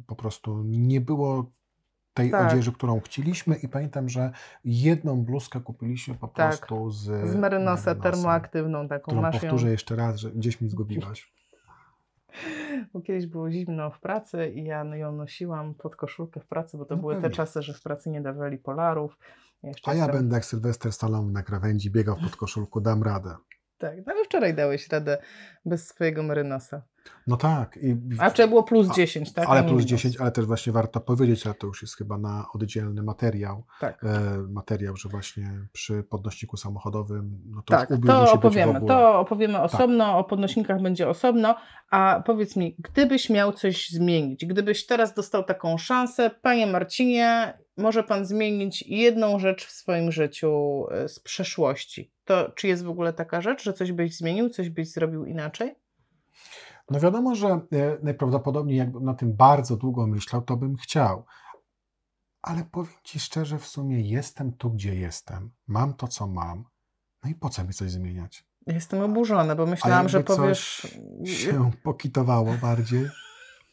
po 0.07 0.17
prostu 0.17 0.63
nie 0.65 1.01
było 1.01 1.51
tej 2.15 2.31
Tak. 2.31 2.53
odzieży, 2.53 2.73
którą 2.73 3.01
chcieliśmy 3.01 3.57
i 3.57 3.69
pamiętam, 3.69 4.09
że 4.09 4.31
jedną 4.65 5.25
bluzkę 5.25 5.61
kupiliśmy 5.61 6.15
po 6.15 6.29
Tak. 6.29 6.35
prostu 6.49 6.91
z, 6.91 7.31
z 7.31 7.35
merynosa 7.35 7.95
termoaktywną 7.95 8.89
taką 8.89 9.03
którą 9.03 9.23
masz 9.23 9.35
ją. 9.35 9.41
powtórzę 9.41 9.71
jeszcze 9.71 9.97
raz, 9.97 10.17
że 10.17 10.31
gdzieś 10.31 10.61
mi 10.61 10.69
zgubiłaś. 10.69 11.33
Bo 12.93 13.01
kiedyś 13.01 13.27
było 13.27 13.51
zimno 13.51 13.91
w 13.91 14.01
pracy 14.01 14.49
i 14.55 14.65
ja 14.65 14.85
ją 14.97 15.13
nosiłam 15.13 15.75
pod 15.75 15.97
koszulkę 15.97 16.41
w 16.41 16.47
pracy, 16.47 16.79
bo 16.79 16.85
to 16.85 16.95
No 16.97 17.01
były 17.01 17.15
te 17.15 17.21
pewnie. 17.21 17.37
czasy, 17.37 17.63
że 17.63 17.75
w 17.75 17.83
pracy 17.83 18.11
nie 18.11 18.21
dawali 18.21 18.59
polarów. 18.59 19.19
Ja 19.63 19.73
A 19.85 19.95
ja 19.95 20.09
będę 20.09 20.35
jak 20.35 20.45
Sylwester 20.45 20.93
Stallone 20.93 21.33
na 21.33 21.43
krawędzi 21.43 21.91
biegał 21.91 22.17
w 22.17 22.21
podkoszulku, 22.21 22.81
dam 22.81 23.03
radę. 23.03 23.37
Tak, 23.79 23.97
no 24.07 24.13
ale 24.13 24.25
wczoraj 24.25 24.55
dałeś 24.55 24.89
radę 24.89 25.19
bez 25.65 25.89
swojego 25.89 26.23
merynosa. 26.23 26.83
No 27.27 27.37
tak. 27.37 27.79
I, 27.83 27.97
A 28.19 28.31
czy 28.31 28.49
było 28.49 28.63
plus 28.63 28.91
A- 28.91 28.95
10, 28.95 29.33
tak? 29.33 29.49
ale 29.49 29.61
nie 29.63 29.69
plus 29.69 29.85
minus. 29.85 29.91
10, 29.91 30.21
ale 30.21 30.33
też 30.33 30.47
właśnie 30.47 30.73
warto 30.73 31.01
powiedzieć, 31.01 31.47
ale 31.47 31.55
to 31.55 31.67
już 31.67 31.83
jest 31.83 31.97
chyba 31.97 32.19
na 32.19 32.47
oddzielny 32.55 33.03
materiał, 33.03 33.65
Tak. 33.81 34.05
e, 34.05 34.39
materiał, 34.49 34.97
że 34.97 35.09
właśnie 35.09 35.51
przy 35.73 36.03
podnośniku 36.03 36.57
samochodowym, 36.57 37.41
no 37.47 37.63
to 37.63 37.77
Tak, 37.77 37.89
to 38.07 38.33
opowiemy. 38.33 38.81
To 38.87 39.21
opowiemy 39.21 39.61
osobno, 39.61 40.19
o 40.19 40.25
podnośnikach 40.25 40.83
będzie 40.83 41.09
osobno. 41.09 41.55
A 41.91 42.23
powiedz 42.27 42.57
mi, 42.57 42.77
gdybyś 42.79 43.31
miał 43.31 43.53
coś 43.53 43.91
zmienić, 43.91 44.47
gdybyś 44.47 44.87
teraz 44.87 45.15
dostał 45.15 45.45
taką 45.45 45.79
szansę, 45.79 46.31
panie 46.43 46.67
Marcinie, 46.67 47.59
może 47.77 48.03
pan 48.03 48.25
zmienić 48.27 48.83
jedną 48.83 49.39
rzecz 49.39 49.67
w 49.67 49.71
swoim 49.71 50.13
życiu 50.13 50.85
e, 50.91 51.09
z 51.09 51.21
przeszłości. 51.21 52.13
To 52.25 52.51
czy 52.51 52.69
jest 52.69 52.85
w 52.85 52.91
ogóle 52.91 53.13
taka 53.13 53.41
rzecz, 53.41 53.63
że 53.63 53.73
coś 53.73 53.93
byś 53.93 54.17
zmienił, 54.17 54.49
coś 54.49 54.69
byś 54.71 54.93
zrobił 54.93 55.25
inaczej? 55.25 55.75
No 56.91 57.01
wiadomo, 57.01 57.35
że 57.35 57.49
e, 57.49 57.61
najprawdopodobniej 58.03 58.79
jakbym 58.79 59.05
na 59.05 59.15
tym 59.15 59.37
bardzo 59.37 59.77
długo 59.77 60.07
myślał, 60.07 60.43
to 60.43 60.57
bym 60.57 60.77
chciał. 60.77 61.25
Ale 62.43 62.65
powiem 62.65 62.93
Ci 63.03 63.21
szczerze, 63.21 63.59
w 63.59 63.67
sumie 63.67 64.01
jestem 64.01 64.53
tu, 64.53 64.71
gdzie 64.71 64.95
jestem. 64.95 65.51
Mam 65.67 65.95
to, 65.95 66.09
co 66.09 66.27
mam. 66.27 66.65
No 67.25 67.31
i 67.31 67.35
po 67.35 67.49
co 67.49 67.65
mi 67.65 67.73
coś 67.73 67.91
zmieniać? 67.91 68.45
Jestem 68.67 69.03
oburzona, 69.03 69.55
bo 69.55 69.67
myślałam, 69.67 70.09
że 70.09 70.25
powiesz. 70.25 70.87
się 71.25 71.71
pokitowało 71.83 72.55
bardziej. 72.63 73.09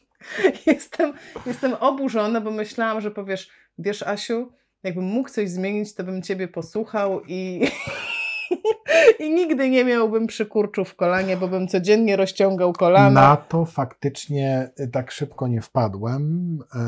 Jestem, 0.66 1.12
jestem 1.46 1.74
oburzona, 1.74 2.40
bo 2.40 2.50
myślałam, 2.50 3.00
że 3.00 3.10
powiesz, 3.10 3.50
wiesz, 3.78 4.02
Asiu, 4.02 4.52
jakbym 4.82 5.04
mógł 5.04 5.28
coś 5.28 5.50
zmienić, 5.50 5.94
to 5.94 6.04
bym 6.04 6.22
ciebie 6.22 6.48
posłuchał 6.48 7.20
i, 7.28 7.60
i 9.20 9.34
nigdy 9.34 9.70
nie 9.70 9.84
miałbym 9.84 10.26
przykurczu 10.26 10.84
w 10.84 10.96
kolanie, 10.96 11.36
bo 11.36 11.48
bym 11.48 11.68
codziennie 11.68 12.16
rozciągał 12.16 12.72
kolana. 12.72 13.20
Na 13.20 13.36
to 13.36 13.64
faktycznie 13.64 14.70
y, 14.80 14.88
tak 14.88 15.10
szybko 15.10 15.48
nie 15.48 15.60
wpadłem. 15.60 16.58
E, 16.74 16.78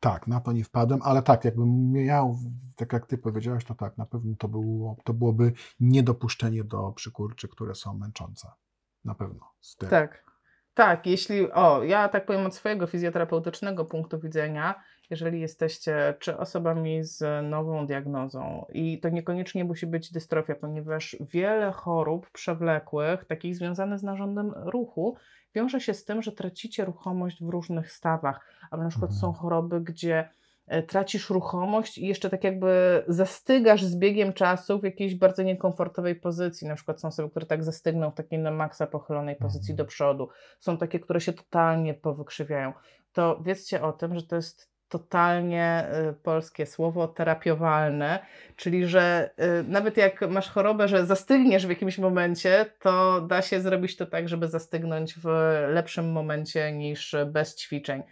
tak, 0.00 0.26
na 0.26 0.40
to 0.40 0.52
nie 0.52 0.64
wpadłem, 0.64 1.00
ale 1.02 1.22
tak, 1.22 1.44
jakbym 1.44 1.92
miał, 1.92 2.38
tak 2.76 2.92
jak 2.92 3.06
ty 3.06 3.18
powiedziałeś, 3.18 3.64
to 3.64 3.74
tak, 3.74 3.98
na 3.98 4.06
pewno 4.06 4.34
to, 4.38 4.48
było, 4.48 4.96
to 5.04 5.14
byłoby 5.14 5.52
niedopuszczenie 5.80 6.64
do 6.64 6.92
przykurczy, 6.92 7.48
które 7.48 7.74
są 7.74 7.98
męczące. 7.98 8.48
Na 9.04 9.14
pewno. 9.14 9.40
Z 9.60 9.76
tym. 9.76 9.88
Tak. 9.88 10.26
Tak, 10.74 11.06
jeśli, 11.06 11.52
o, 11.52 11.82
ja 11.82 12.08
tak 12.08 12.26
powiem 12.26 12.46
od 12.46 12.54
swojego 12.54 12.86
fizjoterapeutycznego 12.86 13.84
punktu 13.84 14.20
widzenia, 14.20 14.74
jeżeli 15.10 15.40
jesteście 15.40 16.14
czy 16.18 16.38
osobami 16.38 17.04
z 17.04 17.44
nową 17.50 17.86
diagnozą 17.86 18.66
i 18.72 19.00
to 19.00 19.08
niekoniecznie 19.08 19.64
musi 19.64 19.86
być 19.86 20.12
dystrofia, 20.12 20.54
ponieważ 20.54 21.16
wiele 21.20 21.72
chorób 21.72 22.30
przewlekłych, 22.30 23.24
takich 23.24 23.56
związanych 23.56 23.98
z 23.98 24.02
narządem 24.02 24.52
ruchu, 24.56 25.16
wiąże 25.54 25.80
się 25.80 25.94
z 25.94 26.04
tym, 26.04 26.22
że 26.22 26.32
tracicie 26.32 26.84
ruchomość 26.84 27.42
w 27.44 27.48
różnych 27.48 27.92
stawach, 27.92 28.46
albo 28.70 28.84
na 28.84 28.90
przykład 28.90 29.10
Mhm. 29.10 29.20
są 29.20 29.32
choroby, 29.40 29.80
gdzie 29.80 30.28
e, 30.66 30.82
tracisz 30.82 31.30
ruchomość 31.30 31.98
i 31.98 32.06
jeszcze 32.06 32.30
tak 32.30 32.44
jakby 32.44 33.04
zastygasz 33.08 33.84
z 33.84 33.96
biegiem 33.96 34.32
czasu 34.32 34.80
w 34.80 34.84
jakiejś 34.84 35.14
bardzo 35.14 35.42
niekomfortowej 35.42 36.14
pozycji. 36.16 36.68
Na 36.68 36.74
przykład 36.74 37.00
są 37.00 37.08
osoby, 37.08 37.30
które 37.30 37.46
tak 37.46 37.64
zastygną 37.64 38.10
w 38.10 38.14
takiej 38.14 38.38
na 38.38 38.50
maksa 38.50 38.86
pochylonej 38.86 39.36
pozycji 39.36 39.72
Mhm. 39.72 39.76
do 39.76 39.84
przodu. 39.84 40.28
Są 40.60 40.78
takie, 40.78 41.00
które 41.00 41.20
się 41.20 41.32
totalnie 41.32 41.94
powykrzywiają. 41.94 42.72
To 43.12 43.40
wiedzcie 43.44 43.82
o 43.82 43.92
tym, 43.92 44.14
że 44.14 44.22
to 44.22 44.36
jest 44.36 44.75
totalnie 44.88 45.88
y, 46.10 46.12
polskie 46.12 46.66
słowo 46.66 47.08
terapiowalne, 47.08 48.18
czyli 48.56 48.86
że 48.86 49.30
y, 49.60 49.64
nawet 49.68 49.96
jak 49.96 50.30
masz 50.30 50.48
chorobę, 50.48 50.88
że 50.88 51.06
zastygniesz 51.06 51.66
w 51.66 51.70
jakimś 51.70 51.98
momencie, 51.98 52.66
to 52.80 53.20
da 53.20 53.42
się 53.42 53.60
zrobić 53.60 53.96
to 53.96 54.06
tak, 54.06 54.28
żeby 54.28 54.48
zastygnąć 54.48 55.14
w 55.14 55.28
lepszym 55.68 56.12
momencie 56.12 56.72
niż 56.72 57.16
bez 57.26 57.56
ćwiczeń. 57.56 58.02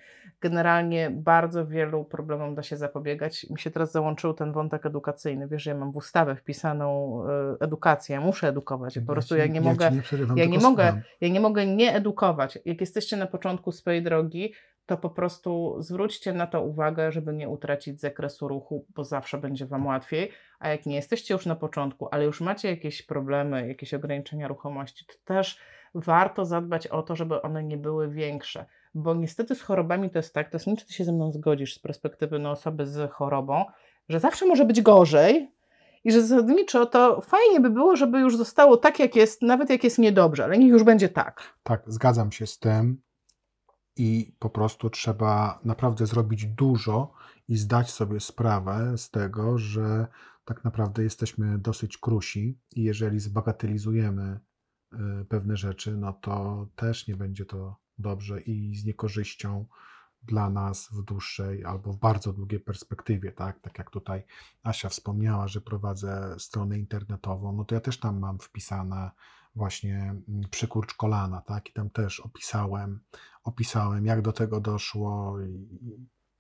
Generalnie 0.41 1.11
bardzo 1.11 1.67
wielu 1.67 2.05
problemom 2.05 2.55
da 2.55 2.63
się 2.63 2.77
zapobiegać. 2.77 3.47
Mi 3.51 3.59
się 3.59 3.71
teraz 3.71 3.93
załączył 3.93 4.35
ten 4.35 4.53
wątek 4.53 4.87
edukacyjny. 4.87 5.49
Wiesz, 5.49 5.67
ja 5.67 5.75
mam 5.75 5.93
w 5.93 5.97
ustawę 5.97 6.37
wpisaną 6.37 7.21
y, 7.25 7.65
edukację, 7.65 8.21
muszę 8.21 8.49
edukować. 8.49 8.99
Po 8.99 9.13
prostu 9.13 9.37
ja 9.37 9.47
nie 9.47 9.61
mogę 9.61 9.91
ci 9.91 10.17
nie 10.35 10.43
ja 10.43 10.49
nie 10.49 10.59
mogę, 10.59 11.03
ja 11.21 11.29
nie 11.29 11.41
mogę 11.41 11.67
nie 11.67 11.95
edukować. 11.95 12.59
Jak 12.65 12.81
jesteście 12.81 13.17
na 13.17 13.27
początku 13.27 13.73
swojej 13.73 14.03
drogi, 14.03 14.53
to 14.87 14.97
po 14.97 15.11
prostu 15.11 15.77
zwróćcie 15.79 16.33
na 16.33 16.47
to 16.47 16.63
uwagę, 16.63 17.13
żeby 17.13 17.33
nie 17.33 17.49
utracić 17.49 18.01
zakresu 18.01 18.49
ruchu, 18.49 18.87
bo 18.95 19.05
zawsze 19.05 19.39
będzie 19.39 19.67
Wam 19.67 19.87
łatwiej. 19.87 20.31
A 20.59 20.69
jak 20.69 20.87
nie 20.87 20.97
jesteście 20.97 21.35
już 21.35 21.47
na 21.47 21.57
początku, 21.57 22.09
ale 22.11 22.25
już 22.25 22.41
macie 22.41 22.71
jakieś 22.71 23.03
problemy, 23.03 23.69
jakieś 23.69 23.95
ograniczenia 23.95 24.49
ruchomości, 24.49 25.07
to 25.07 25.15
też 25.25 25.59
warto 25.95 26.45
zadbać 26.45 26.87
o 26.87 27.03
to, 27.03 27.17
żeby 27.17 27.43
one 27.43 27.65
nie 27.65 27.77
były 27.77 28.11
większe. 28.11 28.67
Bo 28.95 29.15
niestety 29.15 29.55
z 29.55 29.63
chorobami 29.63 30.11
to 30.11 30.19
jest 30.19 30.35
tak, 30.35 30.51
to 30.51 30.57
jest 30.57 30.67
nie 30.67 30.77
czy 30.77 30.87
ty 30.87 30.93
się 30.93 31.05
ze 31.05 31.13
mną 31.13 31.33
zgodzisz 31.33 31.75
z 31.75 31.79
perspektywy 31.79 32.39
no, 32.39 32.51
osoby 32.51 32.87
z 32.87 33.13
chorobą, 33.13 33.65
że 34.09 34.21
zawsze 34.21 34.47
może 34.47 34.65
być 34.65 34.81
gorzej, 34.81 35.51
i 36.05 36.13
że 36.13 36.23
zasadniczo 36.23 36.87
to 36.87 37.21
fajnie 37.21 37.61
by 37.61 37.71
było, 37.71 37.97
żeby 37.97 38.21
już 38.21 38.37
zostało 38.37 38.77
tak, 38.77 38.99
jak 38.99 39.17
jest, 39.17 39.43
nawet 39.43 39.71
jak 39.71 39.85
jest 39.85 39.99
niedobrze, 39.99 40.45
ale 40.45 40.59
niech 40.59 40.71
już 40.71 40.83
będzie 40.83 41.09
tak. 41.09 41.43
Tak, 41.63 41.83
zgadzam 41.87 42.33
się 42.33 42.47
z 42.47 42.59
tym 42.59 43.01
i 43.97 44.37
po 44.39 44.51
prostu 44.51 44.91
trzeba 44.91 45.61
naprawdę 45.65 46.07
zrobić 46.07 46.47
dużo 46.47 47.13
i 47.49 47.57
zdać 47.57 47.91
sobie 47.91 48.21
sprawę 48.21 48.99
z 48.99 49.11
tego, 49.11 49.59
że 49.59 50.07
tak 50.45 50.65
naprawdę 50.65 51.03
jesteśmy 51.03 51.59
dosyć 51.59 51.99
krusi 51.99 52.59
i 52.77 52.83
jeżeli 52.83 53.21
zbagatelizujemy 53.21 54.41
y, 54.93 55.25
pewne 55.25 55.57
rzeczy, 55.57 55.97
no 55.97 56.13
to 56.13 56.67
też 56.77 57.09
nie 57.09 57.17
będzie 57.17 57.45
to 57.45 57.77
dobrze 57.99 58.41
i 58.41 58.77
z 58.77 58.85
niekorzyścią 58.85 59.67
dla 60.23 60.51
nas 60.51 60.89
w 60.93 61.03
dłuższej 61.03 61.65
albo 61.65 61.93
w 61.93 61.99
bardzo 61.99 62.33
długiej 62.33 62.61
perspektywie, 62.61 63.33
tak? 63.33 63.61
Tak 63.61 63.79
jak 63.79 63.91
tutaj 63.91 64.23
Asia 64.63 64.89
wspomniała, 64.89 65.49
że 65.49 65.61
prowadzę 65.61 66.35
stronę 66.39 66.79
internetową, 66.79 67.53
no 67.53 67.65
to 67.65 67.75
ja 67.75 67.81
też 67.81 67.99
tam 68.01 68.19
mam 68.19 68.39
wpisane 68.39 69.11
właśnie 69.57 69.97
mm, 70.29 70.43
przykurcz 70.51 70.95
kolana, 70.95 71.41
tak? 71.41 71.69
I 71.69 71.73
tam 71.73 71.91
też 71.91 72.21
opisałem, 72.21 73.01
opisałem, 73.45 74.07
jak 74.07 74.23
do 74.23 74.33
tego 74.33 74.61
doszło 74.61 75.39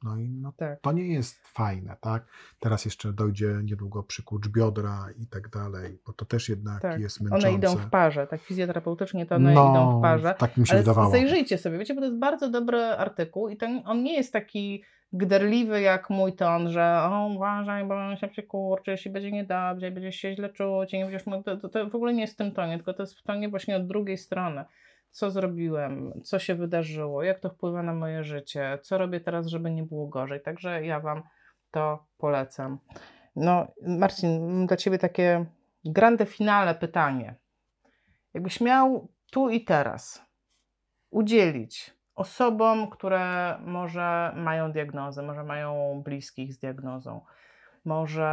no 0.05 0.17
i 0.17 0.29
no, 0.29 0.53
Tak. 0.57 0.81
to 0.81 0.93
nie 0.93 1.09
jest 1.09 1.39
fajne, 1.47 1.97
tak? 2.01 2.27
Teraz 2.61 2.85
jeszcze 2.85 3.12
dojdzie 3.12 3.61
niedługo 3.65 4.03
przykurcz 4.03 4.49
biodra 4.49 5.07
i 5.19 5.27
tak 5.27 5.49
dalej, 5.49 5.99
bo 6.07 6.12
to 6.12 6.25
też 6.25 6.49
jednak 6.49 6.83
Tak. 6.83 7.01
jest 7.01 7.21
męczące. 7.21 7.49
One 7.49 7.57
idą 7.57 7.77
w 7.77 7.91
parze, 7.91 8.27
tak 8.27 8.41
fizjoterapeutycznie 8.41 9.27
to 9.27 9.35
one 9.35 9.55
no, 9.55 9.71
idą 9.71 9.99
w 9.99 10.03
parze. 10.03 10.35
tak 10.39 10.57
mi 10.57 10.67
się 10.67 10.73
Ale 10.73 10.83
wydawało. 10.83 11.11
zajrzyjcie 11.11 11.59
sobie, 11.59 11.79
wiecie, 11.79 11.95
bo 11.95 12.01
to 12.01 12.07
jest 12.07 12.19
bardzo 12.19 12.51
dobry 12.51 12.83
artykuł 12.85 13.49
i 13.49 13.57
ten, 13.57 13.83
on 13.87 14.03
nie 14.03 14.15
jest 14.15 14.33
taki 14.33 14.83
gderliwy 15.13 15.81
jak 15.81 16.11
mój 16.11 16.33
ton, 16.33 16.71
że 16.71 16.99
o, 17.03 17.29
uważaj, 17.35 17.85
bo 17.85 18.17
się 18.17 18.29
przykurczysz 18.29 19.07
i 19.07 19.11
będzie 19.11 19.33
niedobrze, 19.33 19.91
będziesz 19.91 20.17
się 20.17 20.35
źle 20.35 20.49
czuć 20.49 20.95
i 20.95 20.99
nie 20.99 21.05
będziesz 21.05 21.27
mógł, 21.27 21.43
to, 21.43 21.57
to, 21.57 21.69
to 21.69 21.91
w 21.91 21.95
ogóle 21.95 22.15
nie 22.15 22.21
jest 22.21 22.35
w 22.35 22.37
tym 22.37 22.53
tonie, 22.53 22.77
tylko 22.77 22.95
to 22.95 23.03
jest 23.03 23.19
w 23.19 23.23
tonie 23.23 23.49
właśnie 23.49 23.77
od 23.77 23.87
drugiej 23.87 24.19
strony. 24.19 24.65
Co 25.11 25.31
zrobiłem, 25.31 26.13
co 26.25 26.39
się 26.39 26.55
wydarzyło, 26.55 27.23
jak 27.23 27.41
to 27.41 27.51
wpływa 27.51 27.83
na 27.83 27.95
moje 27.95 28.25
życie, 28.25 28.79
co 28.83 28.99
robię 28.99 29.21
teraz, 29.21 29.47
żeby 29.47 29.71
nie 29.71 29.83
było 29.83 30.07
gorzej. 30.07 30.43
Także 30.43 30.87
ja 30.87 31.01
Wam 31.01 31.23
to 31.71 32.07
polecam. 32.19 32.79
No, 33.37 33.67
Marcin, 33.83 34.47
mam 34.47 34.67
dla 34.67 34.77
Ciebie 34.77 34.99
takie 34.99 35.47
grande 35.85 36.27
finale 36.27 36.75
pytanie. 36.75 37.35
Jakbyś 38.35 38.61
miał 38.61 39.09
tu 39.31 39.49
i 39.51 39.65
teraz 39.65 40.27
udzielić 41.11 41.95
osobom, 42.15 42.91
które 42.91 43.57
może 43.61 44.33
mają 44.37 44.73
diagnozę, 44.73 45.23
może 45.23 45.45
mają 45.45 46.03
bliskich 46.05 46.55
z 46.55 46.59
diagnozą, 46.59 47.21
może, 47.85 48.25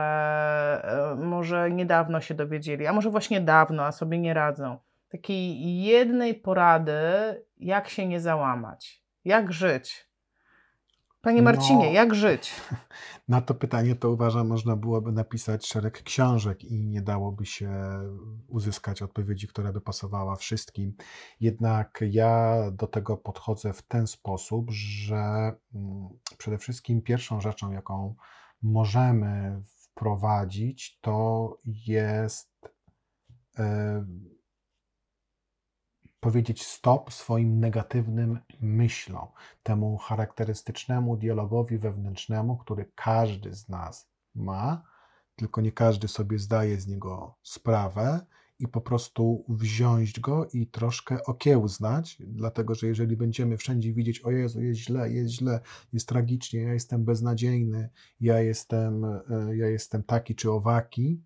e, 0.83 1.15
może 1.15 1.71
niedawno 1.71 2.21
się 2.21 2.33
dowiedzieli, 2.33 2.87
a 2.87 2.93
może 2.93 3.09
właśnie 3.09 3.41
dawno, 3.41 3.83
a 3.83 3.91
sobie 3.91 4.19
nie 4.19 4.33
radzą. 4.33 4.77
Takiej 5.09 5.81
jednej 5.83 6.35
porady, 6.35 7.01
jak 7.57 7.89
się 7.89 8.07
nie 8.07 8.19
załamać, 8.19 9.03
jak 9.25 9.51
żyć. 9.53 10.10
Panie 11.21 11.41
Marcinie, 11.41 11.85
No. 11.85 11.91
jak 11.91 12.15
żyć? 12.15 12.53
Na 13.27 13.41
to 13.41 13.53
pytanie 13.53 13.95
to 13.95 14.11
uważam, 14.11 14.47
można 14.47 14.75
byłoby 14.75 15.11
napisać 15.11 15.67
szereg 15.67 16.03
książek 16.03 16.63
i 16.63 16.87
nie 16.87 17.01
dałoby 17.01 17.45
się 17.45 17.71
uzyskać 18.47 19.01
odpowiedzi, 19.01 19.47
która 19.47 19.73
by 19.73 19.81
pasowała 19.81 20.35
wszystkim. 20.35 20.93
Jednak 21.39 21.99
ja 22.11 22.57
do 22.71 22.87
tego 22.87 23.17
podchodzę 23.17 23.73
w 23.73 23.81
ten 23.81 24.07
sposób, 24.07 24.71
że 24.71 25.53
mm, 25.75 26.09
przede 26.37 26.57
wszystkim 26.57 27.01
pierwszą 27.01 27.41
rzeczą, 27.41 27.71
jaką 27.71 28.15
możemy 28.61 29.61
wprowadzić, 29.65 30.99
to 31.01 31.57
jest 31.65 32.51
e, 33.59 34.05
powiedzieć 36.21 36.65
stop 36.65 37.13
swoim 37.13 37.59
negatywnym 37.59 38.39
myślom, 38.61 39.27
temu 39.63 39.97
charakterystycznemu 39.97 41.17
dialogowi 41.17 41.77
wewnętrznemu, 41.77 42.57
który 42.57 42.91
każdy 42.95 43.55
z 43.55 43.69
nas 43.69 44.09
ma, 44.35 44.83
tylko 45.35 45.61
nie 45.61 45.71
każdy 45.71 46.07
sobie 46.07 46.39
zdaje 46.39 46.81
z 46.81 46.87
niego 46.87 47.35
sprawę 47.43 48.25
i 48.59 48.67
po 48.67 48.81
prostu 48.81 49.45
wziąć 49.49 50.19
go 50.19 50.47
i 50.53 50.67
troszkę 50.67 51.23
okiełznać, 51.25 52.17
dlatego 52.19 52.75
że 52.75 52.87
jeżeli 52.87 53.17
będziemy 53.17 53.57
wszędzie 53.57 53.93
widzieć, 53.93 54.19
o 54.19 54.31
Jezu, 54.31 54.61
jest 54.61 54.79
źle, 54.79 55.11
jest 55.11 55.33
źle, 55.33 55.59
jest 55.93 56.07
tragicznie, 56.07 56.61
ja 56.61 56.73
jestem 56.73 57.05
beznadziejny, 57.05 57.89
ja 58.19 58.39
jestem, 58.39 59.05
e, 59.05 59.21
ja 59.55 59.67
jestem 59.67 60.03
taki 60.03 60.35
czy 60.35 60.51
owaki, 60.51 61.21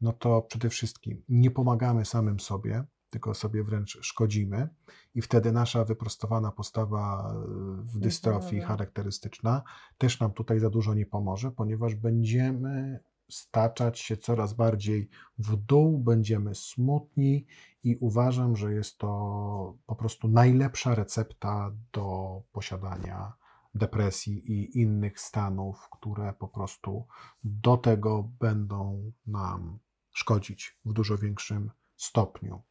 no 0.00 0.12
to 0.12 0.42
przede 0.42 0.68
wszystkim 0.68 1.22
nie 1.28 1.50
pomagamy 1.50 2.04
samym 2.04 2.40
sobie, 2.40 2.84
tylko 3.10 3.34
sobie 3.34 3.64
wręcz 3.64 3.98
szkodzimy 4.02 4.68
i 5.14 5.22
wtedy 5.22 5.52
nasza 5.52 5.84
wyprostowana 5.84 6.52
postawa 6.52 7.32
e, 7.32 7.36
w 7.82 7.98
dystrofii 7.98 8.50
pomaga. 8.50 8.68
charakterystyczna 8.68 9.62
też 9.98 10.20
nam 10.20 10.32
tutaj 10.32 10.60
za 10.60 10.70
dużo 10.70 10.94
nie 10.94 11.06
pomoże, 11.06 11.50
ponieważ 11.50 11.94
będziemy 11.94 13.00
staczać 13.30 13.98
się 13.98 14.16
coraz 14.16 14.52
bardziej 14.52 15.08
w 15.38 15.56
dół, 15.56 15.98
będziemy 15.98 16.54
smutni 16.54 17.46
i 17.82 17.96
uważam, 17.96 18.56
że 18.56 18.74
jest 18.74 18.98
to 18.98 19.78
po 19.86 19.96
prostu 19.96 20.28
najlepsza 20.28 20.94
recepta 20.94 21.72
do 21.92 22.42
posiadania 22.52 23.32
depresji 23.74 24.52
i 24.52 24.80
innych 24.80 25.20
stanów, 25.20 25.88
które 25.90 26.32
po 26.32 26.48
prostu 26.48 27.06
do 27.44 27.76
tego 27.76 28.22
będą 28.40 29.12
nam 29.26 29.78
szkodzić 30.10 30.78
w 30.84 30.92
dużo 30.92 31.18
większym 31.18 31.70
stopniu. 31.96 32.62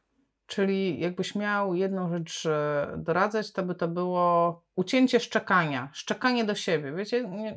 Czyli 0.50 1.00
jakbyś 1.00 1.34
miał 1.34 1.74
jedną 1.74 2.08
rzecz 2.08 2.46
e, 2.46 2.94
doradzać, 2.96 3.52
to 3.52 3.62
by 3.62 3.74
to 3.74 3.88
było 3.88 4.62
ucięcie 4.76 5.20
szczekania, 5.20 5.90
szczekanie 5.92 6.44
do 6.44 6.54
siebie. 6.54 6.92
Wiecie, 6.92 7.28
nie, 7.28 7.56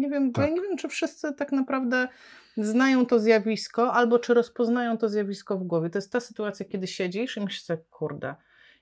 nie 0.00 0.08
wiem, 0.10 0.32
bo 0.32 0.40
ja 0.40 0.46
Tak. 0.46 0.56
nie 0.56 0.62
wiem, 0.62 0.76
czy 0.76 0.88
wszyscy 0.88 1.34
tak 1.34 1.52
naprawdę 1.52 2.08
znają 2.56 3.06
to 3.06 3.18
zjawisko, 3.18 3.92
albo 3.92 4.18
czy 4.18 4.34
rozpoznają 4.34 4.98
to 4.98 5.08
zjawisko 5.08 5.58
w 5.58 5.64
głowie. 5.64 5.90
To 5.90 5.98
jest 5.98 6.12
ta 6.12 6.20
sytuacja, 6.20 6.66
kiedy 6.66 6.86
siedzisz 6.86 7.36
i 7.36 7.40
myślisz 7.40 7.62
sobie, 7.62 7.82
kurde, 7.90 8.34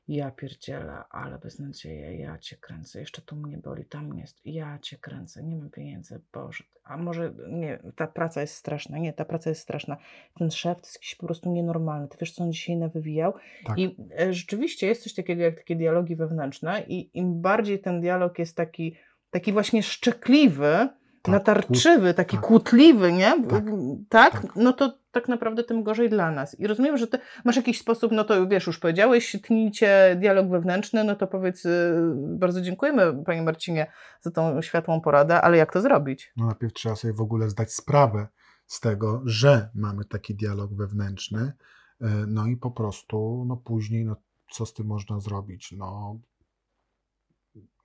ja 0.08 0.30
pierdzielę, 0.30 1.02
ale 1.10 1.38
beznadzieja, 1.38 2.10
ja 2.10 2.38
cię 2.38 2.56
kręcę, 2.56 3.00
jeszcze 3.00 3.22
tu 3.22 3.36
mnie 3.36 3.58
boli, 3.58 3.84
tam 3.84 4.18
jest, 4.18 4.40
ja 4.44 4.78
cię 4.82 4.96
kręcę, 4.98 5.42
nie 5.42 5.56
mam 5.56 5.70
pieniędzy, 5.70 6.20
Boże, 6.32 6.64
a 6.84 6.96
może, 6.96 7.34
nie, 7.48 7.78
ta 7.96 8.06
praca 8.06 8.40
jest 8.40 8.54
straszna, 8.54 8.98
nie, 8.98 9.12
ta 9.12 9.24
praca 9.24 9.50
jest 9.50 9.62
straszna, 9.62 9.96
ten 10.38 10.50
szef 10.50 10.80
to 10.80 10.86
jest 10.86 10.94
jakiś 10.96 11.14
po 11.14 11.26
prostu 11.26 11.52
nienormalny, 11.52 12.08
ty 12.08 12.16
wiesz, 12.20 12.32
co 12.32 12.44
on 12.44 12.52
dzisiaj 12.52 12.76
nawywijał? 12.76 13.34
Tak. 13.64 13.78
I 13.78 13.96
e, 14.20 14.32
rzeczywiście 14.32 14.86
jest 14.86 15.02
coś 15.02 15.14
takiego 15.14 15.42
jak 15.42 15.56
takie 15.56 15.76
dialogi 15.76 16.16
wewnętrzne 16.16 16.82
i 16.88 17.18
im 17.18 17.40
bardziej 17.40 17.80
ten 17.80 18.00
dialog 18.00 18.38
jest 18.38 18.56
taki, 18.56 18.96
taki 19.30 19.52
właśnie 19.52 19.82
szczekliwy, 19.82 20.88
Tak, 21.22 21.32
natarczywy, 21.32 22.14
taki 22.14 22.36
tak. 22.36 22.46
kłótliwy, 22.46 23.12
nie? 23.12 23.44
Tak, 23.50 23.64
tak? 24.08 24.32
tak. 24.42 24.56
No 24.56 24.72
to 24.72 25.01
tak 25.12 25.28
naprawdę 25.28 25.64
tym 25.64 25.82
gorzej 25.82 26.10
dla 26.10 26.30
nas. 26.30 26.60
I 26.60 26.66
rozumiem, 26.66 26.96
że 26.96 27.06
ty 27.06 27.18
masz 27.44 27.56
jakiś 27.56 27.80
sposób, 27.80 28.12
no 28.12 28.24
to 28.24 28.48
wiesz, 28.48 28.66
już 28.66 28.78
powiedziałeś, 28.78 29.36
tnijcie 29.42 30.16
dialog 30.20 30.48
wewnętrzny, 30.48 31.04
no 31.04 31.16
to 31.16 31.26
powiedz, 31.26 31.64
y, 31.64 31.94
bardzo 32.16 32.60
dziękujemy 32.60 33.24
Panie 33.24 33.42
Marcinie 33.42 33.92
za 34.20 34.30
tą 34.30 34.62
światłą 34.62 35.00
poradę, 35.00 35.40
ale 35.40 35.56
jak 35.56 35.72
to 35.72 35.80
zrobić? 35.80 36.32
No 36.36 36.46
najpierw 36.46 36.72
trzeba 36.72 36.96
sobie 36.96 37.14
w 37.14 37.20
ogóle 37.20 37.50
zdać 37.50 37.72
sprawę 37.72 38.28
z 38.66 38.80
tego, 38.80 39.22
że 39.24 39.70
mamy 39.74 40.04
taki 40.04 40.34
dialog 40.34 40.74
wewnętrzny, 40.74 41.52
e, 42.00 42.06
no 42.26 42.46
i 42.46 42.56
po 42.56 42.70
prostu, 42.70 43.44
no 43.48 43.56
później, 43.56 44.04
no 44.04 44.16
co 44.50 44.66
z 44.66 44.74
tym 44.74 44.86
można 44.86 45.20
zrobić? 45.20 45.72
No, 45.72 46.18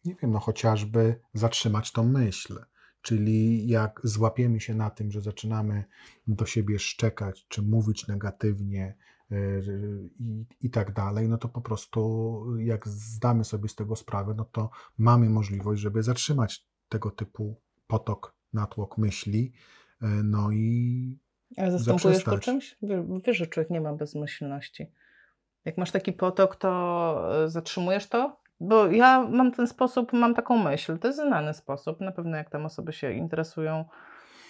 nie 0.05 0.15
wiem, 0.21 0.31
no 0.31 0.39
chociażby 0.39 1.19
zatrzymać 1.33 1.91
tą 1.91 2.03
myśl. 2.03 2.59
Czyli 3.01 3.67
jak 3.67 4.01
złapiemy 4.03 4.59
się 4.59 4.75
na 4.75 4.89
tym, 4.89 5.11
że 5.11 5.21
zaczynamy 5.21 5.83
do 6.27 6.45
siebie 6.45 6.79
szczekać, 6.79 7.45
czy 7.47 7.61
mówić 7.61 8.07
negatywnie 8.07 8.95
e, 9.31 9.35
i, 10.19 10.45
i 10.61 10.69
tak 10.69 10.93
dalej, 10.93 11.29
no 11.29 11.37
to 11.37 11.49
po 11.49 11.61
prostu 11.61 12.43
jak 12.59 12.87
zdamy 12.87 13.43
sobie 13.43 13.69
z 13.69 13.75
tego 13.75 13.95
sprawę, 13.95 14.33
no 14.37 14.45
to 14.45 14.69
mamy 14.97 15.29
możliwość, 15.29 15.81
żeby 15.81 16.03
zatrzymać 16.03 16.65
tego 16.89 17.11
typu 17.11 17.55
potok, 17.87 18.35
natłok 18.53 18.97
myśli, 18.97 19.53
e, 20.01 20.07
no 20.07 20.51
i 20.51 21.17
Ale 21.57 21.71
zastępujesz 21.71 22.23
to 22.23 22.39
czymś? 22.39 22.77
Wie- 22.81 23.19
Wiesz, 23.25 23.37
że 23.37 23.47
człowiek 23.47 23.69
nie 23.69 23.81
ma 23.81 23.93
bezmyślności. 23.93 24.91
Jak 25.65 25.77
masz 25.77 25.91
taki 25.91 26.13
potok, 26.13 26.55
to 26.55 27.43
y, 27.45 27.49
zatrzymujesz 27.49 28.07
to? 28.09 28.39
Bo 28.59 28.87
ja 28.87 29.27
mam 29.29 29.51
ten 29.51 29.67
sposób, 29.67 30.13
mam 30.13 30.35
taką 30.35 30.63
myśl. 30.63 30.97
To 30.97 31.07
jest 31.07 31.19
znany 31.19 31.53
sposób. 31.53 32.01
Na 32.01 32.11
pewno 32.11 32.37
jak 32.37 32.49
tam 32.49 32.65
osoby 32.65 32.93
się 32.93 33.11
interesują 33.13 33.85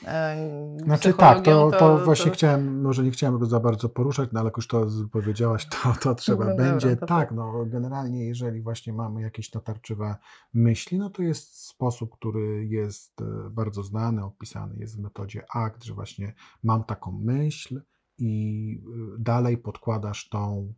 e, 0.05 0.77
Znaczy 0.83 1.13
tak, 1.13 1.41
psychologią, 1.41 1.71
to, 1.71 1.77
to 1.77 2.05
właśnie 2.05 2.31
chciałem, 2.31 2.81
może 2.81 3.03
nie 3.03 3.11
chciałem 3.11 3.39
go 3.39 3.45
za 3.45 3.59
bardzo 3.59 3.89
poruszać, 3.89 4.29
no 4.33 4.39
ale 4.39 4.47
jak 4.47 4.57
już 4.57 4.67
to 4.67 4.87
powiedziałaś, 5.11 5.65
to, 5.65 5.93
to 6.01 6.15
trzeba 6.15 6.45
No 6.45 6.51
dobra, 6.51 6.65
będzie. 6.65 6.95
to 6.95 7.05
tak, 7.05 7.31
no 7.31 7.65
generalnie 7.65 8.25
jeżeli 8.25 8.61
właśnie 8.61 8.93
mamy 8.93 9.21
jakieś 9.21 9.53
natarczywe 9.53 10.15
myśli, 10.53 10.97
no 10.97 11.09
to 11.09 11.23
jest 11.23 11.67
sposób, 11.67 12.15
który 12.15 12.65
jest 12.65 13.21
e, 13.21 13.49
bardzo 13.49 13.83
znany, 13.83 14.25
opisany 14.25 14.75
jest 14.77 14.97
w 14.97 14.99
metodzie 14.99 15.43
ACT, 15.53 15.83
że 15.83 15.93
właśnie 15.93 16.33
mam 16.63 16.83
taką 16.83 17.11
myśl 17.11 17.81
i 18.17 18.81
e, 18.85 19.15
dalej 19.19 19.57
podkładasz 19.57 20.29
tą 20.29 20.73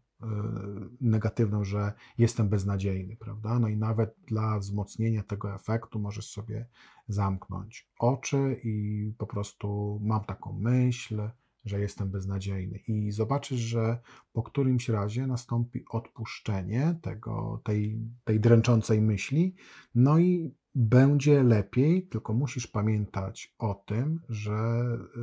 negatywną, 1.02 1.64
że 1.64 1.94
jestem 2.18 2.50
beznadziejny, 2.50 3.16
prawda? 3.16 3.60
No 3.60 3.68
i 3.68 3.78
nawet 3.78 4.16
dla 4.28 4.60
wzmocnienia 4.60 5.24
tego 5.24 5.56
efektu 5.56 6.00
możesz 6.00 6.30
sobie 6.30 6.66
zamknąć 7.08 7.90
oczy 8.00 8.60
i 8.64 9.14
po 9.18 9.28
prostu 9.28 10.00
mam 10.04 10.24
taką 10.24 10.54
myśl, 10.54 11.30
że 11.66 11.80
jestem 11.80 12.10
beznadziejny. 12.10 12.80
I 12.88 13.12
zobaczysz, 13.12 13.60
że 13.60 14.00
po 14.34 14.44
którymś 14.44 14.90
razie 14.90 15.28
nastąpi 15.28 15.86
odpuszczenie 15.90 17.00
tego, 17.02 17.62
tej, 17.64 18.00
tej 18.24 18.40
dręczącej 18.40 19.02
myśli, 19.02 19.56
no 19.96 20.20
i 20.20 20.56
będzie 20.76 21.44
lepiej, 21.44 22.08
tylko 22.08 22.34
musisz 22.34 22.68
pamiętać 22.68 23.56
o 23.58 23.74
tym, 23.74 24.22
że 24.30 24.54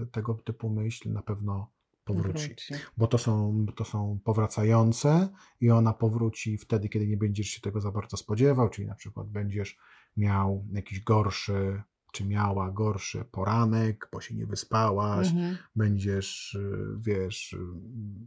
e, 0.02 0.06
tego 0.06 0.34
typu 0.34 0.70
myśl 0.70 1.12
na 1.12 1.22
pewno 1.22 1.70
powróci 2.06 2.54
bo 2.96 3.06
to 3.06 3.18
są, 3.18 3.66
to 3.76 3.84
są 3.84 4.18
powracające 4.24 5.28
i 5.60 5.70
ona 5.70 5.92
powróci 5.92 6.58
wtedy, 6.58 6.88
kiedy 6.88 7.06
nie 7.06 7.16
będziesz 7.16 7.46
się 7.46 7.60
tego 7.60 7.80
za 7.80 7.90
bardzo 7.90 8.16
spodziewał, 8.16 8.68
czyli 8.68 8.88
na 8.88 8.94
przykład 8.94 9.28
będziesz 9.28 9.78
miał 10.16 10.64
jakiś 10.72 11.00
gorszy, 11.00 11.82
czy 12.12 12.24
miała 12.24 12.70
gorszy 12.70 13.24
poranek, 13.24 14.08
bo 14.12 14.20
się 14.20 14.34
nie 14.34 14.46
wyspałaś, 14.46 15.28
Mhm. 15.28 15.56
będziesz, 15.76 16.54
y, 16.54 16.86
wiesz, 16.98 17.52
y, 17.52 17.58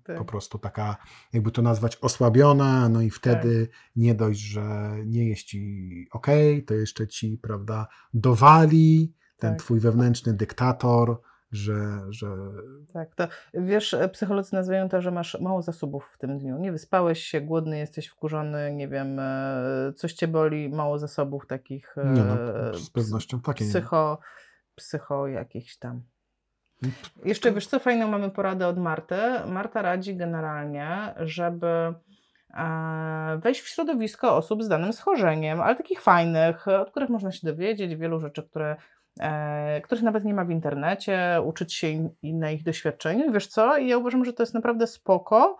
Tak. 0.04 0.18
po 0.18 0.26
prostu 0.26 0.60
taka, 0.60 0.98
jakby 1.34 1.52
to 1.52 1.62
nazwać, 1.62 1.96
osłabiona, 1.96 2.90
no 2.90 3.02
i 3.02 3.10
wtedy 3.10 3.68
nie 3.96 4.16
dość, 4.16 4.40
że 4.40 4.96
nie 5.06 5.30
jest 5.30 5.44
ci 5.44 6.08
ok, 6.12 6.28
to 6.66 6.74
jeszcze 6.74 7.08
ci, 7.08 7.38
prawda, 7.38 7.88
dowali 8.14 9.14
ten 9.38 9.52
Tak. 9.52 9.60
twój 9.60 9.80
wewnętrzny 9.80 10.34
dyktator, 10.34 11.22
że, 11.52 11.76
że 12.10 12.28
Tak, 12.94 13.16
to 13.16 13.28
wiesz, 13.54 13.94
e, 13.94 14.10
psycholodzy 14.10 14.56
nazywają 14.56 14.90
to, 14.90 15.02
że 15.02 15.12
masz 15.12 15.40
mało 15.40 15.62
zasobów 15.62 16.12
w 16.14 16.18
tym 16.18 16.40
dniu. 16.40 16.58
Nie 16.58 16.72
wyspałeś 16.72 17.24
się, 17.24 17.42
głodny 17.42 17.78
jesteś, 17.78 18.08
wkurzony, 18.08 18.74
nie 18.76 18.88
wiem, 18.88 19.20
e, 19.20 19.94
coś 19.96 20.14
cię 20.14 20.28
boli, 20.28 20.70
mało 20.70 20.98
zasobów 21.00 21.48
takich 21.48 21.98
e, 21.98 22.06
nie, 22.06 22.22
no, 22.24 22.74
z 22.74 22.90
pewnością 22.90 23.42
takie. 23.42 23.66
nie- 23.66 23.70
psycho, 23.70 24.20
psycho 24.76 25.28
jakichś 25.28 25.78
tam. 25.78 26.02
Jeszcze 27.26 27.52
wiesz 27.52 27.68
co, 27.68 27.80
fajną 27.80 28.08
mamy 28.08 28.30
poradę 28.30 28.68
od 28.68 28.78
Marty. 28.78 29.16
Marta 29.48 29.82
radzi 29.82 30.16
generalnie, 30.16 31.14
żeby 31.18 31.94
wejść 33.38 33.62
w 33.62 33.68
środowisko 33.68 34.36
osób 34.36 34.64
z 34.64 34.68
danym 34.68 34.94
schorzeniem, 34.94 35.62
ale 35.62 35.76
takich 35.76 36.02
fajnych, 36.02 36.68
od 36.68 36.92
których 36.92 37.10
można 37.10 37.32
się 37.32 37.48
dowiedzieć 37.48 37.96
wielu 37.96 38.20
rzeczy, 38.20 38.44
które, 38.44 38.76
których 39.84 40.04
nawet 40.04 40.26
nie 40.26 40.34
ma 40.34 40.46
w 40.46 40.52
internecie, 40.52 41.42
uczyć 41.46 41.74
się 41.74 41.88
in, 42.22 42.40
na 42.40 42.52
ich 42.52 42.64
doświadczeniu. 42.64 43.32
Wiesz 43.32 43.48
co, 43.48 43.78
I 43.78 43.88
ja 43.88 43.98
uważam, 43.98 44.26
że 44.26 44.34
to 44.34 44.44
jest 44.44 44.54
naprawdę 44.54 44.88
spoko, 44.88 45.58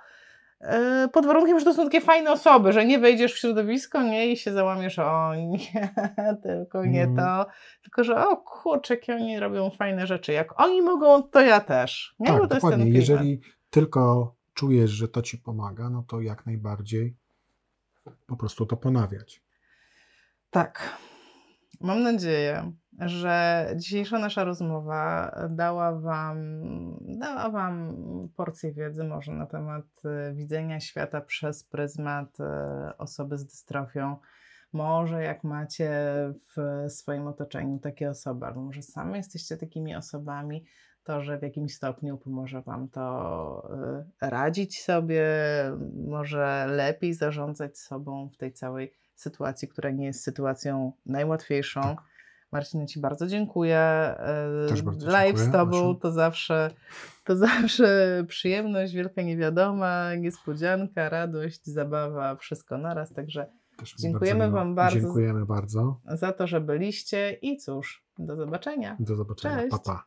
e, 0.62 1.08
pod 1.14 1.26
warunkiem, 1.26 1.60
że 1.60 1.66
to 1.66 1.74
są 1.74 1.84
takie 1.84 2.02
fajne 2.02 2.32
osoby, 2.32 2.74
że 2.74 2.86
nie 2.86 3.00
wejdziesz 3.00 3.34
w 3.34 3.38
środowisko 3.38 4.04
nie, 4.04 4.28
i 4.32 4.38
się 4.38 4.52
załamiesz, 4.54 5.00
o 5.00 5.36
nie, 5.36 5.90
tylko 6.44 6.86
nie 6.86 7.04
Mm. 7.04 7.16
to, 7.16 7.46
tylko 7.82 8.04
że 8.04 8.28
o 8.28 8.38
kurczę, 8.38 8.94
jakie 8.94 9.16
oni 9.16 9.40
robią 9.40 9.70
fajne 9.70 10.08
rzeczy. 10.08 10.32
Jak 10.32 10.62
oni 10.62 10.82
mogą, 10.82 11.24
to 11.24 11.42
ja 11.42 11.60
też. 11.60 12.16
Nie? 12.20 12.28
Tak, 12.28 12.38
Bo 12.42 12.48
to 12.48 12.56
jest 12.56 12.62
ten 12.62 12.72
dokładnie. 12.72 12.92
klimat. 12.92 13.10
Jeżeli 13.10 13.42
tylko 13.70 14.34
czujesz, 14.54 14.92
że 14.92 15.08
to 15.08 15.22
ci 15.22 15.38
pomaga, 15.38 15.90
no 15.90 16.04
to 16.08 16.22
jak 16.22 16.46
najbardziej 16.46 17.16
po 18.28 18.36
prostu 18.38 18.66
to 18.66 18.78
ponawiać. 18.78 19.42
Tak. 20.52 20.98
Mam 21.82 22.04
nadzieję, 22.04 22.72
że 23.00 23.66
dzisiejsza 23.76 24.20
nasza 24.20 24.44
rozmowa 24.44 25.36
dała 25.50 26.00
wam, 26.00 26.38
dała 27.02 27.50
wam 27.50 27.94
porcję 28.36 28.72
wiedzy 28.72 29.04
może 29.04 29.34
na 29.34 29.46
temat 29.46 29.86
e, 30.06 30.34
widzenia 30.34 30.80
świata 30.80 31.22
przez 31.22 31.64
pryzmat 31.64 32.40
e, 32.40 32.98
osoby 32.98 33.38
z 33.38 33.46
dystrofią. 33.46 34.18
Może 34.74 35.24
jak 35.24 35.44
macie 35.44 35.92
w 36.56 36.86
swoim 36.92 37.28
otoczeniu 37.28 37.80
takie 37.80 38.10
osoby, 38.10 38.46
albo 38.46 38.62
może 38.62 38.82
sami 38.82 39.18
jesteście 39.18 39.58
takimi 39.58 39.96
osobami, 39.96 40.66
to, 41.04 41.22
że 41.22 41.38
w 41.38 41.42
jakimś 41.42 41.76
stopniu 41.76 42.18
pomoże 42.18 42.62
Wam 42.62 42.90
to 42.90 43.70
y, 44.22 44.30
radzić 44.30 44.84
sobie, 44.84 45.26
może 46.08 46.68
lepiej 46.70 47.14
zarządzać 47.14 47.78
sobą 47.78 48.30
w 48.30 48.38
tej 48.38 48.54
całej 48.54 48.94
sytuacji, 49.16 49.68
która 49.68 49.90
nie 49.90 50.06
jest 50.06 50.24
sytuacją 50.24 50.92
najłatwiejszą. 51.06 51.96
Marcin, 52.52 52.88
Ci 52.88 53.00
bardzo 53.00 53.28
dziękuję. 53.28 54.14
Y, 54.66 54.70
Też 54.70 54.82
bardzo 54.82 55.12
Live 55.12 55.38
z 55.38 55.42
dziękuję, 55.42 55.60
Tobą 55.60 55.78
Asiu. 55.78 55.96
to 55.96 56.12
zawsze, 56.12 56.72
to 57.26 57.36
zawsze 57.48 58.24
przyjemność, 58.28 58.94
wielka 58.94 59.22
niewiadoma, 59.22 60.16
niespodzianka, 60.16 61.10
radość, 61.10 61.66
zabawa, 61.66 62.36
wszystko 62.36 62.78
naraz. 62.78 63.14
Także 63.14 63.52
Też 63.80 63.96
Dziękujemy 63.96 64.40
bardzo 64.40 64.56
wam 64.56 64.76
bardzo. 64.76 65.00
Dziękujemy 65.00 65.46
bardzo. 65.46 66.00
za 66.06 66.34
to, 66.34 66.48
że 66.48 66.62
byliście 66.62 67.32
i 67.42 67.58
cóż, 67.58 68.04
do 68.18 68.36
zobaczenia. 68.36 68.98
Do 69.00 69.16
zobaczenia. 69.16 69.56
Cześć. 69.56 69.72
Pa, 69.72 69.80
pa. 69.80 70.04